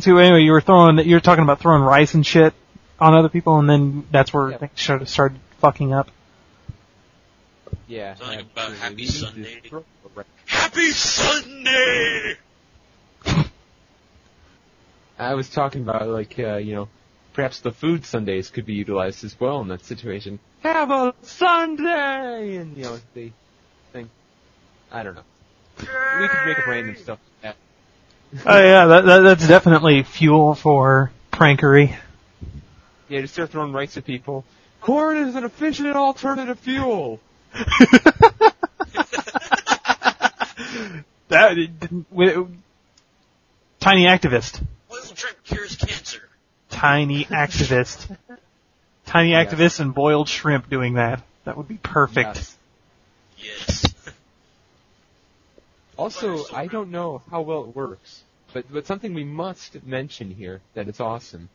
so 0.00 0.16
anyway, 0.16 0.42
you 0.42 0.52
were 0.52 0.60
throwing, 0.60 0.98
you 0.98 1.14
were 1.16 1.20
talking 1.20 1.44
about 1.44 1.60
throwing 1.60 1.82
rice 1.82 2.14
and 2.14 2.26
shit 2.26 2.52
on 2.98 3.14
other 3.14 3.28
people, 3.28 3.58
and 3.58 3.68
then 3.68 4.06
that's 4.10 4.32
where 4.32 4.50
Yep. 4.50 4.60
things 4.60 4.72
started, 4.76 5.08
started 5.08 5.38
fucking 5.58 5.92
up. 5.92 6.10
Yeah, 7.86 8.14
Something 8.14 8.38
uh, 8.38 8.42
about 8.52 8.72
Happy 8.72 9.06
Sunday. 9.06 9.60
throw 9.68 9.80
a 9.80 10.08
ra- 10.14 10.24
Happy 10.46 10.90
Sunday! 10.90 12.36
I 15.18 15.34
was 15.34 15.48
talking 15.48 15.82
about 15.82 16.08
like 16.08 16.38
uh, 16.38 16.56
you 16.56 16.74
know, 16.74 16.88
perhaps 17.32 17.60
the 17.60 17.72
food 17.72 18.04
Sundays 18.04 18.50
could 18.50 18.66
be 18.66 18.74
utilized 18.74 19.24
as 19.24 19.38
well 19.38 19.60
in 19.60 19.68
that 19.68 19.84
situation. 19.84 20.38
Have 20.60 20.90
a 20.90 21.14
Sunday, 21.22 22.56
and 22.56 22.76
you 22.76 22.84
know 22.84 22.98
the 23.14 23.30
thing. 23.92 24.10
I 24.90 25.02
don't 25.02 25.14
know. 25.14 25.22
We 25.78 25.86
could 26.28 26.46
make 26.46 26.58
up 26.58 26.66
random 26.66 26.96
stuff. 26.96 27.18
Like 27.42 27.56
that. 28.32 28.46
Oh 28.46 28.58
yeah, 28.58 28.86
that, 28.86 29.04
that, 29.04 29.20
that's 29.20 29.48
definitely 29.48 30.02
fuel 30.02 30.54
for 30.54 31.10
prankery. 31.32 31.96
Yeah, 33.08 33.20
just 33.20 33.34
start 33.34 33.50
throwing 33.50 33.72
rice 33.72 33.96
at 33.96 34.04
people. 34.04 34.44
Corn 34.80 35.16
is 35.16 35.34
an 35.34 35.44
efficient 35.44 35.94
alternative 35.94 36.58
fuel. 36.58 37.20
that 41.28 41.56
w- 42.10 42.48
tiny 43.80 44.04
activist, 44.04 44.62
Boiled 44.88 45.16
shrimp 45.16 45.42
cures 45.44 45.76
cancer. 45.76 46.20
tiny 46.70 47.24
activist, 47.26 48.16
tiny 49.06 49.30
Yes. 49.30 49.52
activist, 49.52 49.80
and 49.80 49.94
boiled 49.94 50.28
shrimp 50.28 50.68
doing 50.68 50.94
that. 50.94 51.22
That 51.44 51.56
would 51.56 51.68
be 51.68 51.78
perfect. 51.78 52.36
Yes. 52.36 52.56
Yes. 53.38 53.94
Also, 55.96 56.44
I 56.52 56.66
don't 56.66 56.90
know 56.90 57.22
how 57.30 57.42
well 57.42 57.66
it 57.66 57.76
works, 57.76 58.24
but 58.52 58.64
but 58.72 58.84
something 58.84 59.14
we 59.14 59.22
must 59.22 59.80
mention 59.84 60.28
here 60.28 60.60
that 60.74 60.88
it's 60.88 60.98
awesome 60.98 61.48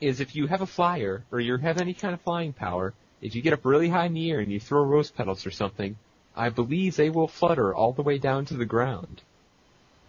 is 0.00 0.18
if 0.20 0.34
you 0.34 0.46
have 0.46 0.62
a 0.62 0.66
flyer 0.66 1.22
or 1.30 1.38
you 1.38 1.58
have 1.58 1.76
any 1.78 1.92
kind 1.92 2.14
of 2.14 2.22
flying 2.22 2.54
power, 2.54 2.94
if 3.22 3.34
you 3.34 3.40
get 3.40 3.52
up 3.52 3.64
really 3.64 3.88
high 3.88 4.06
in 4.06 4.14
the 4.14 4.30
air 4.30 4.40
and 4.40 4.52
you 4.52 4.60
throw 4.60 4.82
rose 4.82 5.10
petals 5.10 5.46
or 5.46 5.50
something, 5.50 5.96
I 6.36 6.48
believe 6.50 6.96
they 6.96 7.08
will 7.08 7.28
flutter 7.28 7.74
all 7.74 7.92
the 7.92 8.02
way 8.02 8.18
down 8.18 8.44
to 8.46 8.54
the 8.54 8.66
ground. 8.66 9.22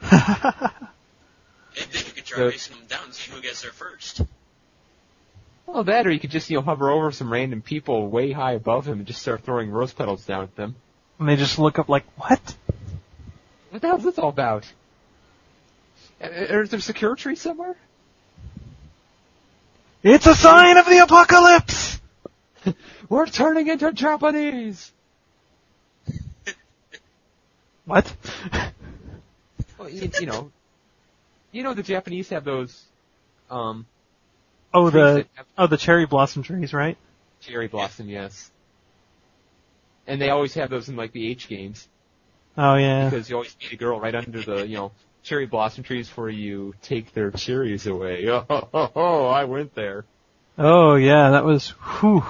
And 1.76 1.88
then 1.91 2.03
you 2.05 2.11
could 2.11 2.26
try 2.26 2.38
So- 2.38 2.45
racing 2.47 2.76
them 2.78 2.86
down 2.88 3.05
and 3.05 3.14
see 3.14 3.32
who 3.32 3.41
gets 3.41 3.61
there 3.64 3.72
first. 3.72 4.22
Well, 5.66 5.84
that 5.86 6.05
or 6.05 6.11
you 6.11 6.20
could 6.20 6.30
just 6.30 6.49
you 6.49 6.57
know 6.57 6.61
hover 6.61 6.91
over 6.91 7.11
some 7.11 7.32
random 7.32 7.61
people 7.61 8.09
way 8.09 8.32
high 8.32 8.51
above 8.51 8.88
him 8.88 8.99
and 8.99 9.07
just 9.07 9.22
start 9.22 9.41
throwing 9.41 9.72
rose 9.72 9.91
petals 9.93 10.24
down 10.26 10.43
at 10.43 10.55
them. 10.55 10.76
And 11.18 11.28
they 11.28 11.36
just 11.36 11.57
look 11.57 11.80
up 11.80 11.89
like, 11.89 12.05
what? 12.16 12.55
What 13.72 13.82
the 13.82 13.88
hell's 13.88 14.03
this 14.03 14.20
all 14.20 14.30
about? 14.30 14.72
Is 16.22 16.70
there 16.70 16.78
a 16.78 16.82
secure 16.82 17.16
tree 17.16 17.36
somewhere? 17.36 17.76
It's 20.03 20.28
a 20.28 20.36
sign 20.36 20.78
of 20.78 20.86
the 20.86 20.99
apocalypse! 20.99 21.99
We're 23.14 23.28
turning 23.28 23.68
into 23.68 23.91
Japanese. 23.93 24.91
What? 27.86 28.11
Well, 29.78 29.88
you, 29.88 30.09
you 30.20 30.26
know, 30.26 30.51
you 31.51 31.61
know 31.61 31.76
the 31.76 31.84
Japanese 31.84 32.30
have 32.30 32.43
those 32.43 32.86
um 33.51 33.86
Oh, 34.74 34.89
the, 34.89 35.28
have 35.36 35.45
oh, 35.59 35.68
the 35.68 35.78
cherry 35.78 36.07
blossom 36.07 36.41
trees, 36.41 36.74
right? 36.74 36.97
cherry 37.41 37.68
blossom, 37.68 38.09
yes. 38.09 38.49
And 40.07 40.20
they 40.20 40.32
always 40.32 40.55
have 40.55 40.72
those 40.72 40.89
in 40.89 40.95
like 40.95 41.11
the 41.11 41.28
H 41.30 41.47
games 41.47 41.88
Oh 42.57 42.74
yeah. 42.74 43.11
because 43.11 43.30
you 43.30 43.36
always 43.36 43.55
meet 43.61 43.74
a 43.74 43.76
girl 43.76 43.99
right 43.99 44.16
under 44.16 44.41
the 44.41 44.68
you 44.68 44.78
know 44.78 44.91
cherry 45.22 45.45
blossom 45.45 45.84
trees 45.84 46.09
where 46.18 46.30
you 46.30 46.74
take 46.82 47.14
their 47.14 47.30
cherries 47.30 47.86
away. 47.86 48.28
Oh, 48.28 48.43
oh, 48.49 48.70
oh, 48.74 48.91
oh 48.95 49.26
I 49.28 49.43
went 49.43 49.76
there. 49.76 50.03
Oh 50.57 50.95
yeah, 50.95 51.32
that 51.32 51.45
was, 51.45 51.70
whew. 51.99 52.24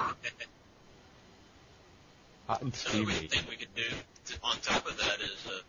Hot 2.46 2.60
and 2.62 2.74
So 2.74 2.90
the 2.90 3.10
steamy. 3.12 3.28
thing 3.28 3.44
we 3.48 3.56
could 3.56 3.74
do 3.74 3.82
to, 4.26 4.34
on 4.44 4.56
top 4.62 4.86
of 4.86 4.96
that 4.98 5.20
is, 5.20 5.46
uh, 5.48 5.60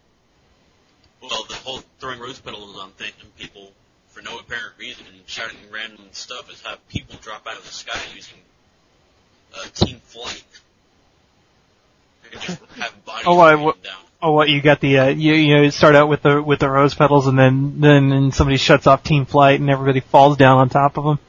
well, 1.22 1.44
the 1.48 1.56
whole 1.56 1.82
throwing 2.00 2.20
rose 2.20 2.40
petals 2.40 2.78
on 2.78 2.92
thing 2.92 3.12
and 3.22 3.36
people 3.38 3.72
for 4.10 4.22
no 4.22 4.38
apparent 4.40 4.74
reason 4.78 5.06
and 5.08 5.20
shouting 5.26 5.58
random 5.72 6.06
stuff 6.12 6.52
is 6.52 6.62
have 6.62 6.86
people 6.90 7.18
drop 7.22 7.46
out 7.48 7.58
of 7.58 7.64
the 7.66 7.72
sky 7.72 8.00
using 8.14 8.38
uh, 9.58 9.64
team 9.74 10.00
flight. 10.06 10.44
They 12.24 12.38
just 12.40 12.60
have 12.78 13.06
bodies 13.06 13.24
Oh, 13.28 13.40
I 13.40 13.52
raining 13.52 13.66
w- 13.68 13.84
down. 13.84 13.94
Oh, 14.22 14.32
what 14.32 14.50
you 14.50 14.62
got 14.62 14.80
the 14.82 14.98
uh, 15.00 15.08
you 15.08 15.34
you 15.34 15.56
know 15.56 15.70
start 15.70 15.96
out 15.96 16.10
with 16.10 16.24
the 16.24 16.42
with 16.42 16.60
the 16.60 16.70
rose 16.70 16.94
petals 16.96 17.28
and 17.28 17.38
then 17.38 17.80
then 17.80 18.12
and 18.12 18.34
somebody 18.34 18.58
shuts 18.58 18.88
off 18.88 19.04
team 19.04 19.26
flight 19.26 19.60
and 19.60 19.70
everybody 19.70 20.00
falls 20.00 20.36
down 20.38 20.58
on 20.58 20.70
top 20.70 20.98
of 20.98 21.04
them. 21.04 21.20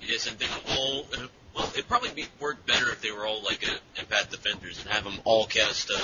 Yes, 0.00 0.26
and 0.28 0.38
then 0.38 0.48
all. 0.78 1.06
Well, 1.54 1.68
it'd 1.74 1.88
probably 1.88 2.10
be 2.10 2.26
work 2.40 2.64
better 2.66 2.88
if 2.90 3.00
they 3.02 3.10
were 3.10 3.26
all 3.26 3.42
like 3.42 3.62
uh, 3.68 3.72
empath 3.72 3.80
defenders 3.80 3.80
and 3.80 3.81
have 4.92 5.04
them 5.04 5.18
all 5.24 5.46
cast. 5.46 5.90
Uh, 5.90 5.98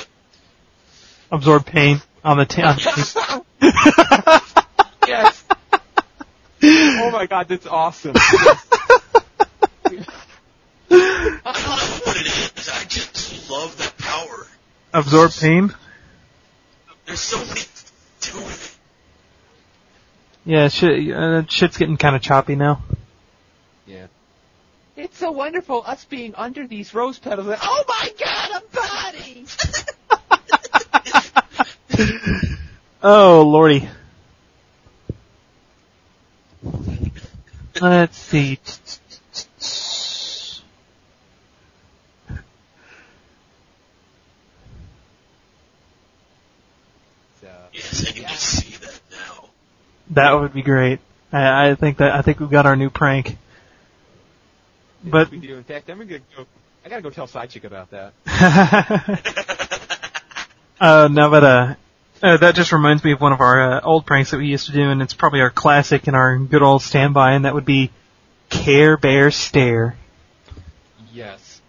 Absorb 1.30 1.66
pain 1.66 2.00
on 2.24 2.38
the 2.38 2.46
t- 2.46 2.62
on 2.62 2.76
the 2.76 3.42
team. 3.60 3.60
yes. 5.06 5.44
Oh 6.62 7.10
my 7.12 7.26
god, 7.26 7.48
that's 7.48 7.66
awesome. 7.66 8.14
I 8.16 8.46
don't 10.90 11.44
know 11.44 11.98
what 12.04 12.16
it 12.16 12.26
is. 12.26 12.68
I 12.68 12.84
just 12.84 13.50
love 13.50 13.76
that 13.78 13.96
power. 13.98 14.46
Absorb 14.94 15.32
pain. 15.32 15.74
There's 17.06 17.20
so 17.20 17.38
many 17.44 17.60
to 18.20 18.38
it. 18.38 18.74
Yeah, 20.46 20.68
shit, 20.68 21.14
uh, 21.14 21.44
shit's 21.46 21.76
getting 21.76 21.98
kind 21.98 22.16
of 22.16 22.22
choppy 22.22 22.56
now. 22.56 22.82
Yeah. 23.86 24.06
It's 24.98 25.16
so 25.16 25.30
wonderful 25.30 25.84
us 25.86 26.04
being 26.06 26.34
under 26.34 26.66
these 26.66 26.92
rose 26.92 27.20
petals. 27.20 27.46
And, 27.46 27.58
oh 27.62 27.84
my 27.86 28.12
God, 28.18 28.50
a 28.50 28.62
body! 28.76 29.46
oh 33.02 33.42
lordy. 33.42 33.88
Let's 37.80 38.18
see. 38.18 38.58
Yes, 47.72 48.04
I 48.08 48.10
can 48.10 48.22
just 48.24 48.42
see 48.42 48.76
that 48.78 49.00
now. 49.12 49.44
That 50.10 50.32
would 50.32 50.52
be 50.52 50.62
great. 50.62 50.98
I, 51.32 51.70
I 51.70 51.74
think 51.76 51.98
that 51.98 52.10
I 52.10 52.22
think 52.22 52.40
we've 52.40 52.50
got 52.50 52.66
our 52.66 52.74
new 52.74 52.90
prank. 52.90 53.36
But 55.10 55.30
we 55.30 55.38
do. 55.38 55.56
In 55.56 55.64
fact, 55.64 55.90
I'm 55.90 55.98
gonna 55.98 56.18
go. 56.18 56.46
I 56.84 56.88
gotta 56.88 57.02
go 57.02 57.10
tell 57.10 57.26
Sidechick 57.26 57.64
about 57.64 57.90
that. 57.90 58.12
uh, 60.80 61.08
no, 61.10 61.30
but 61.30 61.44
uh, 61.44 61.74
uh, 62.22 62.36
that 62.38 62.54
just 62.54 62.72
reminds 62.72 63.04
me 63.04 63.12
of 63.12 63.20
one 63.20 63.32
of 63.32 63.40
our 63.40 63.72
uh, 63.72 63.80
old 63.82 64.06
pranks 64.06 64.30
that 64.30 64.38
we 64.38 64.46
used 64.46 64.66
to 64.66 64.72
do, 64.72 64.90
and 64.90 65.02
it's 65.02 65.14
probably 65.14 65.40
our 65.40 65.50
classic 65.50 66.06
and 66.06 66.16
our 66.16 66.38
good 66.38 66.62
old 66.62 66.82
standby, 66.82 67.32
and 67.32 67.44
that 67.44 67.54
would 67.54 67.64
be 67.64 67.90
Care 68.48 68.96
Bear 68.96 69.30
Stare. 69.30 69.96
Yes. 71.12 71.60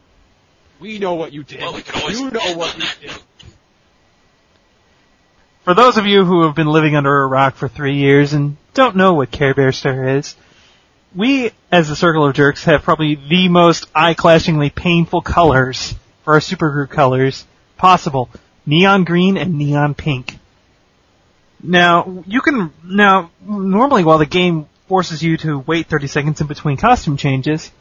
We 0.79 0.97
know 0.97 1.15
what 1.15 1.33
you 1.33 1.43
did. 1.43 1.59
Well, 1.59 1.73
we 1.73 1.83
you 2.13 2.31
know 2.31 2.55
what 2.55 2.75
on 2.75 2.81
you 2.81 3.09
did. 3.09 3.17
For 5.65 5.73
those 5.73 5.97
of 5.97 6.05
you 6.05 6.25
who 6.25 6.43
have 6.43 6.55
been 6.55 6.67
living 6.67 6.95
under 6.95 7.23
a 7.23 7.27
rock 7.27 7.55
for 7.55 7.67
three 7.67 7.97
years 7.97 8.33
and 8.33 8.55
don't 8.73 8.95
know 8.95 9.13
what 9.13 9.29
Care 9.29 9.53
Bear 9.53 9.71
Stare 9.71 10.17
is, 10.17 10.35
we, 11.15 11.51
as 11.71 11.89
the 11.89 11.95
Circle 11.95 12.25
of 12.25 12.35
Jerks, 12.35 12.63
have 12.65 12.83
probably 12.83 13.15
the 13.15 13.49
most 13.49 13.87
eye-clashingly 13.95 14.73
painful 14.73 15.21
colors 15.21 15.95
for 16.23 16.33
our 16.33 16.39
supergroup 16.39 16.89
colors 16.89 17.45
possible. 17.77 18.29
Neon 18.65 19.03
green 19.03 19.37
and 19.37 19.57
neon 19.57 19.95
pink. 19.95 20.37
Now, 21.61 22.23
you 22.25 22.41
can, 22.41 22.71
now, 22.83 23.31
normally 23.41 24.03
while 24.03 24.19
the 24.19 24.25
game 24.25 24.67
forces 24.87 25.21
you 25.21 25.37
to 25.37 25.59
wait 25.59 25.87
30 25.87 26.07
seconds 26.07 26.41
in 26.41 26.47
between 26.47 26.77
costume 26.77 27.17
changes, 27.17 27.71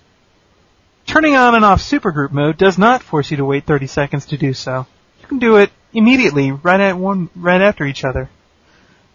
turning 1.07 1.35
on 1.35 1.55
and 1.55 1.65
off 1.65 1.81
supergroup 1.81 2.33
mode 2.33 2.57
does 2.57 2.79
not 2.79 3.03
force 3.03 3.31
you 3.31 3.37
to 3.39 3.45
wait 3.45 3.67
30 3.67 3.87
seconds 3.87 4.27
to 4.27 4.39
do 4.39 4.53
so. 4.55 4.87
You 5.21 5.27
can 5.27 5.39
do 5.39 5.57
it 5.57 5.71
immediately, 5.93 6.53
right 6.53 6.81
at 6.81 6.97
one, 6.97 7.31
right 7.37 7.61
after 7.61 7.85
each 7.85 8.05
other. 8.05 8.29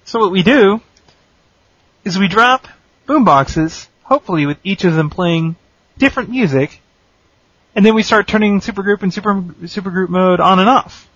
So 0.05 0.19
what 0.19 0.31
we 0.31 0.43
do 0.43 0.81
is 2.03 2.17
we 2.17 2.27
drop 2.27 2.67
boomboxes, 3.07 3.87
hopefully 4.03 4.45
with 4.45 4.57
each 4.63 4.83
of 4.83 4.93
them 4.93 5.09
playing 5.09 5.55
different 5.97 6.29
music, 6.29 6.81
and 7.75 7.85
then 7.85 7.95
we 7.95 8.03
start 8.03 8.27
turning 8.27 8.61
supergroup 8.61 9.01
and 9.01 9.13
super 9.13 9.33
supergroup 9.63 10.09
mode 10.09 10.39
on 10.39 10.59
and 10.59 10.69
off. 10.69 11.09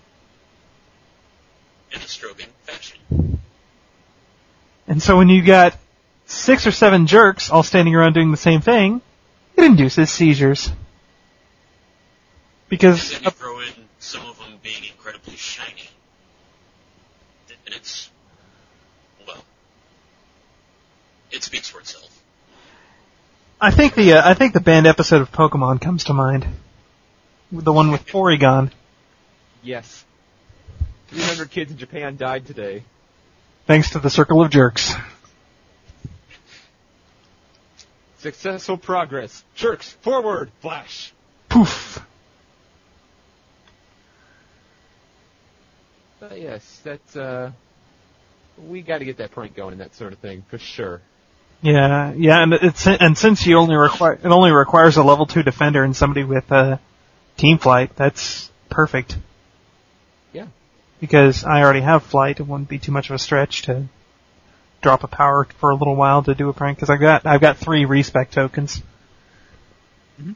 In 1.92 2.00
a 2.00 2.04
strobing 2.04 2.48
fashion. 2.64 3.40
And 4.86 5.02
so 5.02 5.16
when 5.16 5.28
you 5.28 5.42
got 5.44 5.76
six 6.26 6.66
or 6.66 6.70
seven 6.70 7.06
jerks 7.06 7.50
all 7.50 7.62
standing 7.62 7.94
around 7.94 8.14
doing 8.14 8.30
the 8.30 8.36
same 8.36 8.60
thing, 8.60 9.00
it 9.56 9.64
induces 9.64 10.10
seizures. 10.10 10.68
And 10.68 10.76
Because 12.68 13.12
then 13.12 13.22
you 13.24 13.30
throw 13.30 13.60
in 13.60 13.72
some 13.98 14.26
of 14.26 14.38
them 14.38 14.58
being 14.62 14.84
incredibly 14.84 15.36
shiny. 15.36 15.88
And 17.66 17.74
it's, 17.74 18.10
well, 19.26 19.44
it 21.30 21.42
speaks 21.42 21.68
for 21.68 21.80
itself. 21.80 22.22
I 23.60 23.72
think 23.72 23.94
the 23.94 24.12
uh, 24.12 24.28
I 24.28 24.34
think 24.34 24.52
the 24.54 24.60
banned 24.60 24.86
episode 24.86 25.20
of 25.20 25.32
Pokemon 25.32 25.80
comes 25.80 26.04
to 26.04 26.14
mind, 26.14 26.46
the 27.50 27.72
one 27.72 27.90
with 27.90 28.06
Porygon. 28.06 28.70
Yes. 29.62 30.04
300 31.08 31.50
kids 31.50 31.72
in 31.72 31.78
Japan 31.78 32.16
died 32.16 32.46
today. 32.46 32.84
Thanks 33.66 33.90
to 33.90 33.98
the 33.98 34.10
Circle 34.10 34.42
of 34.42 34.50
Jerks. 34.50 34.94
Successful 38.18 38.76
progress. 38.76 39.44
Jerks, 39.54 39.90
forward, 39.90 40.50
flash. 40.60 41.12
Poof. 41.48 42.00
But 46.20 46.40
yes, 46.40 46.80
that's, 46.82 47.16
uh, 47.16 47.52
we 48.58 48.82
gotta 48.82 49.04
get 49.04 49.18
that 49.18 49.30
prank 49.30 49.54
going 49.54 49.72
and 49.72 49.80
that 49.80 49.94
sort 49.94 50.12
of 50.12 50.18
thing, 50.18 50.44
for 50.50 50.58
sure. 50.58 51.00
Yeah, 51.60 52.12
yeah, 52.12 52.42
and 52.42 52.52
it's 52.54 52.86
and 52.86 53.18
since 53.18 53.44
you 53.44 53.56
only 53.56 53.74
require 53.74 54.12
it 54.12 54.24
only 54.24 54.52
requires 54.52 54.96
a 54.96 55.02
level 55.02 55.26
two 55.26 55.42
defender 55.42 55.82
and 55.82 55.96
somebody 55.96 56.22
with 56.22 56.50
a 56.52 56.78
team 57.36 57.58
flight, 57.58 57.96
that's 57.96 58.50
perfect. 58.68 59.16
Yeah. 60.32 60.46
Because 61.00 61.44
I 61.44 61.62
already 61.62 61.80
have 61.80 62.04
flight, 62.04 62.38
it 62.38 62.44
wouldn't 62.44 62.68
be 62.68 62.78
too 62.78 62.92
much 62.92 63.10
of 63.10 63.16
a 63.16 63.18
stretch 63.18 63.62
to 63.62 63.86
drop 64.82 65.02
a 65.02 65.08
power 65.08 65.48
for 65.58 65.70
a 65.70 65.74
little 65.74 65.96
while 65.96 66.22
to 66.22 66.34
do 66.34 66.48
a 66.48 66.52
prank. 66.52 66.78
Because 66.78 66.90
I 66.90 66.96
got 66.96 67.26
I've 67.26 67.40
got 67.40 67.56
three 67.56 67.84
respec 67.86 68.30
tokens. 68.30 68.80
Mm-hmm. 70.20 70.32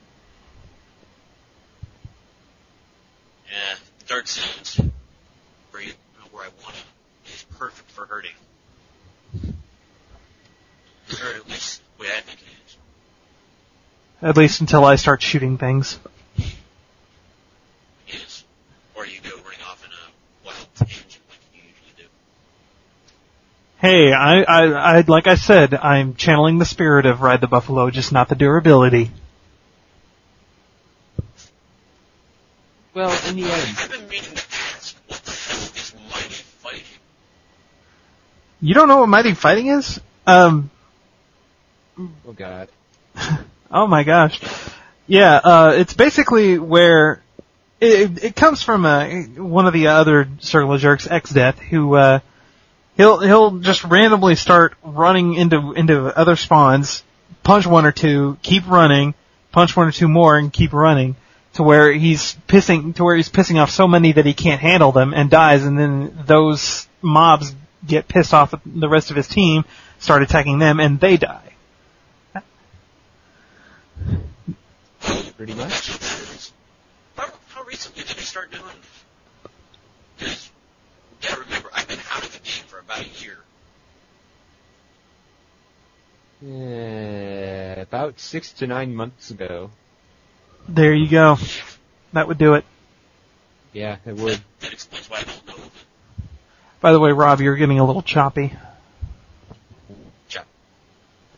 Yeah, 3.47 3.75
the 4.01 4.05
dark 4.07 4.27
zones, 4.27 4.81
where, 5.70 5.83
you, 5.83 5.93
where 6.33 6.45
I 6.45 6.49
want 6.64 6.75
it, 6.75 7.33
is 7.33 7.45
perfect 7.59 7.91
for 7.93 8.07
hurting. 8.07 8.33
Or 11.21 11.35
at 11.35 11.49
least 11.49 11.83
the 11.97 12.03
way 12.03 12.09
I 12.17 12.21
think 12.21 12.41
it 12.41 12.47
is. 12.67 12.77
At 14.23 14.37
least 14.37 14.61
until 14.61 14.85
I 14.85 14.97
start 14.97 15.21
shooting 15.23 15.59
things. 15.59 15.99
Yes. 18.07 18.45
Or 18.95 19.05
you 19.07 19.21
go 19.21 19.31
running 19.45 19.61
off 19.69 19.85
in 19.85 19.91
a 19.91 20.47
wild 20.47 20.69
tangent 20.77 21.19
like 21.29 21.41
you 21.53 21.61
usually 21.61 21.95
do. 21.97 22.05
Hey, 23.79 24.13
I, 24.13 24.43
I, 24.43 24.99
I, 24.99 25.05
like 25.07 25.27
I 25.27 25.35
said, 25.35 25.75
I'm 25.75 26.15
channeling 26.15 26.59
the 26.59 26.65
spirit 26.65 27.05
of 27.05 27.21
Ride 27.21 27.41
the 27.41 27.49
Buffalo, 27.49 27.91
just 27.91 28.13
not 28.13 28.29
the 28.29 28.35
durability. 28.35 29.11
Well, 32.95 33.11
in 33.29 33.37
the 33.37 33.45
end, 33.45 33.77
I've 33.79 33.91
been 33.91 34.09
meaning 34.09 34.35
to 34.35 34.45
ask, 34.77 34.97
what 35.09 35.23
the 35.25 35.31
hell 35.31 35.63
is 35.75 35.95
mighty 36.11 36.35
fighting? 36.35 36.83
You 38.61 38.75
don't 38.75 38.87
know 38.87 38.99
what 38.99 39.09
Mighty 39.09 39.33
Fighting 39.33 39.69
is? 39.69 39.99
Um, 40.27 40.71
oh 41.99 42.32
god. 42.34 42.68
Oh 43.74 43.86
my 43.86 44.03
gosh. 44.03 44.38
Yeah, 45.07 45.36
uh, 45.36 45.72
it's 45.74 45.95
basically 45.95 46.59
where 46.59 47.22
it, 47.80 48.22
it 48.22 48.36
comes 48.36 48.62
from 48.62 48.84
uh, 48.84 49.09
one 49.36 49.66
of 49.66 49.72
the 49.72 49.88
other 49.88 50.28
Circle 50.40 50.74
of 50.74 50.80
Jerks, 50.82 51.07
X 51.07 51.30
Death, 51.30 51.59
who 51.59 51.95
uh, 51.95 52.20
he'll 52.97 53.20
he'll 53.20 53.59
just 53.59 53.82
randomly 53.84 54.36
start 54.36 54.74
running 54.82 55.34
into 55.34 55.72
into 55.72 56.07
other 56.16 56.36
spawns, 56.36 57.03
punch 57.43 57.66
one 57.66 57.86
or 57.86 57.93
two, 57.93 58.36
keep 58.43 58.68
running, 58.68 59.14
punch 59.53 59.74
one 59.74 59.88
or 59.88 59.93
two 59.93 60.09
more, 60.09 60.36
and 60.36 60.53
keep 60.53 60.74
running 60.74 61.16
to 61.55 61.62
where 61.62 61.93
he's 61.93 62.36
pissing 62.47 62.95
to 62.97 63.05
where 63.05 63.16
he's 63.16 63.30
pissing 63.30 63.61
off 63.61 63.70
so 63.70 63.88
many 63.88 64.12
that 64.12 64.26
he 64.26 64.34
can't 64.34 64.61
handle 64.61 64.93
them 64.93 65.14
and 65.14 65.30
dies, 65.30 65.64
and 65.64 65.78
then 65.78 66.18
those 66.26 66.86
mobs 67.01 67.55
get 67.86 68.07
pissed 68.07 68.34
off 68.34 68.55
at 68.55 68.61
the 68.66 68.88
rest 68.88 69.11
of 69.11 69.16
his 69.16 69.28
team, 69.28 69.64
start 69.99 70.22
attacking 70.22 70.59
them, 70.59 70.78
and 70.78 71.01
they 71.01 71.16
die. 71.16 71.52
Pretty 75.37 75.55
much. 75.55 75.91
How, 77.17 77.29
how 77.49 77.65
recently 77.65 78.03
did 78.05 78.17
you 78.17 78.23
start 78.23 78.51
doing 78.53 78.65
this? 78.65 79.51
Because, 80.19 80.51
you 81.21 81.29
gotta 81.29 81.41
remember, 81.43 81.69
I've 81.73 81.89
been 81.89 81.99
out 82.13 82.25
of 82.25 82.33
the 82.33 82.39
game 82.39 82.65
for 82.67 82.79
about 82.79 83.01
a 83.01 83.09
year. 83.23 83.39
Yeah, 86.41 87.81
about 87.81 88.21
six 88.21 88.53
to 88.55 88.67
nine 88.67 88.95
months 88.95 89.31
ago. 89.31 89.71
There 90.69 90.95
you 90.95 91.09
go. 91.09 91.39
That 92.13 92.29
would 92.29 92.39
do 92.39 92.55
it. 92.55 92.65
Yeah, 93.73 93.97
it 94.05 94.17
would. 94.17 94.41
That 94.61 94.73
explains 94.73 95.09
why 95.09 95.19
I 95.19 95.23
don't 95.23 95.47
know. 95.47 95.65
By 96.81 96.93
the 96.93 97.01
way, 97.01 97.13
Rob, 97.13 97.41
you're 97.41 97.57
getting 97.57 97.79
a 97.79 97.85
little 97.85 98.03
choppy. 98.03 98.53
Chop. 100.29 100.47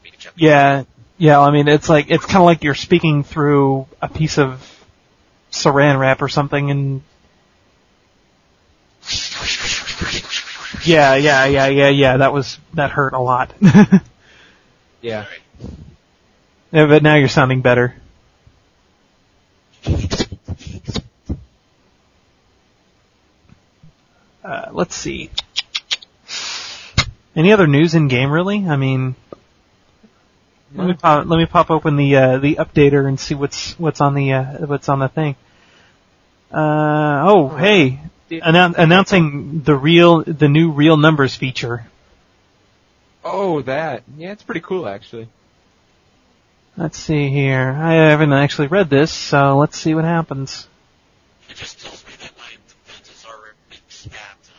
Me 0.03 0.11
to 0.11 0.19
chop. 0.19 0.33
Yeah, 0.37 0.85
yeah. 1.19 1.41
I 1.41 1.51
mean, 1.51 1.69
it's 1.69 1.89
like 1.89 2.11
it's 2.11 2.25
kind 2.25 2.39
of 2.39 2.45
like 2.45 2.65
you're 2.65 2.75
speaking 2.75 3.25
through 3.25 3.87
a 4.01 4.09
piece 4.09 4.39
of 4.39 4.61
Saran 5.51 5.99
wrap 5.99 6.23
or 6.23 6.29
something, 6.29 6.71
and 6.71 7.03
yeah, 10.85 11.15
yeah, 11.15 11.45
yeah, 11.47 11.67
yeah, 11.67 11.89
yeah. 11.89 12.17
That 12.19 12.33
was 12.33 12.59
that 12.75 12.91
hurt 12.91 13.13
a 13.13 13.21
lot. 13.21 13.53
Yeah. 15.05 15.27
Yeah, 16.73 16.87
but 16.87 17.03
now 17.03 17.17
you're 17.17 17.29
sounding 17.29 17.61
better. 17.61 17.95
Uh, 24.43 24.69
let's 24.73 24.95
see. 24.95 25.29
Any 27.37 27.53
other 27.53 27.67
news 27.67 27.95
in 27.95 28.09
game, 28.09 28.31
really? 28.31 28.67
I 28.67 28.77
mean, 28.77 29.15
let 30.75 30.87
me 30.87 30.95
pop, 30.95 31.27
let 31.27 31.37
me 31.37 31.47
pop 31.47 31.71
open 31.71 31.97
the 31.97 32.17
uh, 32.17 32.39
the 32.39 32.57
updater 32.57 33.07
and 33.07 33.19
see 33.19 33.35
what's 33.35 33.79
what's 33.79 34.01
on 34.01 34.15
the 34.15 34.33
uh, 34.33 34.67
what's 34.67 34.89
on 34.89 34.99
the 34.99 35.09
thing. 35.09 35.37
Uh, 36.53 37.23
oh, 37.27 37.49
hey, 37.49 38.01
annou- 38.31 38.75
announcing 38.77 39.63
the 39.63 39.75
real 39.75 40.23
the 40.25 40.49
new 40.49 40.73
real 40.73 40.97
numbers 40.97 41.35
feature. 41.35 41.85
Oh, 43.25 43.63
that. 43.63 44.03
Yeah, 44.17 44.33
it's 44.33 44.43
pretty 44.43 44.61
cool 44.61 44.89
actually. 44.89 45.29
Let's 46.77 46.99
see 46.99 47.31
here. 47.31 47.71
I 47.71 47.95
haven't 48.11 48.33
actually 48.33 48.67
read 48.67 48.91
this, 48.91 49.13
so 49.13 49.57
let's 49.59 49.79
see 49.79 49.95
what 49.95 50.05
happens. 50.05 50.69
It 51.49 51.55
just 51.57 51.81
tells 51.81 52.05
me 52.05 52.13
that 52.21 52.33
my 52.37 52.51
defense 52.67 53.11
is 53.11 53.25
already 53.25 54.13
capped. 54.13 54.51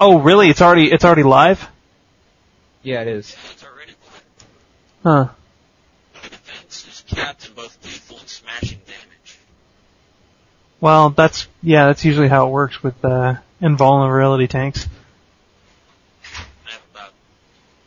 Oh, 0.00 0.18
really? 0.18 0.48
It's 0.48 0.62
already 0.62 0.90
it's 0.90 1.04
already 1.04 1.24
live? 1.24 1.68
Yeah, 2.82 3.02
it 3.02 3.08
is. 3.08 3.36
It's 5.06 5.14
already 5.14 5.28
live. 5.28 5.28
Huh. 5.28 6.20
The 6.22 6.28
defense 6.30 6.86
is 6.88 7.04
capped 7.06 7.48
in 7.48 7.54
both 7.54 7.84
lethal 7.84 8.18
and 8.18 8.28
smashing 8.28 8.80
damage. 8.86 9.38
Well, 10.80 11.10
that's 11.10 11.46
yeah, 11.62 11.86
that's 11.86 12.04
usually 12.04 12.28
how 12.28 12.46
it 12.46 12.50
works 12.50 12.82
with 12.82 13.04
uh, 13.04 13.34
invulnerability 13.60 14.48
tanks. 14.48 14.86
I 16.66 16.70
have 16.70 16.82
about 16.92 17.12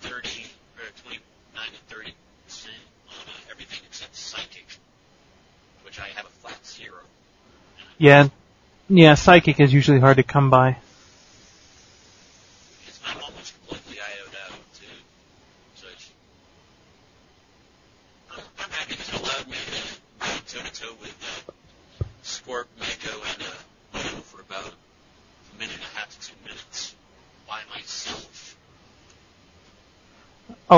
30 0.01 0.45
or 0.77 0.85
29 1.03 1.65
to 1.65 1.95
30 1.95 2.13
percent 2.45 2.75
on 3.09 3.15
uh, 3.15 3.51
everything 3.51 3.79
except 3.87 4.15
psychic, 4.15 4.65
which 5.83 5.99
I 5.99 6.07
have 6.15 6.25
a 6.25 6.29
flat 6.29 6.65
zero. 6.65 7.01
Yeah, 7.97 8.29
yeah, 8.89 9.15
psychic 9.15 9.59
is 9.59 9.73
usually 9.73 9.99
hard 9.99 10.17
to 10.17 10.23
come 10.23 10.49
by. 10.49 10.77
Because 12.85 12.99
I'm 13.05 13.21
almost 13.23 13.53
completely 13.59 13.97
IO'd 14.01 14.35
out 14.45 14.57
too. 14.73 14.85
So 15.75 15.87
it's, 15.93 16.11
I'm, 18.31 18.39
I'm 18.63 18.69
happy 18.71 18.91
because 18.95 19.09
it 19.09 19.15
allowed 19.21 19.47
me 19.47 19.57
to 19.57 19.71
go 20.19 20.27
toe 20.47 20.65
to 20.65 20.81
toe 20.81 20.95
with 21.01 21.45
uh, 21.47 21.51
Scorp, 22.23 22.65
Mako, 22.79 23.21
and 23.33 23.43
uh, 23.43 23.45
Mono 23.93 24.21
for 24.21 24.41
about 24.41 24.65
a 24.73 25.59
minute 25.59 25.75
and 25.75 25.83
a 25.83 25.99
half 25.99 26.09
to 26.09 26.27
two 26.27 26.35
minutes 26.43 26.95
by 27.47 27.59
myself. 27.75 28.57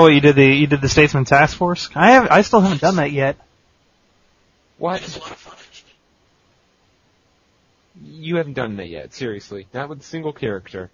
Oh, 0.02 0.08
you 0.08 0.20
did 0.20 0.34
the 0.34 0.44
you 0.44 0.66
did 0.66 0.80
the 0.80 0.88
Statesman 0.88 1.26
Task 1.26 1.56
Force? 1.56 1.88
I 1.94 2.10
have 2.12 2.28
I 2.28 2.42
still 2.42 2.60
haven't 2.60 2.80
done 2.80 2.96
that 2.96 3.12
yet. 3.12 3.36
What? 4.78 5.00
It's 5.00 5.16
a 5.16 5.20
lot 5.20 5.30
of 5.30 5.36
fun. 5.36 5.54
You 8.04 8.36
haven't 8.36 8.54
done 8.54 8.76
that 8.78 8.88
yet, 8.88 9.14
seriously. 9.14 9.68
Not 9.72 9.88
with 9.88 10.00
a 10.00 10.02
single 10.02 10.32
character. 10.32 10.90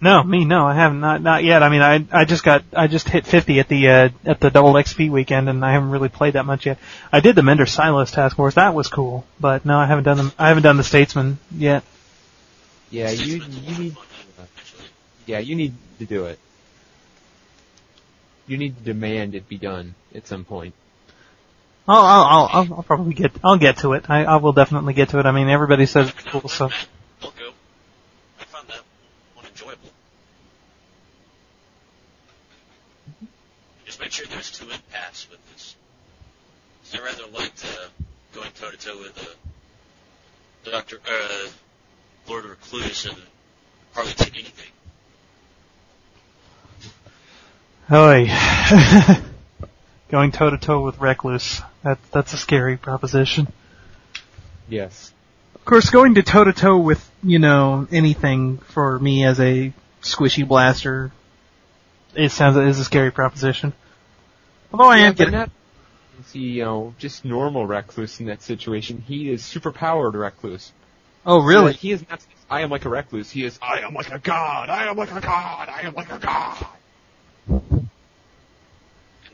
No, 0.00 0.22
me 0.22 0.44
no, 0.44 0.66
I 0.66 0.74
haven't 0.76 1.00
not 1.00 1.20
not 1.20 1.42
yet. 1.42 1.64
I 1.64 1.68
mean, 1.68 1.82
I 1.82 2.06
I 2.12 2.24
just 2.26 2.44
got 2.44 2.62
I 2.72 2.86
just 2.86 3.08
hit 3.08 3.26
50 3.26 3.58
at 3.58 3.66
the 3.66 3.88
uh, 3.88 4.08
at 4.24 4.38
the 4.38 4.50
double 4.50 4.74
XP 4.74 5.10
weekend, 5.10 5.48
and 5.48 5.64
I 5.64 5.72
haven't 5.72 5.90
really 5.90 6.08
played 6.08 6.34
that 6.34 6.46
much 6.46 6.64
yet. 6.64 6.78
I 7.12 7.18
did 7.18 7.34
the 7.34 7.42
Mender 7.42 7.66
Silos 7.66 8.12
Task 8.12 8.36
Force, 8.36 8.54
that 8.54 8.72
was 8.72 8.86
cool, 8.86 9.26
but 9.40 9.66
no, 9.66 9.76
I 9.76 9.86
haven't 9.86 10.04
done 10.04 10.16
them. 10.16 10.32
I 10.38 10.46
haven't 10.46 10.62
done 10.62 10.76
the 10.76 10.84
Statesman 10.84 11.38
yet. 11.50 11.82
Yeah, 12.88 13.10
you 13.10 13.42
you 13.42 13.78
need. 13.78 13.96
Yeah 15.30 15.38
you 15.38 15.54
need 15.54 15.74
to 16.00 16.06
do 16.06 16.24
it. 16.26 16.40
You 18.48 18.56
need 18.56 18.76
to 18.78 18.82
demand 18.82 19.36
it 19.36 19.48
be 19.48 19.58
done 19.58 19.94
at 20.12 20.26
some 20.26 20.44
point. 20.44 20.74
I'll 21.86 22.02
I'll 22.02 22.24
I'll, 22.24 22.48
I'll, 22.52 22.74
I'll 22.74 22.82
probably 22.82 23.14
get 23.14 23.30
I'll 23.44 23.56
get 23.56 23.78
to 23.78 23.92
it. 23.92 24.10
I 24.10 24.24
I 24.24 24.36
will 24.36 24.52
definitely 24.52 24.92
get 24.92 25.10
to 25.10 25.20
it. 25.20 25.26
I 25.26 25.30
mean, 25.30 25.48
everybody 25.48 25.86
says 25.86 26.08
it's 26.08 26.22
cool, 26.24 26.48
so 26.48 26.68
I'll 27.22 27.30
go. 27.30 27.52
I 28.40 28.44
found 28.44 28.66
that 28.68 28.82
one 29.36 29.46
enjoyable. 29.46 29.90
Just 33.86 34.00
make 34.00 34.10
sure 34.10 34.26
there's 34.26 34.50
two 34.50 34.66
empaths 34.66 35.30
with 35.30 35.40
this. 35.52 35.76
I 36.92 37.04
rather 37.04 37.26
liked 37.32 37.64
uh, 37.64 37.86
going 38.34 38.50
toe 38.60 38.72
to 38.72 38.76
toe 38.76 38.98
with 38.98 39.16
uh, 40.66 40.70
Doctor 40.72 40.98
uh, 41.08 41.48
Lord 42.28 42.46
Recluse 42.46 43.06
and 43.06 43.16
hardly 43.94 44.12
take 44.14 44.34
anything. 44.34 44.72
Oy. 47.92 48.30
Going 50.10 50.32
toe 50.32 50.50
to 50.50 50.58
toe 50.58 50.84
with 50.84 51.00
Recluse. 51.00 51.60
That 51.82 51.98
that's 52.12 52.32
a 52.32 52.36
scary 52.36 52.76
proposition. 52.76 53.48
Yes. 54.68 55.12
Of 55.54 55.64
course, 55.64 55.90
going 55.90 56.14
to 56.14 56.22
toe 56.22 56.44
to 56.44 56.52
toe 56.52 56.78
with 56.78 57.10
you 57.22 57.38
know 57.38 57.86
anything 57.90 58.58
for 58.58 58.98
me 58.98 59.24
as 59.24 59.40
a 59.40 59.72
squishy 60.02 60.46
blaster, 60.46 61.12
it 62.14 62.30
sounds 62.30 62.56
is 62.56 62.78
a 62.78 62.84
scary 62.84 63.10
proposition. 63.10 63.72
Although 64.72 64.88
I 64.88 64.98
yeah, 64.98 65.06
am 65.06 65.14
getting 65.14 65.34
not 65.34 65.50
see, 66.24 66.38
you 66.38 66.64
know, 66.64 66.94
just 66.98 67.24
normal 67.24 67.66
recluse 67.66 68.20
in 68.20 68.26
that 68.26 68.42
situation. 68.42 69.02
He 69.06 69.30
is 69.30 69.44
super 69.44 69.72
powered 69.72 70.14
recluse. 70.14 70.72
Oh 71.26 71.42
really? 71.42 71.72
So 71.72 71.78
he 71.78 71.92
is 71.92 72.08
not 72.08 72.24
I 72.48 72.62
am 72.62 72.70
like 72.70 72.84
a 72.84 72.88
recluse. 72.88 73.30
He 73.30 73.44
is 73.44 73.58
I 73.62 73.80
am 73.80 73.94
like 73.94 74.12
a 74.12 74.18
god. 74.18 74.70
I 74.70 74.88
am 74.88 74.96
like 74.96 75.12
a 75.12 75.20
god. 75.20 75.68
I 75.68 75.82
am 75.82 75.94
like 75.94 76.12
a 76.12 76.18
god. 76.18 76.66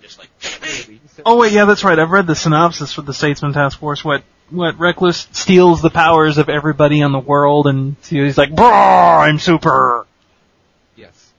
And 0.07 1.01
just 1.03 1.19
like, 1.19 1.21
Oh 1.27 1.37
wait, 1.39 1.53
yeah, 1.53 1.65
that's 1.65 1.85
right. 1.85 1.99
I've 1.99 2.11
read 2.11 2.27
the 2.27 2.35
synopsis 2.37 2.93
for 2.93 3.03
the 3.03 3.15
Statesman 3.15 3.53
Task 3.53 3.79
Force. 3.79 4.05
What 4.05 4.23
what 4.51 4.79
Recluse 4.79 5.27
steals 5.33 5.83
the 5.83 5.91
powers 5.91 6.39
of 6.39 6.49
everybody 6.49 7.01
in 7.01 7.11
the 7.11 7.19
world, 7.19 7.67
and 7.67 7.97
he's 8.09 8.39
like, 8.39 8.51
"Brah, 8.51 9.27
I'm 9.27 9.39
super. 9.41 10.07
Yes. 10.95 11.33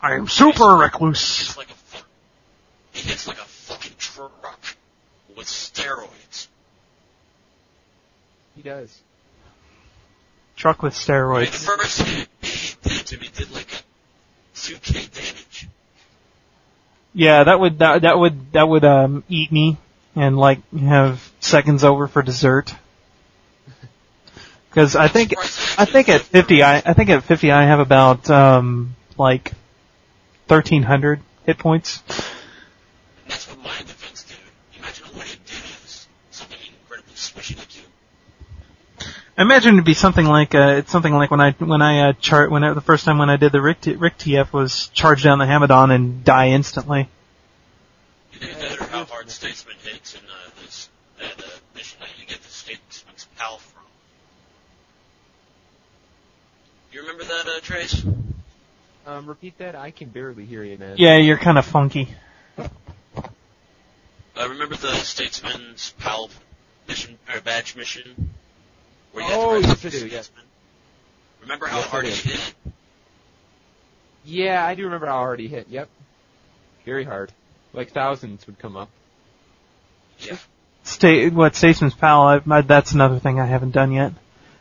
I 0.00 0.14
am 0.14 0.28
super 0.28 0.76
Recluse." 0.76 1.40
it's 1.40 1.56
like 1.58 1.68
a, 1.68 2.96
he 2.98 3.08
hits 3.08 3.28
like 3.28 3.38
a 3.38 3.44
fucking 3.44 3.92
truck 3.98 4.76
with 5.36 5.46
steroids. 5.46 6.46
He 8.56 8.62
does. 8.62 9.02
Truck 10.56 10.82
with 10.82 10.94
Like, 10.94 11.00
steroids. 11.00 11.50
the 11.50 11.58
first 11.58 12.00
hit 12.00 12.28
he 12.40 12.76
did 12.82 13.06
to 13.06 13.18
me 13.18 13.28
did 13.34 13.50
like 13.52 13.68
2k 14.54 15.12
damage. 15.12 15.68
Yeah, 17.14 17.44
that 17.44 17.60
would 17.60 17.78
that, 17.78 18.02
that 18.02 18.18
would 18.18 18.52
that 18.52 18.68
would 18.68 18.84
um 18.84 19.22
eat 19.28 19.50
me 19.52 19.78
and 20.16 20.36
like 20.36 20.58
have 20.76 21.32
seconds 21.40 21.84
over 21.84 22.08
for 22.08 22.22
dessert. 22.22 22.74
Because 24.70 24.96
I 24.96 25.06
think 25.08 25.34
I 25.78 25.84
think 25.84 26.08
at 26.08 26.22
50 26.22 26.62
I 26.62 26.78
I 26.84 26.92
think 26.92 27.10
at 27.10 27.22
50 27.22 27.52
I 27.52 27.64
have 27.66 27.78
about 27.78 28.28
um 28.30 28.96
like 29.16 29.52
1300 30.48 31.20
hit 31.46 31.58
points. 31.58 32.02
That's 33.28 33.48
what 33.48 33.58
my 33.62 33.78
defense 33.78 34.24
did. 34.24 34.36
Imagine 34.78 35.06
what 35.16 35.26
it 35.32 35.38
did 35.46 35.62
is 35.84 36.08
something 36.32 36.58
incredibly 36.80 37.14
squishy 37.14 37.56
to 37.56 37.78
do. 37.78 37.84
I 39.36 39.42
imagine 39.42 39.74
it'd 39.74 39.84
be 39.84 39.94
something 39.94 40.26
like 40.26 40.54
uh, 40.54 40.76
it's 40.78 40.92
something 40.92 41.12
like 41.12 41.30
when 41.30 41.40
I 41.40 41.52
when 41.52 41.82
I 41.82 42.10
uh, 42.10 42.12
chart 42.12 42.52
when 42.52 42.62
I, 42.62 42.72
the 42.72 42.80
first 42.80 43.04
time 43.04 43.18
when 43.18 43.30
I 43.30 43.36
did 43.36 43.50
the 43.50 43.60
Rick, 43.60 43.80
T, 43.80 43.94
Rick 43.96 44.18
TF 44.18 44.52
was 44.52 44.88
charge 44.88 45.24
down 45.24 45.38
the 45.38 45.44
Hamidon 45.44 45.92
and 45.92 46.22
die 46.22 46.50
instantly. 46.50 47.08
You 48.32 48.38
did 48.38 48.58
better 48.58 48.84
how 48.84 49.04
hard 49.04 49.28
Statesman 49.30 49.74
hits 49.82 50.14
in 50.14 50.20
uh, 50.20 50.50
this 50.62 50.88
uh, 51.20 51.24
the 51.36 51.50
mission 51.74 51.98
that 52.00 52.10
you 52.16 52.26
get 52.26 52.42
the 52.42 52.48
Statesman's 52.48 53.26
pal 53.36 53.58
from. 53.58 53.82
You 56.92 57.00
remember 57.00 57.24
that, 57.24 57.48
uh, 57.48 57.60
Trace? 57.60 58.06
Um, 59.04 59.26
repeat 59.26 59.58
that. 59.58 59.74
I 59.74 59.90
can 59.90 60.10
barely 60.10 60.46
hear 60.46 60.62
you, 60.62 60.78
man. 60.78 60.94
Yeah, 60.96 61.16
you're 61.16 61.38
kind 61.38 61.58
of 61.58 61.66
funky. 61.66 62.08
I 62.56 64.46
remember 64.46 64.76
the 64.76 64.94
Statesman's 64.94 65.92
pal 65.98 66.30
mission 66.86 67.18
or 67.34 67.40
badge 67.40 67.74
mission? 67.74 68.32
Where 69.14 69.24
you 69.24 69.30
had 69.30 69.38
Oh, 69.40 69.54
to 69.54 69.66
yes, 69.68 69.84
rescue 69.84 69.88
I 69.88 69.92
do, 69.92 70.06
yeah. 70.08 70.20
Statesman? 70.22 70.44
Remember 71.42 71.66
how 71.66 71.76
Yes, 71.78 71.86
hard 71.86 72.04
do. 72.04 72.10
he 72.10 72.30
hit? 72.30 72.54
Yeah, 74.26 74.66
I 74.66 74.74
do 74.74 74.84
remember 74.84 75.06
how 75.06 75.18
hard 75.18 75.38
he 75.40 75.46
hit. 75.48 75.68
Yep. 75.68 75.88
Very 76.84 77.04
hard. 77.04 77.32
Like 77.72 77.92
thousands 77.92 78.46
would 78.46 78.58
come 78.58 78.76
up. 78.76 78.88
Yeah. 80.18 80.36
State 80.82 81.32
what 81.32 81.54
Statesman's 81.54 81.94
Pal? 81.94 82.22
I, 82.26 82.40
I, 82.50 82.60
that's 82.62 82.92
another 82.92 83.18
thing 83.18 83.38
I 83.40 83.46
haven't 83.46 83.70
done 83.72 83.92
yet. 83.92 84.12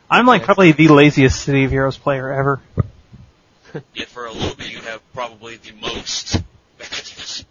I'm 0.10 0.26
like 0.28 0.44
probably 0.44 0.72
the 0.72 0.88
laziest 0.90 1.42
City 1.42 1.64
of 1.64 1.72
Heroes 1.72 1.98
player 1.98 2.32
ever. 2.32 2.62
Yet 3.96 4.08
for 4.08 4.26
a 4.28 4.32
little 4.32 4.56
bit 4.56 4.70
you 4.72 4.78
have 4.82 5.02
probably 5.14 5.56
the 5.58 5.72
most 5.82 6.44
badges. 6.78 7.44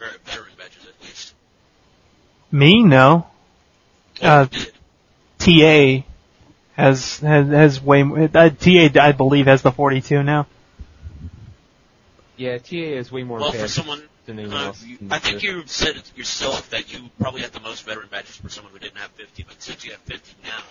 Or 0.00 0.06
veteran 0.24 0.52
badges 0.56 0.86
at 0.86 1.02
least. 1.06 1.34
Me, 2.50 2.82
no. 2.82 3.26
Uh, 4.22 4.46
TA 5.38 6.04
has 6.74 7.18
has 7.20 7.48
has 7.48 7.80
way 7.82 8.02
more. 8.04 8.30
Uh, 8.32 8.50
TA 8.50 8.88
I 9.00 9.12
believe 9.12 9.46
has 9.46 9.62
the 9.62 9.72
42 9.72 10.22
now. 10.22 10.46
Yeah, 12.36 12.58
TA 12.58 12.76
is 12.76 13.12
way 13.12 13.24
more 13.24 13.38
Well, 13.38 13.52
for 13.52 13.68
someone, 13.68 14.02
than 14.26 14.38
anyone 14.38 14.56
uh, 14.56 14.66
else. 14.66 14.82
you, 14.84 14.98
I 15.10 15.18
think 15.18 15.40
group. 15.40 15.56
you 15.56 15.62
said 15.66 15.96
it 15.96 16.12
yourself 16.16 16.70
that 16.70 16.92
you 16.92 17.10
probably 17.20 17.42
had 17.42 17.52
the 17.52 17.60
most 17.60 17.84
veteran 17.84 18.08
badges 18.10 18.36
for 18.36 18.48
someone 18.48 18.72
who 18.72 18.78
didn't 18.78 18.96
have 18.98 19.10
50, 19.12 19.44
but 19.46 19.60
since 19.62 19.84
you 19.84 19.90
have 19.92 20.00
50 20.00 20.34
now, 20.44 20.62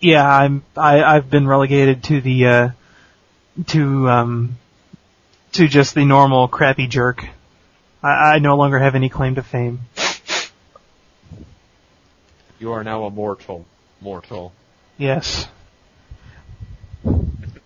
Yeah, 0.00 0.28
I'm 0.28 0.62
I 0.76 1.02
I've 1.02 1.30
been 1.30 1.46
relegated 1.46 2.04
to 2.04 2.20
the 2.20 2.46
uh 2.46 2.68
to 3.68 4.08
um 4.08 4.58
to 5.52 5.66
just 5.68 5.94
the 5.94 6.04
normal 6.04 6.48
crappy 6.48 6.86
jerk. 6.86 7.26
I, 8.02 8.34
I 8.34 8.38
no 8.38 8.56
longer 8.56 8.78
have 8.78 8.94
any 8.94 9.08
claim 9.08 9.34
to 9.36 9.42
fame. 9.42 9.80
You 12.60 12.72
are 12.72 12.84
now 12.84 13.04
a 13.04 13.10
mortal. 13.10 13.64
Mortal. 14.02 14.52
Yes. 14.98 15.48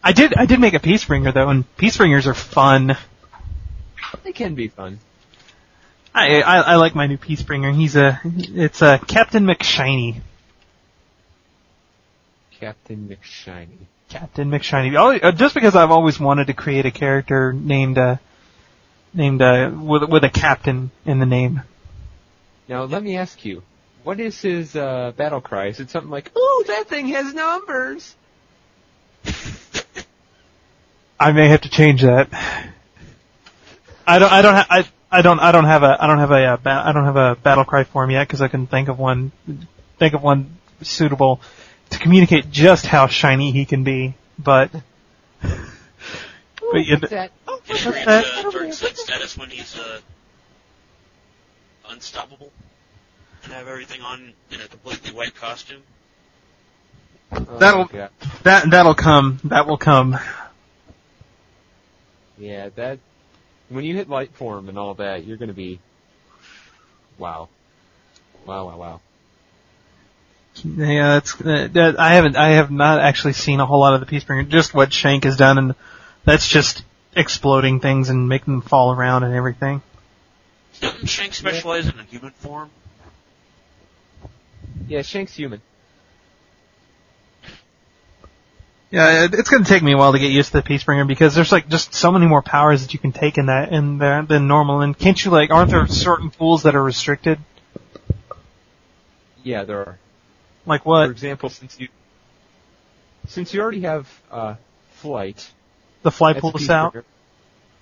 I 0.02 0.12
did 0.12 0.34
I 0.34 0.46
did 0.46 0.60
make 0.60 0.74
a 0.74 0.78
Peacebringer 0.78 1.34
though, 1.34 1.48
and 1.48 1.64
Peacebringers 1.76 2.26
are 2.26 2.34
fun. 2.34 2.96
They 4.22 4.32
can 4.32 4.54
be 4.54 4.68
fun. 4.68 5.00
I, 6.14 6.42
I 6.42 6.60
I 6.60 6.74
like 6.76 6.94
my 6.94 7.08
new 7.08 7.18
Peacebringer. 7.18 7.74
He's 7.74 7.96
a 7.96 8.20
it's 8.24 8.82
a 8.82 9.00
Captain 9.04 9.44
McShiny. 9.44 10.20
Captain 12.60 13.08
McShiny. 13.08 13.86
Captain 14.08 14.48
McShiny. 14.48 14.96
Oh, 14.96 15.28
uh, 15.28 15.32
Just 15.32 15.56
because 15.56 15.74
I've 15.74 15.90
always 15.90 16.20
wanted 16.20 16.46
to 16.46 16.54
create 16.54 16.86
a 16.86 16.92
character 16.92 17.52
named 17.52 17.98
uh 17.98 18.16
named 19.12 19.42
uh 19.42 19.72
with 19.74 20.08
with 20.08 20.22
a 20.22 20.30
captain 20.30 20.92
in 21.04 21.18
the 21.18 21.26
name. 21.26 21.62
Now 22.68 22.84
let 22.84 23.02
me 23.02 23.16
ask 23.16 23.44
you, 23.44 23.64
what 24.04 24.20
is 24.20 24.40
his 24.40 24.76
uh, 24.76 25.12
battle 25.16 25.40
cry? 25.40 25.66
Is 25.66 25.80
it 25.80 25.90
something 25.90 26.10
like, 26.10 26.30
"Ooh, 26.36 26.64
that 26.68 26.86
thing 26.88 27.08
has 27.08 27.34
numbers"? 27.34 28.14
I 31.18 31.32
may 31.32 31.48
have 31.48 31.62
to 31.62 31.70
change 31.70 32.02
that. 32.02 32.28
I 34.06 34.18
don't. 34.18 34.32
I 34.32 34.42
don't. 34.42 34.54
Ha- 34.54 34.66
I. 34.70 34.84
I 35.10 35.22
don't. 35.22 35.40
I 35.40 35.52
don't 35.52 35.64
have 35.64 35.82
a. 35.82 35.96
I 35.98 36.06
don't 36.06 36.18
have 36.18 36.30
a. 36.30 36.44
Uh, 36.44 36.56
ba- 36.58 36.82
I 36.84 36.92
don't 36.92 37.04
have 37.04 37.16
a 37.16 37.34
battle 37.36 37.64
cry 37.64 37.84
for 37.84 38.04
him 38.04 38.10
yet 38.10 38.26
because 38.28 38.42
I 38.42 38.48
can 38.48 38.66
think 38.66 38.88
of 38.88 38.98
one. 38.98 39.32
Think 39.98 40.14
of 40.14 40.22
one 40.22 40.58
suitable 40.82 41.40
to 41.90 41.98
communicate 41.98 42.50
just 42.50 42.84
how 42.84 43.06
shiny 43.06 43.52
he 43.52 43.64
can 43.64 43.84
be. 43.84 44.14
But. 44.38 44.70
but 45.40 46.84
you, 46.84 46.96
that? 46.96 47.30
Oh, 47.46 47.60
Can 47.64 47.76
you 47.76 48.04
that? 48.04 48.24
uh, 48.24 48.50
Dark 48.50 48.72
Side 48.72 48.96
status 48.96 49.38
when 49.38 49.50
he's 49.50 49.78
uh, 49.78 50.00
unstoppable? 51.88 52.52
And 53.44 53.52
have 53.52 53.68
everything 53.68 54.00
on 54.00 54.32
in 54.50 54.60
a 54.60 54.68
completely 54.68 55.12
white 55.12 55.34
costume? 55.34 55.82
That'll- 57.30 57.86
God. 57.86 58.10
that 58.44 58.70
that'll 58.70 58.94
come. 58.94 59.40
That 59.44 59.66
will 59.66 59.78
come. 59.78 60.18
Yeah, 62.38 62.68
that. 62.76 62.98
When 63.68 63.84
you 63.84 63.94
hit 63.94 64.08
light 64.08 64.32
form 64.34 64.68
and 64.68 64.78
all 64.78 64.94
that, 64.94 65.24
you're 65.24 65.36
gonna 65.36 65.52
be. 65.52 65.80
Wow. 67.18 67.48
Wow! 68.46 68.66
Wow! 68.66 68.76
Wow! 68.78 69.00
Yeah, 70.62 71.14
that's. 71.14 71.40
Uh, 71.40 71.68
that, 71.72 71.98
I 71.98 72.14
haven't. 72.14 72.36
I 72.36 72.50
have 72.50 72.70
not 72.70 73.00
actually 73.00 73.32
seen 73.32 73.60
a 73.60 73.66
whole 73.66 73.80
lot 73.80 73.94
of 73.94 74.00
the 74.00 74.06
Peacebringer. 74.06 74.48
Just 74.48 74.74
what 74.74 74.92
Shank 74.92 75.24
has 75.24 75.36
done, 75.36 75.58
and 75.58 75.74
that's 76.24 76.46
just 76.48 76.84
exploding 77.16 77.80
things 77.80 78.10
and 78.10 78.28
making 78.28 78.54
them 78.54 78.62
fall 78.62 78.92
around 78.92 79.24
and 79.24 79.34
everything. 79.34 79.82
Doesn't 80.80 81.06
Shank 81.06 81.34
specialize 81.34 81.86
in 81.86 81.98
a 81.98 82.04
human 82.04 82.30
form? 82.32 82.70
Yeah, 84.86 85.02
Shank's 85.02 85.34
human. 85.34 85.60
Yeah, 88.90 89.26
it's 89.32 89.50
going 89.50 89.64
to 89.64 89.68
take 89.68 89.82
me 89.82 89.92
a 89.92 89.96
while 89.96 90.12
to 90.12 90.20
get 90.20 90.30
used 90.30 90.52
to 90.52 90.60
the 90.60 90.62
Peacebringer 90.62 91.04
because 91.06 91.34
there's 91.34 91.50
like 91.50 91.68
just 91.68 91.94
so 91.94 92.12
many 92.12 92.26
more 92.26 92.42
powers 92.42 92.82
that 92.82 92.92
you 92.92 93.00
can 93.00 93.10
take 93.10 93.38
in 93.38 93.46
that 93.46 93.72
in 93.72 93.98
there 93.98 94.22
than 94.22 94.46
normal. 94.46 94.82
And 94.82 94.96
can't 94.96 95.22
you 95.24 95.32
like? 95.32 95.50
Aren't 95.50 95.72
there 95.72 95.86
certain 95.88 96.30
pools 96.30 96.62
that 96.62 96.76
are 96.76 96.82
restricted? 96.82 97.40
Yeah, 99.42 99.64
there 99.64 99.80
are. 99.80 99.98
Like 100.64 100.86
what? 100.86 101.06
For 101.06 101.12
example, 101.12 101.48
since 101.48 101.78
you 101.80 101.88
since 103.26 103.52
you 103.52 103.60
already 103.60 103.80
have 103.80 104.08
uh, 104.30 104.54
flight, 104.92 105.50
The 106.02 106.12
flight 106.12 106.38
pool 106.38 106.56
is 106.56 106.70
out. 106.70 106.96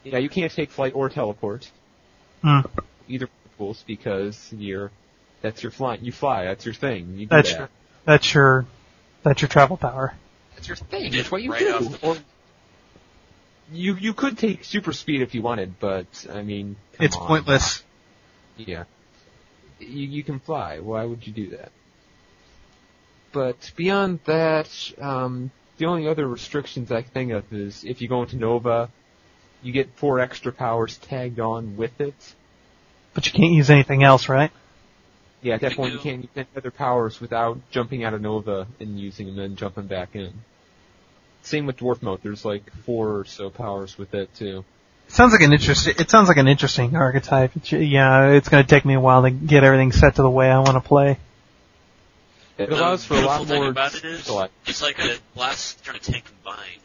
Yeah, 0.04 0.18
you 0.18 0.30
can't 0.30 0.50
take 0.50 0.70
flight 0.70 0.92
or 0.94 1.10
teleport. 1.10 1.70
Hmm. 2.42 2.60
Either 3.06 3.28
pools 3.58 3.84
because 3.86 4.52
you're 4.52 4.90
that's 5.42 5.62
your 5.62 5.72
flying. 5.72 6.04
You 6.04 6.12
fly. 6.12 6.44
That's 6.44 6.64
your 6.64 6.74
thing. 6.74 7.14
You 7.18 7.26
That's 7.26 7.50
that. 7.52 7.58
your. 7.58 7.68
That's 8.04 8.34
your. 8.34 8.66
That's 9.22 9.42
your 9.42 9.48
travel 9.48 9.76
power. 9.76 10.14
That's 10.54 10.68
your 10.68 10.76
thing. 10.76 11.10
did 11.10 11.20
That's 11.20 11.30
what 11.30 11.42
you 11.42 11.52
right 11.52 11.60
do. 11.60 11.88
the- 11.88 11.98
Or 12.06 12.16
you 13.72 13.94
you 13.96 14.14
could 14.14 14.38
take 14.38 14.64
super 14.64 14.92
speed 14.92 15.22
if 15.22 15.34
you 15.34 15.42
wanted, 15.42 15.78
but 15.80 16.06
I 16.32 16.42
mean, 16.42 16.76
come 16.94 17.04
it's 17.06 17.16
on. 17.16 17.26
pointless. 17.26 17.82
Yeah. 18.56 18.84
You, 19.80 20.06
you 20.06 20.22
can 20.24 20.38
fly. 20.40 20.78
Why 20.78 21.04
would 21.04 21.26
you 21.26 21.32
do 21.32 21.50
that? 21.56 21.72
But 23.32 23.72
beyond 23.76 24.20
that, 24.26 24.68
um, 25.00 25.50
the 25.78 25.86
only 25.86 26.06
other 26.06 26.26
restrictions 26.28 26.92
I 26.92 27.02
can 27.02 27.10
think 27.12 27.32
of 27.32 27.50
is 27.52 27.82
if 27.84 28.02
you 28.02 28.08
go 28.08 28.22
into 28.22 28.36
Nova, 28.36 28.90
you 29.62 29.72
get 29.72 29.88
four 29.96 30.20
extra 30.20 30.52
powers 30.52 30.98
tagged 30.98 31.40
on 31.40 31.76
with 31.76 31.98
it. 32.00 32.34
But 33.14 33.26
you 33.26 33.32
can't 33.32 33.52
use 33.52 33.70
anything 33.70 34.02
else, 34.02 34.28
right? 34.28 34.50
Yeah, 35.42 35.54
at 35.54 35.60
that 35.62 35.72
You 35.72 35.76
point 35.76 35.92
you 35.92 35.98
can't 35.98 36.22
use 36.22 36.30
any 36.36 36.46
other 36.56 36.70
powers 36.70 37.20
without 37.20 37.58
jumping 37.70 38.04
out 38.04 38.14
of 38.14 38.20
Nova 38.20 38.66
and 38.78 38.98
using 38.98 39.26
them 39.26 39.38
and 39.38 39.50
then 39.50 39.56
jumping 39.56 39.86
back 39.86 40.14
in. 40.14 40.32
Same 41.42 41.66
with 41.66 41.78
Dwarf 41.78 42.00
Mode. 42.00 42.20
There's 42.22 42.44
like 42.44 42.72
four 42.84 43.18
or 43.18 43.24
so 43.24 43.50
powers 43.50 43.98
with 43.98 44.14
it 44.14 44.32
too. 44.36 44.64
Sounds 45.08 45.32
like 45.32 45.42
an 45.42 45.52
interesting. 45.52 45.94
It 45.98 46.08
sounds 46.08 46.28
like 46.28 46.36
an 46.36 46.46
interesting 46.46 46.94
archetype. 46.94 47.56
It's, 47.56 47.72
yeah, 47.72 48.28
it's 48.28 48.48
going 48.48 48.64
to 48.64 48.68
take 48.68 48.84
me 48.84 48.94
a 48.94 49.00
while 49.00 49.22
to 49.22 49.30
get 49.30 49.64
everything 49.64 49.90
set 49.90 50.14
to 50.16 50.22
the 50.22 50.30
way 50.30 50.48
I 50.48 50.60
want 50.60 50.74
to 50.74 50.80
play. 50.80 51.18
It 52.56 52.70
The 52.70 52.76
allows 52.76 53.04
for 53.04 53.14
a 53.14 53.20
lot 53.22 53.46
thing 53.46 53.60
more 53.60 53.70
about 53.70 53.94
it 53.96 54.04
is, 54.04 54.30
it's 54.66 54.82
like 54.82 54.98
a 55.00 55.16
blast 55.34 55.82
trying 55.84 55.98
to 55.98 56.12
tank 56.12 56.24
combined. 56.24 56.82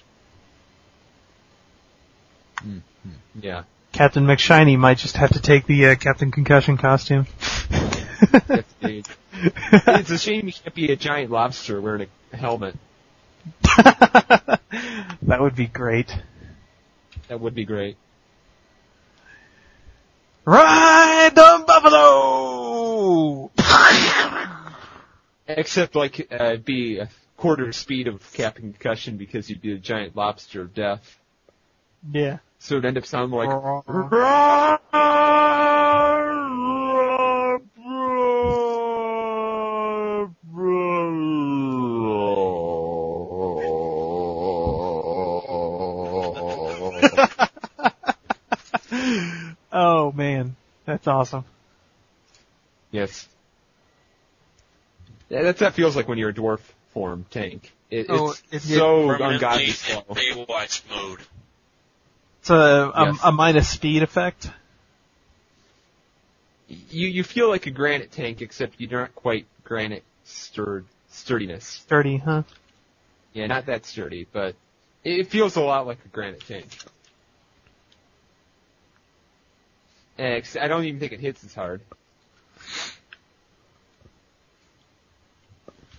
Yeah. 3.40 3.64
Captain 3.92 4.26
McShiny 4.26 4.78
might 4.78 4.98
just 4.98 5.18
have 5.18 5.32
to 5.34 5.40
take 5.40 5.66
the 5.66 5.88
uh, 5.88 5.96
Captain 5.96 6.32
Concussion 6.32 6.78
costume. 6.78 7.28
It's 8.32 10.10
a 10.12 10.18
shame 10.18 10.48
you 10.48 10.54
can't 10.54 10.76
be 10.76 10.92
a 10.92 10.96
giant 10.96 11.32
lobster 11.32 11.80
wearing 11.82 12.08
a 12.34 12.38
helmet. 12.38 12.76
that 13.62 15.38
would 15.40 15.56
be 15.56 15.68
great. 15.68 16.16
That 17.28 17.40
would 17.40 17.56
be 17.56 17.66
great. 17.66 17.98
Ride 20.46 21.32
the 21.36 21.64
buffalo! 21.68 23.52
Except 25.48 25.96
like 25.96 26.28
uh, 26.32 26.44
it'd 26.46 26.66
be 26.66 27.00
a 27.00 27.10
quarter 27.36 27.72
speed 27.72 28.08
of 28.08 28.22
Captain 28.34 28.72
Concussion 28.72 29.18
because 29.18 29.50
you'd 29.50 29.62
be 29.62 29.74
a 29.74 29.78
giant 29.78 30.16
lobster 30.16 30.62
of 30.62 30.74
death. 30.74 31.20
Yeah. 32.12 32.38
So 32.60 32.76
it'd 32.76 32.86
end 32.86 32.98
up 32.98 33.06
sounding 33.06 33.38
like 33.38 33.50
that's 51.08 51.16
awesome. 51.34 51.46
Yes. 52.92 53.28
Yeah, 55.30 55.44
that's 55.44 55.62
what 55.62 55.68
it 55.70 55.74
feels 55.74 55.96
like 55.96 56.08
when 56.08 56.18
you're 56.18 56.30
a 56.30 56.34
dwarf 56.34 56.60
form 56.94 57.26
tank. 57.30 57.74
It, 57.90 58.08
Oh, 58.10 58.34
it's 58.52 58.70
it- 58.70 58.78
so 58.78 59.10
ungodly 59.12 59.66
in 59.68 59.72
slow. 59.72 60.02
Baywatch 60.12 60.84
mode. 60.90 61.20
It's 62.42 62.50
a, 62.50 62.54
a, 62.94 63.06
Yes. 63.06 63.20
a 63.24 63.32
minus 63.32 63.70
speed 63.70 64.04
effect. 64.04 64.50
You 66.68 67.08
you 67.08 67.24
feel 67.24 67.48
like 67.48 67.66
a 67.66 67.72
granite 67.72 68.12
tank, 68.12 68.42
except 68.42 68.76
you're 68.78 68.92
not 68.92 69.16
quite 69.16 69.46
granite 69.64 70.04
sturd 70.26 70.84
sturdiness. 71.10 71.66
Sturdy, 71.66 72.18
huh? 72.18 72.44
Yeah, 73.34 73.48
not 73.48 73.68
that 73.68 73.86
sturdy, 73.86 74.28
but 74.32 74.56
it 75.06 75.28
feels 75.30 75.56
a 75.56 75.62
lot 75.62 75.88
like 75.88 76.00
a 76.04 76.10
granite 76.10 76.46
tank. 76.46 76.68
Eh, 80.18 80.42
and 80.56 80.64
I 80.64 80.68
don't 80.68 80.84
even 80.86 81.00
think 81.00 81.12
it 81.12 81.20
hits 81.20 81.44
as 81.44 81.54
hard. 81.54 81.82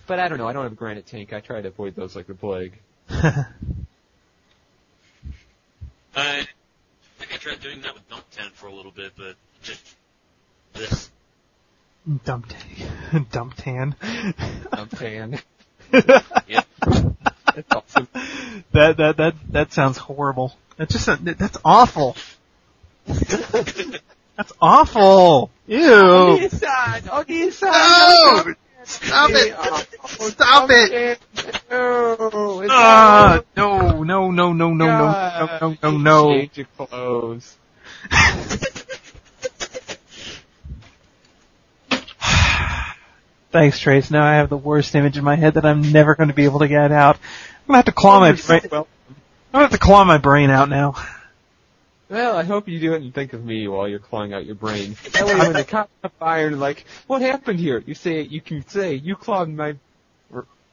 But 0.07 0.19
I 0.19 0.27
don't 0.27 0.37
know. 0.37 0.47
I 0.47 0.53
don't 0.53 0.63
have 0.63 0.71
a 0.71 0.75
granite 0.75 1.05
tank. 1.05 1.33
I 1.33 1.39
try 1.39 1.61
to 1.61 1.67
avoid 1.67 1.95
those 1.95 2.15
like 2.15 2.27
the 2.27 2.33
plague. 2.33 2.73
I 3.09 3.45
think 7.17 7.33
I 7.33 7.37
tried 7.37 7.61
doing 7.61 7.81
that 7.81 7.93
with 7.93 8.09
Dump 8.09 8.25
10 8.31 8.49
for 8.51 8.67
a 8.67 8.73
little 8.73 8.91
bit, 8.91 9.13
but 9.15 9.35
just 9.61 9.95
this. 10.73 11.09
Dump 12.25 12.47
tan. 13.11 13.25
Dump 13.31 13.53
tan. 13.55 13.95
I'm 14.71 14.89
tan. 14.89 15.39
Yep. 15.93 16.65
That's 17.55 17.71
awesome. 17.71 18.07
that 18.71 18.97
that 18.97 19.17
that 19.17 19.35
that 19.51 19.73
sounds 19.73 19.97
horrible. 19.97 20.55
That's 20.77 20.93
just 20.93 21.07
a, 21.07 21.17
that's 21.17 21.57
awful. 21.63 22.15
that's 24.39 24.53
awful. 24.61 25.51
Ew. 25.67 26.47
side, 26.47 27.09
on 27.09 27.25
the 27.27 27.51
side. 27.51 28.45
No! 28.45 28.53
Stop 28.85 29.31
it! 29.33 29.53
Stop 30.07 30.69
it! 30.69 31.19
No, 31.69 32.61
it's 32.61 32.71
Ah, 32.71 33.41
no, 33.57 34.01
no, 34.01 34.31
no, 34.31 34.53
no, 34.53 34.53
no, 34.53 34.73
no, 34.73 34.75
no, 35.11 35.57
no, 35.59 35.75
no, 35.83 35.97
no. 35.97 36.31
Change 36.39 36.57
your 36.57 36.67
clothes. 36.77 37.57
Thanks, 43.51 43.77
Trace. 43.79 44.09
Now 44.09 44.23
I 44.23 44.35
have 44.35 44.47
the 44.47 44.55
worst 44.55 44.95
image 44.95 45.17
in 45.17 45.25
my 45.25 45.35
head 45.35 45.55
that 45.55 45.65
I'm 45.65 45.91
never 45.91 46.15
going 46.15 46.29
to 46.29 46.35
be 46.35 46.45
able 46.45 46.59
to 46.59 46.69
get 46.69 46.93
out. 46.93 47.17
I'm 47.17 47.67
gonna 47.67 47.79
have 47.79 47.85
to 47.87 47.91
claw 47.91 48.21
my 48.21 48.31
brain. 48.31 48.61
I'm 48.63 48.69
gonna 49.51 49.63
have 49.65 49.71
to 49.71 49.77
claw 49.77 50.05
my 50.05 50.17
brain 50.17 50.49
out 50.49 50.69
now. 50.69 50.95
Well, 52.09 52.35
I 52.35 52.43
hope 52.43 52.67
you 52.67 52.79
do 52.79 52.93
it 52.93 53.03
and 53.03 53.13
think 53.13 53.33
of 53.33 53.45
me 53.45 53.67
while 53.67 53.87
you're 53.87 53.99
clawing 53.99 54.33
out 54.33 54.45
your 54.45 54.55
brain. 54.55 54.95
That 55.11 55.25
way, 55.27 55.37
when 55.37 55.53
the 55.53 55.63
cops 55.63 55.91
come 56.01 56.11
by 56.17 56.39
and 56.39 56.59
like, 56.59 56.85
what 57.05 57.21
happened 57.21 57.59
here? 57.59 57.83
You 57.85 57.93
say, 57.93 58.21
you 58.21 58.41
can 58.41 58.67
say, 58.67 58.95
you 58.95 59.15
clawed 59.15 59.49
my. 59.49 59.75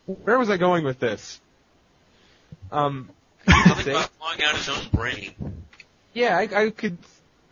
Where 0.07 0.39
was 0.39 0.49
I 0.51 0.57
going 0.57 0.85
with 0.85 0.99
this? 0.99 1.41
Um, 2.73 3.11
Something 3.47 3.85
say, 3.85 3.91
about 3.91 4.19
clawing 4.19 4.43
out 4.43 4.57
his 4.57 4.69
own 4.69 4.89
brain. 4.93 5.35
yeah, 6.15 6.37
I, 6.39 6.65
I 6.65 6.71
could. 6.71 6.97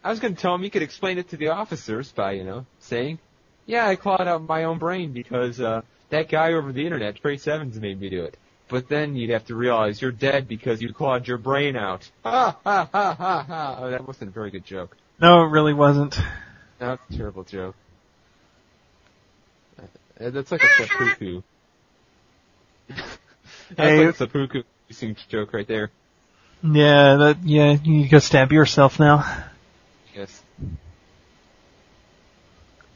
I 0.02 0.10
was 0.10 0.20
going 0.20 0.34
to 0.34 0.40
tell 0.40 0.54
him 0.54 0.62
you 0.62 0.70
could 0.70 0.82
explain 0.82 1.18
it 1.18 1.30
to 1.30 1.36
the 1.36 1.48
officers 1.48 2.12
by, 2.12 2.32
you 2.32 2.44
know, 2.44 2.66
saying, 2.80 3.18
yeah, 3.66 3.86
I 3.86 3.96
clawed 3.96 4.26
out 4.28 4.46
my 4.46 4.64
own 4.64 4.78
brain 4.78 5.12
because 5.12 5.60
uh, 5.60 5.80
that 6.10 6.28
guy 6.28 6.52
over 6.52 6.72
the 6.72 6.84
internet, 6.84 7.16
Trace 7.16 7.46
Evans, 7.48 7.78
made 7.80 7.98
me 8.00 8.10
do 8.10 8.24
it. 8.24 8.36
But 8.68 8.88
then 8.88 9.14
you'd 9.14 9.30
have 9.30 9.44
to 9.46 9.54
realize 9.54 10.00
you're 10.00 10.10
dead 10.10 10.48
because 10.48 10.80
you 10.80 10.92
clawed 10.92 11.28
your 11.28 11.38
brain 11.38 11.76
out. 11.76 12.08
Ha 12.24 12.56
ha 12.64 12.88
ha 12.90 13.14
ha 13.14 13.42
ha. 13.46 13.78
Oh, 13.80 13.90
that 13.90 14.06
wasn't 14.06 14.30
a 14.30 14.32
very 14.32 14.50
good 14.50 14.64
joke. 14.64 14.96
No, 15.20 15.42
it 15.44 15.48
really 15.48 15.74
wasn't. 15.74 16.18
That's 16.78 17.00
a 17.10 17.16
terrible 17.16 17.44
joke. 17.44 17.76
Uh, 19.78 20.30
That's 20.30 20.50
like 20.50 20.62
a 20.62 20.68
seppuku. 20.76 21.42
That's 22.88 23.18
Hey. 23.76 24.06
like 24.06 24.14
a 24.14 24.18
seppuku 24.18 24.62
joke 25.28 25.52
right 25.52 25.66
there. 25.66 25.90
Yeah, 26.62 27.16
that 27.16 27.38
yeah, 27.44 27.76
you 27.82 28.08
go 28.08 28.18
stab 28.20 28.52
yourself 28.52 28.98
now. 28.98 29.44
Yes. 30.14 30.42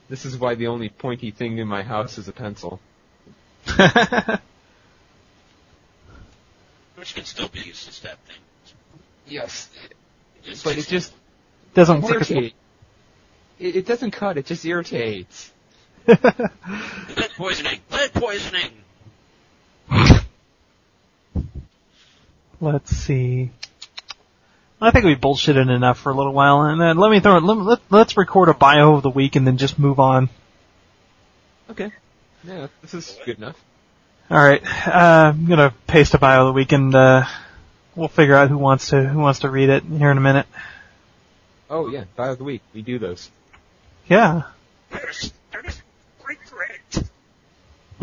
This 0.09 0.25
is 0.25 0.39
why 0.39 0.55
the 0.55 0.69
only 0.69 0.89
pointy 0.89 1.31
thing 1.31 1.59
in 1.59 1.69
my 1.69 1.83
house 1.83 2.17
is 2.19 2.29
a 2.29 2.33
pencil. 2.33 2.81
Which 6.99 7.15
can 7.15 7.25
still 7.25 7.49
be 7.49 7.61
used 7.61 7.87
to 7.87 7.93
stab 7.93 8.19
things. 8.27 8.75
Yes. 9.27 9.69
Just- 10.45 10.65
But 10.65 10.79
it 10.79 10.87
just 10.89 11.13
Doesn't 11.75 11.99
it's 11.99 12.05
work. 12.11 12.23
as 12.23 12.31
well. 12.31 12.39
irritating. 12.39 12.59
It, 13.61 13.77
it 13.77 13.87
doesn't 13.87 14.11
cut, 14.13 14.37
it 14.39 14.47
just 14.47 14.65
irritates. 14.65 15.53
Lead 16.09 16.19
poisoning! 17.37 17.81
Lead 17.91 18.13
poisoning! 18.15 18.71
Let's 22.61 22.91
see. 22.97 23.51
I 24.81 24.91
think 24.91 25.05
we 25.05 25.15
bullshitted 25.17 25.75
enough 25.75 25.99
for 25.99 26.11
a 26.11 26.15
little 26.17 26.33
while, 26.33 26.63
and 26.63 26.81
then 26.81 26.97
let 26.97 27.11
me 27.11 27.21
throw 27.21 27.37
it. 27.37 27.43
Let, 27.43 27.57
let, 27.59 27.79
let's 27.91 28.17
record 28.17 28.49
a 28.49 28.55
bio 28.55 28.95
of 28.95 29.03
the 29.03 29.11
week 29.11 29.37
and 29.37 29.47
then 29.47 29.57
just 29.57 29.79
move 29.79 30.01
on. 30.01 30.29
Okay. 31.71 31.91
Yeah, 32.45 32.69
this 32.83 32.95
is 32.95 33.19
good 33.25 33.39
enough. 33.39 33.57
All 34.31 34.37
right, 34.37 34.63
uh, 34.87 35.33
I'm 35.33 35.47
gonna 35.47 35.73
paste 35.87 36.13
a 36.13 36.19
bio 36.19 36.43
of 36.43 36.47
the 36.49 36.53
week, 36.53 36.73
and 36.73 36.95
uh, 36.95 37.25
we'll 37.97 38.09
figure 38.09 38.35
out 38.35 38.51
who 38.51 38.59
wants 38.59 38.91
to 38.91 39.03
who 39.03 39.21
wants 39.21 39.41
to 39.41 39.49
read 39.49 39.71
it 39.71 39.85
here 39.85 40.11
in 40.11 40.19
a 40.19 40.21
minute. 40.21 40.47
Oh 41.71 41.89
yeah, 41.89 42.05
bio 42.15 42.33
of 42.33 42.39
the 42.39 42.45
week. 42.45 42.61
We 42.75 42.83
do 42.83 42.99
those. 42.99 43.31
Yeah, 44.07 44.43
There's, 44.91 45.33
there's 45.51 45.83
great 46.23 46.41
threat. 46.45 47.09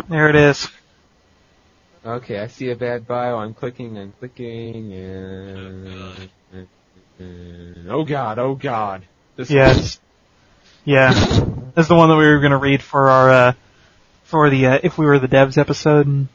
there 0.10 0.30
it 0.30 0.36
is. 0.36 0.68
Okay, 2.04 2.40
I 2.40 2.48
see 2.48 2.72
a 2.72 2.76
bad 2.76 3.08
bio. 3.08 3.38
I'm 3.38 3.54
clicking, 3.54 3.98
I'm 3.98 4.14
clicking, 4.20 4.94
and... 4.94 6.30
and- 6.54 6.68
Oh 7.88 8.04
god, 8.04 8.40
oh 8.40 8.56
god. 8.56 9.04
This 9.36 9.50
Yes. 9.50 10.00
Yeah, 10.84 11.14
that's 11.76 11.88
the 11.88 11.96
one 11.96 12.10
that 12.10 12.18
we 12.18 12.26
were 12.26 12.40
gonna 12.40 12.58
read 12.58 12.82
for 12.82 13.10
our 13.10 13.30
uh, 13.30 13.54
for 14.26 14.50
the 14.50 14.68
uh, 14.68 14.80
if 14.84 14.98
we 14.98 15.06
were 15.06 15.20
the 15.20 15.28
devs 15.28 15.58
episode, 15.58 16.08
and 16.08 16.28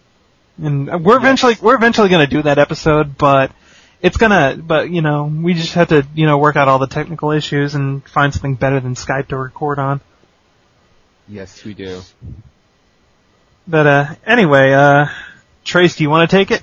and 0.59 1.05
we're 1.05 1.17
eventually 1.17 1.57
we're 1.61 1.77
eventually 1.77 2.09
gonna 2.09 2.27
do 2.27 2.43
that 2.43 2.59
episode, 2.59 3.17
but 3.17 3.53
it's 4.01 4.17
gonna 4.17 4.59
but 4.61 4.91
you 4.91 5.03
know 5.03 5.25
we 5.25 5.55
just 5.55 5.75
have 5.75 5.89
to 5.89 6.07
you 6.15 6.27
know 6.27 6.39
work 6.39 6.57
out 6.57 6.69
all 6.69 6.79
the 6.79 6.87
technical 6.87 7.31
issues 7.31 7.75
and 7.75 8.03
find 8.09 8.33
something 8.33 8.55
better 8.55 8.81
than 8.81 8.95
Skype 8.95 9.29
to 9.29 9.37
record 9.37 9.79
on. 9.79 10.01
Yes, 11.29 11.65
we 11.65 11.75
do. 11.75 12.01
But 13.69 13.87
uh, 13.87 14.15
anyway, 14.27 14.73
uh, 14.73 15.07
Trace, 15.65 15.97
do 15.97 16.03
you 16.03 16.11
want 16.11 16.29
to 16.29 16.37
take 16.37 16.51
it? 16.51 16.63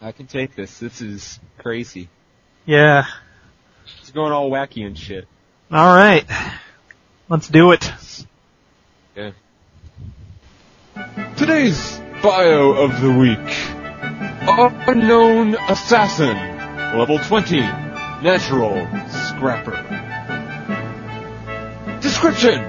I 0.00 0.12
can 0.12 0.26
take 0.26 0.54
this. 0.56 0.78
This 0.78 1.02
is 1.02 1.38
crazy. 1.58 2.08
Yeah. 2.64 3.04
It's 4.00 4.10
going 4.10 4.32
all 4.32 4.50
wacky 4.50 4.86
and 4.86 4.98
shit. 4.98 5.28
All 5.70 5.94
right. 5.94 6.24
Let's 7.28 7.48
do 7.48 7.72
it. 7.72 7.90
Today's 10.94 12.00
bio 12.22 12.72
of 12.72 13.00
the 13.00 13.10
week. 13.12 13.38
Unknown 14.86 15.54
assassin. 15.68 16.36
Level 16.98 17.18
20. 17.18 17.60
Natural 17.60 18.86
scrapper. 19.08 19.78
Description. 22.00 22.62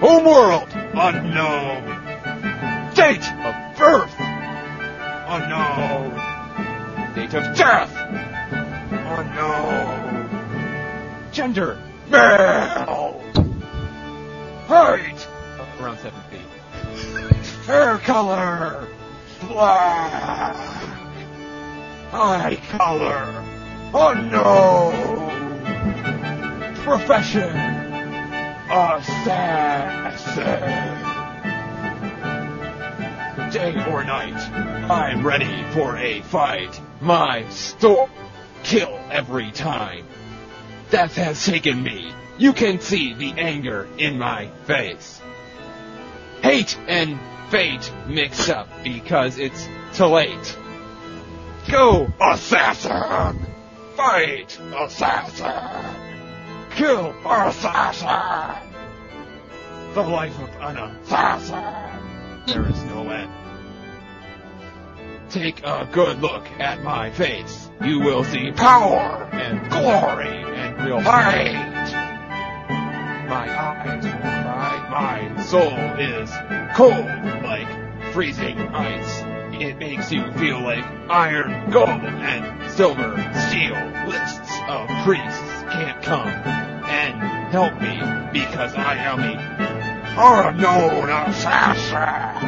Homeworld. 0.00 0.68
Unknown. 0.72 1.84
Date 2.94 3.30
of 3.44 3.54
birth. 3.76 4.14
Unknown. 5.28 6.14
Date 7.14 7.34
of 7.34 7.56
death. 7.56 7.94
Unknown. 9.18 10.30
Gender. 11.32 11.78
Male. 12.08 13.22
Height. 14.66 15.28
Around 15.80 15.98
seven 15.98 16.20
feet. 16.30 16.40
Hair 17.66 17.98
color. 18.00 18.86
Black. 19.48 20.54
Eye 22.12 22.60
color. 22.70 23.42
Oh, 23.94 24.10
Unknown. 24.10 25.24
Profession. 26.84 27.56
Assassin. 28.70 30.20
Day 33.50 33.74
or 33.90 34.04
night, 34.04 34.38
I'm 34.90 35.26
ready 35.26 35.64
for 35.72 35.96
a 35.96 36.20
fight. 36.20 36.78
My 37.00 37.48
store 37.48 38.10
kill 38.62 39.00
every 39.10 39.50
time. 39.52 40.04
Death 40.90 41.14
has 41.16 41.46
taken 41.46 41.82
me. 41.82 42.12
You 42.36 42.52
can 42.52 42.80
see 42.80 43.14
the 43.14 43.32
anger 43.40 43.88
in 43.96 44.18
my 44.18 44.48
face. 44.66 45.22
Hate 46.42 46.76
and 46.86 47.18
fate 47.54 47.92
mix 48.08 48.48
up 48.48 48.66
because 48.82 49.38
it's 49.38 49.68
too 49.92 50.06
late. 50.06 50.58
Go, 51.70 52.12
assassin! 52.20 53.46
Fight, 53.94 54.58
assassin! 54.74 55.94
Kill, 56.72 57.14
assassin! 57.24 58.70
The 59.94 60.02
life 60.02 60.36
of 60.40 60.50
an 60.62 60.78
assassin! 60.78 61.64
There 62.48 62.68
is 62.68 62.82
no 62.82 63.08
end. 63.08 63.30
Take 65.30 65.64
a 65.64 65.88
good 65.92 66.20
look 66.20 66.44
at 66.58 66.82
my 66.82 67.12
face. 67.12 67.70
You 67.84 68.00
will 68.00 68.24
see 68.24 68.50
power 68.50 69.28
and 69.32 69.70
glory 69.70 70.42
and 70.56 70.84
real 70.84 70.98
hate. 70.98 71.73
My 73.34 73.50
eyes 73.50 74.04
cry. 74.04 75.26
My 75.34 75.42
soul 75.42 75.76
is 75.98 76.30
cold 76.76 77.42
like 77.42 77.66
freezing 78.12 78.56
ice. 78.60 79.22
It 79.60 79.76
makes 79.78 80.12
you 80.12 80.30
feel 80.34 80.60
like 80.60 80.84
iron, 81.10 81.68
gold, 81.72 81.88
and 81.88 82.70
silver 82.70 83.16
steel. 83.48 83.74
Lists 84.06 84.52
of 84.68 84.86
priests 85.04 85.64
can't 85.72 86.00
come 86.00 86.28
and 86.28 87.50
help 87.50 87.74
me 87.82 87.98
because 88.32 88.72
I 88.76 88.94
am 88.98 89.18
a 89.18 89.34
unknown 90.16 91.10
assassin. 91.10 92.38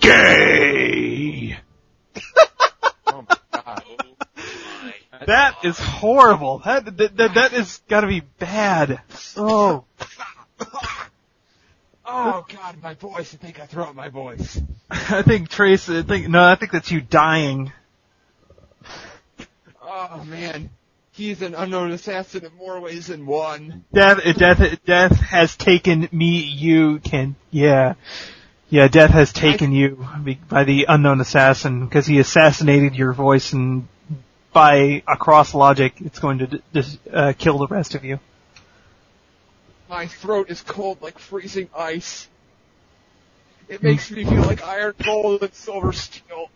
Gay. 0.00 1.58
oh 3.08 3.26
my 3.28 3.36
god. 3.52 3.84
Oh 3.90 3.96
my. 4.18 5.11
That 5.26 5.64
is 5.64 5.78
horrible. 5.78 6.58
That 6.64 6.96
that 6.96 7.16
that, 7.16 7.34
that 7.34 7.52
is 7.52 7.80
got 7.88 8.02
to 8.02 8.06
be 8.06 8.20
bad. 8.20 9.00
Oh, 9.36 9.84
Oh 12.14 12.44
god, 12.48 12.76
my 12.82 12.94
voice. 12.94 13.32
I 13.32 13.38
think 13.38 13.60
I 13.60 13.66
throw 13.66 13.84
out 13.84 13.94
my 13.94 14.08
voice. 14.08 14.60
I 14.90 15.22
think 15.22 15.48
Trace. 15.48 15.88
I 15.88 16.02
think 16.02 16.28
no, 16.28 16.42
I 16.42 16.56
think 16.56 16.72
that's 16.72 16.90
you 16.90 17.00
dying. 17.00 17.72
Oh 19.82 20.22
man. 20.24 20.70
He's 21.14 21.42
an 21.42 21.54
unknown 21.54 21.90
assassin 21.90 22.46
in 22.46 22.54
more 22.54 22.80
ways 22.80 23.08
than 23.08 23.26
one. 23.26 23.84
Death, 23.92 24.20
uh, 24.24 24.32
death, 24.32 24.60
uh, 24.62 24.76
death 24.86 25.12
has 25.20 25.54
taken 25.56 26.08
me. 26.10 26.38
You 26.38 27.00
can, 27.00 27.36
yeah, 27.50 27.94
yeah. 28.70 28.88
Death 28.88 29.10
has 29.10 29.30
taken 29.30 29.72
you 29.72 30.06
by 30.48 30.64
the 30.64 30.86
unknown 30.88 31.20
assassin 31.20 31.84
because 31.84 32.06
he 32.06 32.18
assassinated 32.18 32.96
your 32.96 33.12
voice, 33.12 33.52
and 33.52 33.88
by 34.52 35.02
across 35.08 35.54
logic, 35.54 35.94
it's 36.00 36.18
going 36.18 36.38
to 36.38 36.46
d- 36.46 36.62
dis- 36.72 36.98
uh, 37.12 37.32
kill 37.36 37.58
the 37.58 37.66
rest 37.66 37.94
of 37.94 38.04
you. 38.04 38.18
My 39.88 40.06
throat 40.06 40.50
is 40.50 40.60
cold 40.62 41.02
like 41.02 41.18
freezing 41.18 41.68
ice. 41.76 42.28
It 43.68 43.82
makes 43.82 44.10
me 44.10 44.24
feel 44.24 44.42
like 44.42 44.62
iron, 44.62 44.94
gold, 45.02 45.42
and 45.42 45.54
silver 45.54 45.92
steel. 45.92 46.50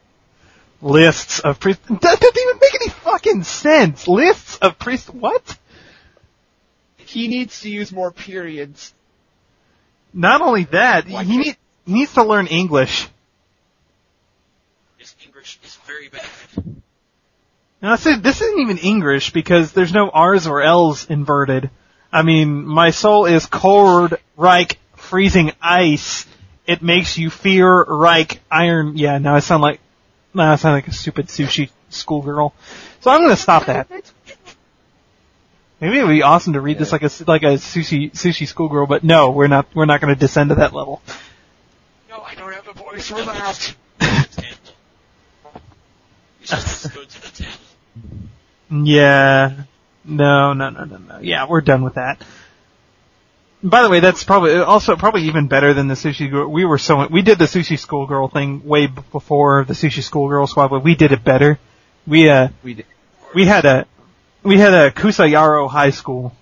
Lists 0.83 1.41
of 1.41 1.59
pre- 1.59 1.73
that 1.73 2.01
doesn't 2.01 2.39
even 2.39 2.59
make 2.61 2.75
any 2.75 2.91
fucking 2.91 3.43
sense. 3.45 4.07
Lists 4.07 4.59
of 4.59 4.79
priest, 4.79 5.13
what? 5.13 5.59
He 6.97 7.29
needs 7.29 7.61
to 7.61 7.71
use 7.71 7.93
more 7.93 8.11
periods. 8.11 8.93
Not 10.13 10.43
only 10.43 10.65
that, 10.65 11.09
Why 11.09 11.25
he, 11.25 11.39
need, 11.39 11.57
he 11.87 11.93
needs 11.93 12.15
to 12.15 12.25
learn 12.25 12.47
English. 12.47 13.09
His 14.99 15.15
English 15.25 15.59
is 15.65 15.77
very 15.87 16.09
bad. 16.09 16.83
Now 17.83 17.93
I 17.93 17.97
said 17.97 18.23
this 18.23 18.41
isn't 18.41 18.61
even 18.61 18.79
English 18.79 19.33
because 19.33 19.73
there's 19.73 19.93
no 19.93 20.09
R's 20.09 20.47
or 20.47 20.63
L's 20.63 21.09
inverted. 21.09 21.71
I 22.13 22.23
mean, 22.23 22.65
my 22.65 22.91
soul 22.91 23.27
is 23.27 23.47
cold, 23.47 24.15
like 24.37 24.79
freezing 24.97 25.53
ice. 25.61 26.27
It 26.67 26.83
makes 26.83 27.19
you 27.19 27.31
fear 27.31 27.85
like 27.85 28.41
iron. 28.51 28.97
Yeah, 28.97 29.19
now 29.19 29.35
I 29.35 29.41
sound 29.41 29.63
like, 29.63 29.81
now 30.35 30.53
I 30.53 30.57
sound 30.57 30.75
like 30.75 30.89
a 30.89 30.93
stupid 30.93 31.27
sushi 31.27 31.71
schoolgirl. 31.91 32.55
So 33.01 33.11
I'm 33.11 33.21
gonna 33.21 33.37
stop 33.37 33.67
that. 33.67 33.89
Maybe 35.81 35.99
it 35.99 36.05
would 36.05 36.11
be 36.11 36.23
awesome 36.23 36.55
to 36.55 36.61
read 36.61 36.79
this 36.79 36.91
like 36.91 37.03
a 37.03 37.11
like 37.27 37.43
a 37.43 37.59
sushi 37.59 38.11
sushi 38.11 38.47
schoolgirl, 38.47 38.87
but 38.87 39.05
no, 39.05 39.31
we're 39.31 39.47
not 39.47 39.67
we're 39.75 39.85
not 39.85 40.01
going 40.01 40.15
to 40.15 40.19
descend 40.19 40.49
to 40.49 40.57
that 40.57 40.73
level. 40.73 41.03
No, 42.09 42.23
I 42.23 42.35
don't 42.35 42.53
have 42.53 42.65
the 42.65 42.73
voice 42.73 43.09
for 43.09 43.23
that. 43.23 43.75
Temple. 46.47 46.71
You 46.85 46.91
go 46.97 47.05
to 47.05 47.23
the 47.23 47.45
temple. 47.45 48.87
Yeah. 48.87 49.65
No, 50.05 50.53
no, 50.53 50.71
no, 50.71 50.85
no, 50.85 50.97
no. 50.99 51.19
Yeah, 51.21 51.47
we're 51.49 51.61
done 51.61 51.83
with 51.83 51.95
that. 51.95 52.23
By 53.63 53.83
the 53.83 53.89
way, 53.89 54.01
that's 54.01 54.23
probably 54.23 54.55
also 54.57 54.97
probably 54.97 55.23
even 55.25 55.49
better 55.49 55.75
than 55.75 55.89
the 55.89 55.95
sushi. 55.95 56.31
Girl. 56.31 56.49
We 56.49 56.65
were 56.65 56.79
so 56.79 57.07
we 57.09 57.23
did 57.23 57.39
the 57.39 57.47
sushi 57.47 57.79
schoolgirl 57.79 58.29
thing 58.29 58.65
way 58.65 58.87
before 58.87 59.65
the 59.65 59.73
sushi 59.75 60.03
schoolgirl 60.03 60.47
squad, 60.47 60.69
but 60.69 60.85
we 60.85 60.95
did 60.95 61.11
it 61.13 61.25
better. 61.25 61.59
We 62.07 62.29
uh 62.29 62.49
We 62.63 62.75
did. 62.75 62.87
we 63.35 63.47
had 63.47 63.65
a 63.65 63.87
we 64.45 64.59
had 64.59 64.75
a 64.75 64.91
Kusayaro 64.93 65.69
High 65.69 65.91
School. 65.91 66.33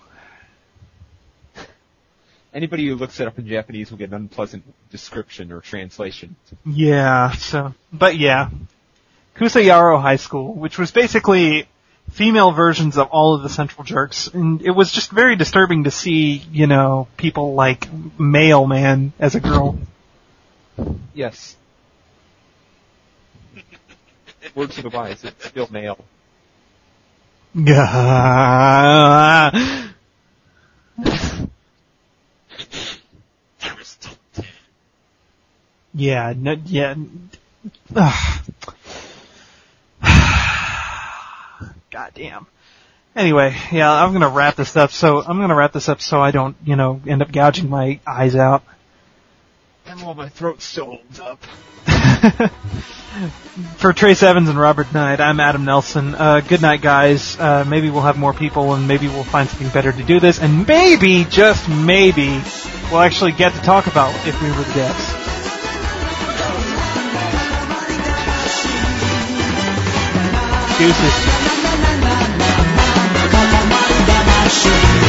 Anybody 2.53 2.87
who 2.87 2.95
looks 2.95 3.19
it 3.19 3.27
up 3.27 3.39
in 3.39 3.47
Japanese 3.49 3.91
will 3.91 3.99
get 3.99 4.11
an 4.11 4.15
unpleasant 4.15 4.63
description 4.91 5.51
or 5.51 5.61
translation. 5.61 6.37
Yeah. 6.65 7.33
So, 7.33 7.75
but 7.93 8.17
yeah, 8.17 8.51
Kusayaro 9.37 10.01
High 10.01 10.17
School, 10.17 10.55
which 10.55 10.79
was 10.79 10.91
basically 10.91 11.69
female 12.11 12.53
versions 12.53 12.99
of 12.99 13.09
all 13.09 13.35
of 13.35 13.43
the 13.43 13.49
Central 13.49 13.85
Jerks, 13.85 14.29
and 14.29 14.63
it 14.63 14.71
was 14.71 14.93
just 14.93 15.11
very 15.11 15.37
disturbing 15.37 15.85
to 15.85 15.91
see, 15.91 16.43
you 16.53 16.67
know, 16.67 17.09
people 17.17 17.55
like 17.55 17.89
Mailman 18.19 19.13
as 19.19 19.35
a 19.35 19.41
girl. 19.41 19.79
Yes. 21.15 21.57
Words 24.55 24.77
to 24.77 24.83
the 24.83 24.91
wise, 24.91 25.25
it's 25.25 25.47
still 25.47 25.69
male. 25.71 26.05
Yeah, 35.95 36.35
no, 36.37 36.57
yeah. 36.65 36.97
Ugh. 37.95 38.41
God 41.95 42.11
damn. 42.13 42.47
Anyway, 43.15 43.57
yeah, 43.71 43.89
I'm 43.89 44.13
gonna 44.13 44.29
wrap 44.29 44.57
this 44.57 44.75
up. 44.75 44.91
So 44.91 45.23
I'm 45.23 45.39
gonna 45.39 45.55
wrap 45.55 45.73
this 45.73 45.89
up 45.89 46.01
so 46.01 46.21
I 46.21 46.33
don't, 46.33 46.57
you 46.65 46.75
know, 46.75 47.01
end 47.07 47.23
up 47.23 47.31
gouging 47.31 47.71
my 47.71 48.01
eyes 48.05 48.35
out. 48.35 48.65
And 49.87 50.03
while 50.03 50.17
my 50.17 50.29
throat 50.29 50.61
still 50.61 50.87
holds 50.87 51.21
up. 51.21 51.39
For 53.79 53.93
Trace 53.93 54.25
Evans 54.25 54.49
and 54.49 54.59
Robert 54.59 54.93
Knight, 54.93 55.21
I'm 55.21 55.39
Adam 55.39 55.65
Nelson. 55.65 56.17
Uh, 56.17 56.41
good 56.41 56.61
night, 56.61 56.83
guys. 56.83 57.39
Uh, 57.39 57.65
maybe 57.65 57.91
we'll 57.91 58.03
have 58.03 58.19
more 58.19 58.33
people, 58.33 58.75
and 58.75 58.89
maybe 58.89 59.07
we'll 59.07 59.23
find 59.23 59.49
something 59.49 59.69
better 59.69 59.93
to 59.93 60.03
do 60.03 60.19
this, 60.19 60.41
and 60.41 60.67
maybe, 60.67 61.25
just 61.25 61.69
maybe, 61.69 62.43
we'll 62.91 63.03
actually 63.03 63.31
get 63.31 63.53
to 63.53 63.61
talk 63.61 63.87
about 63.87 64.13
if 64.27 64.43
we 64.43 64.49
were 64.49 64.57
the 64.57 64.65
devs. 64.73 65.21
Deuces. 70.77 71.44
should 74.55 75.04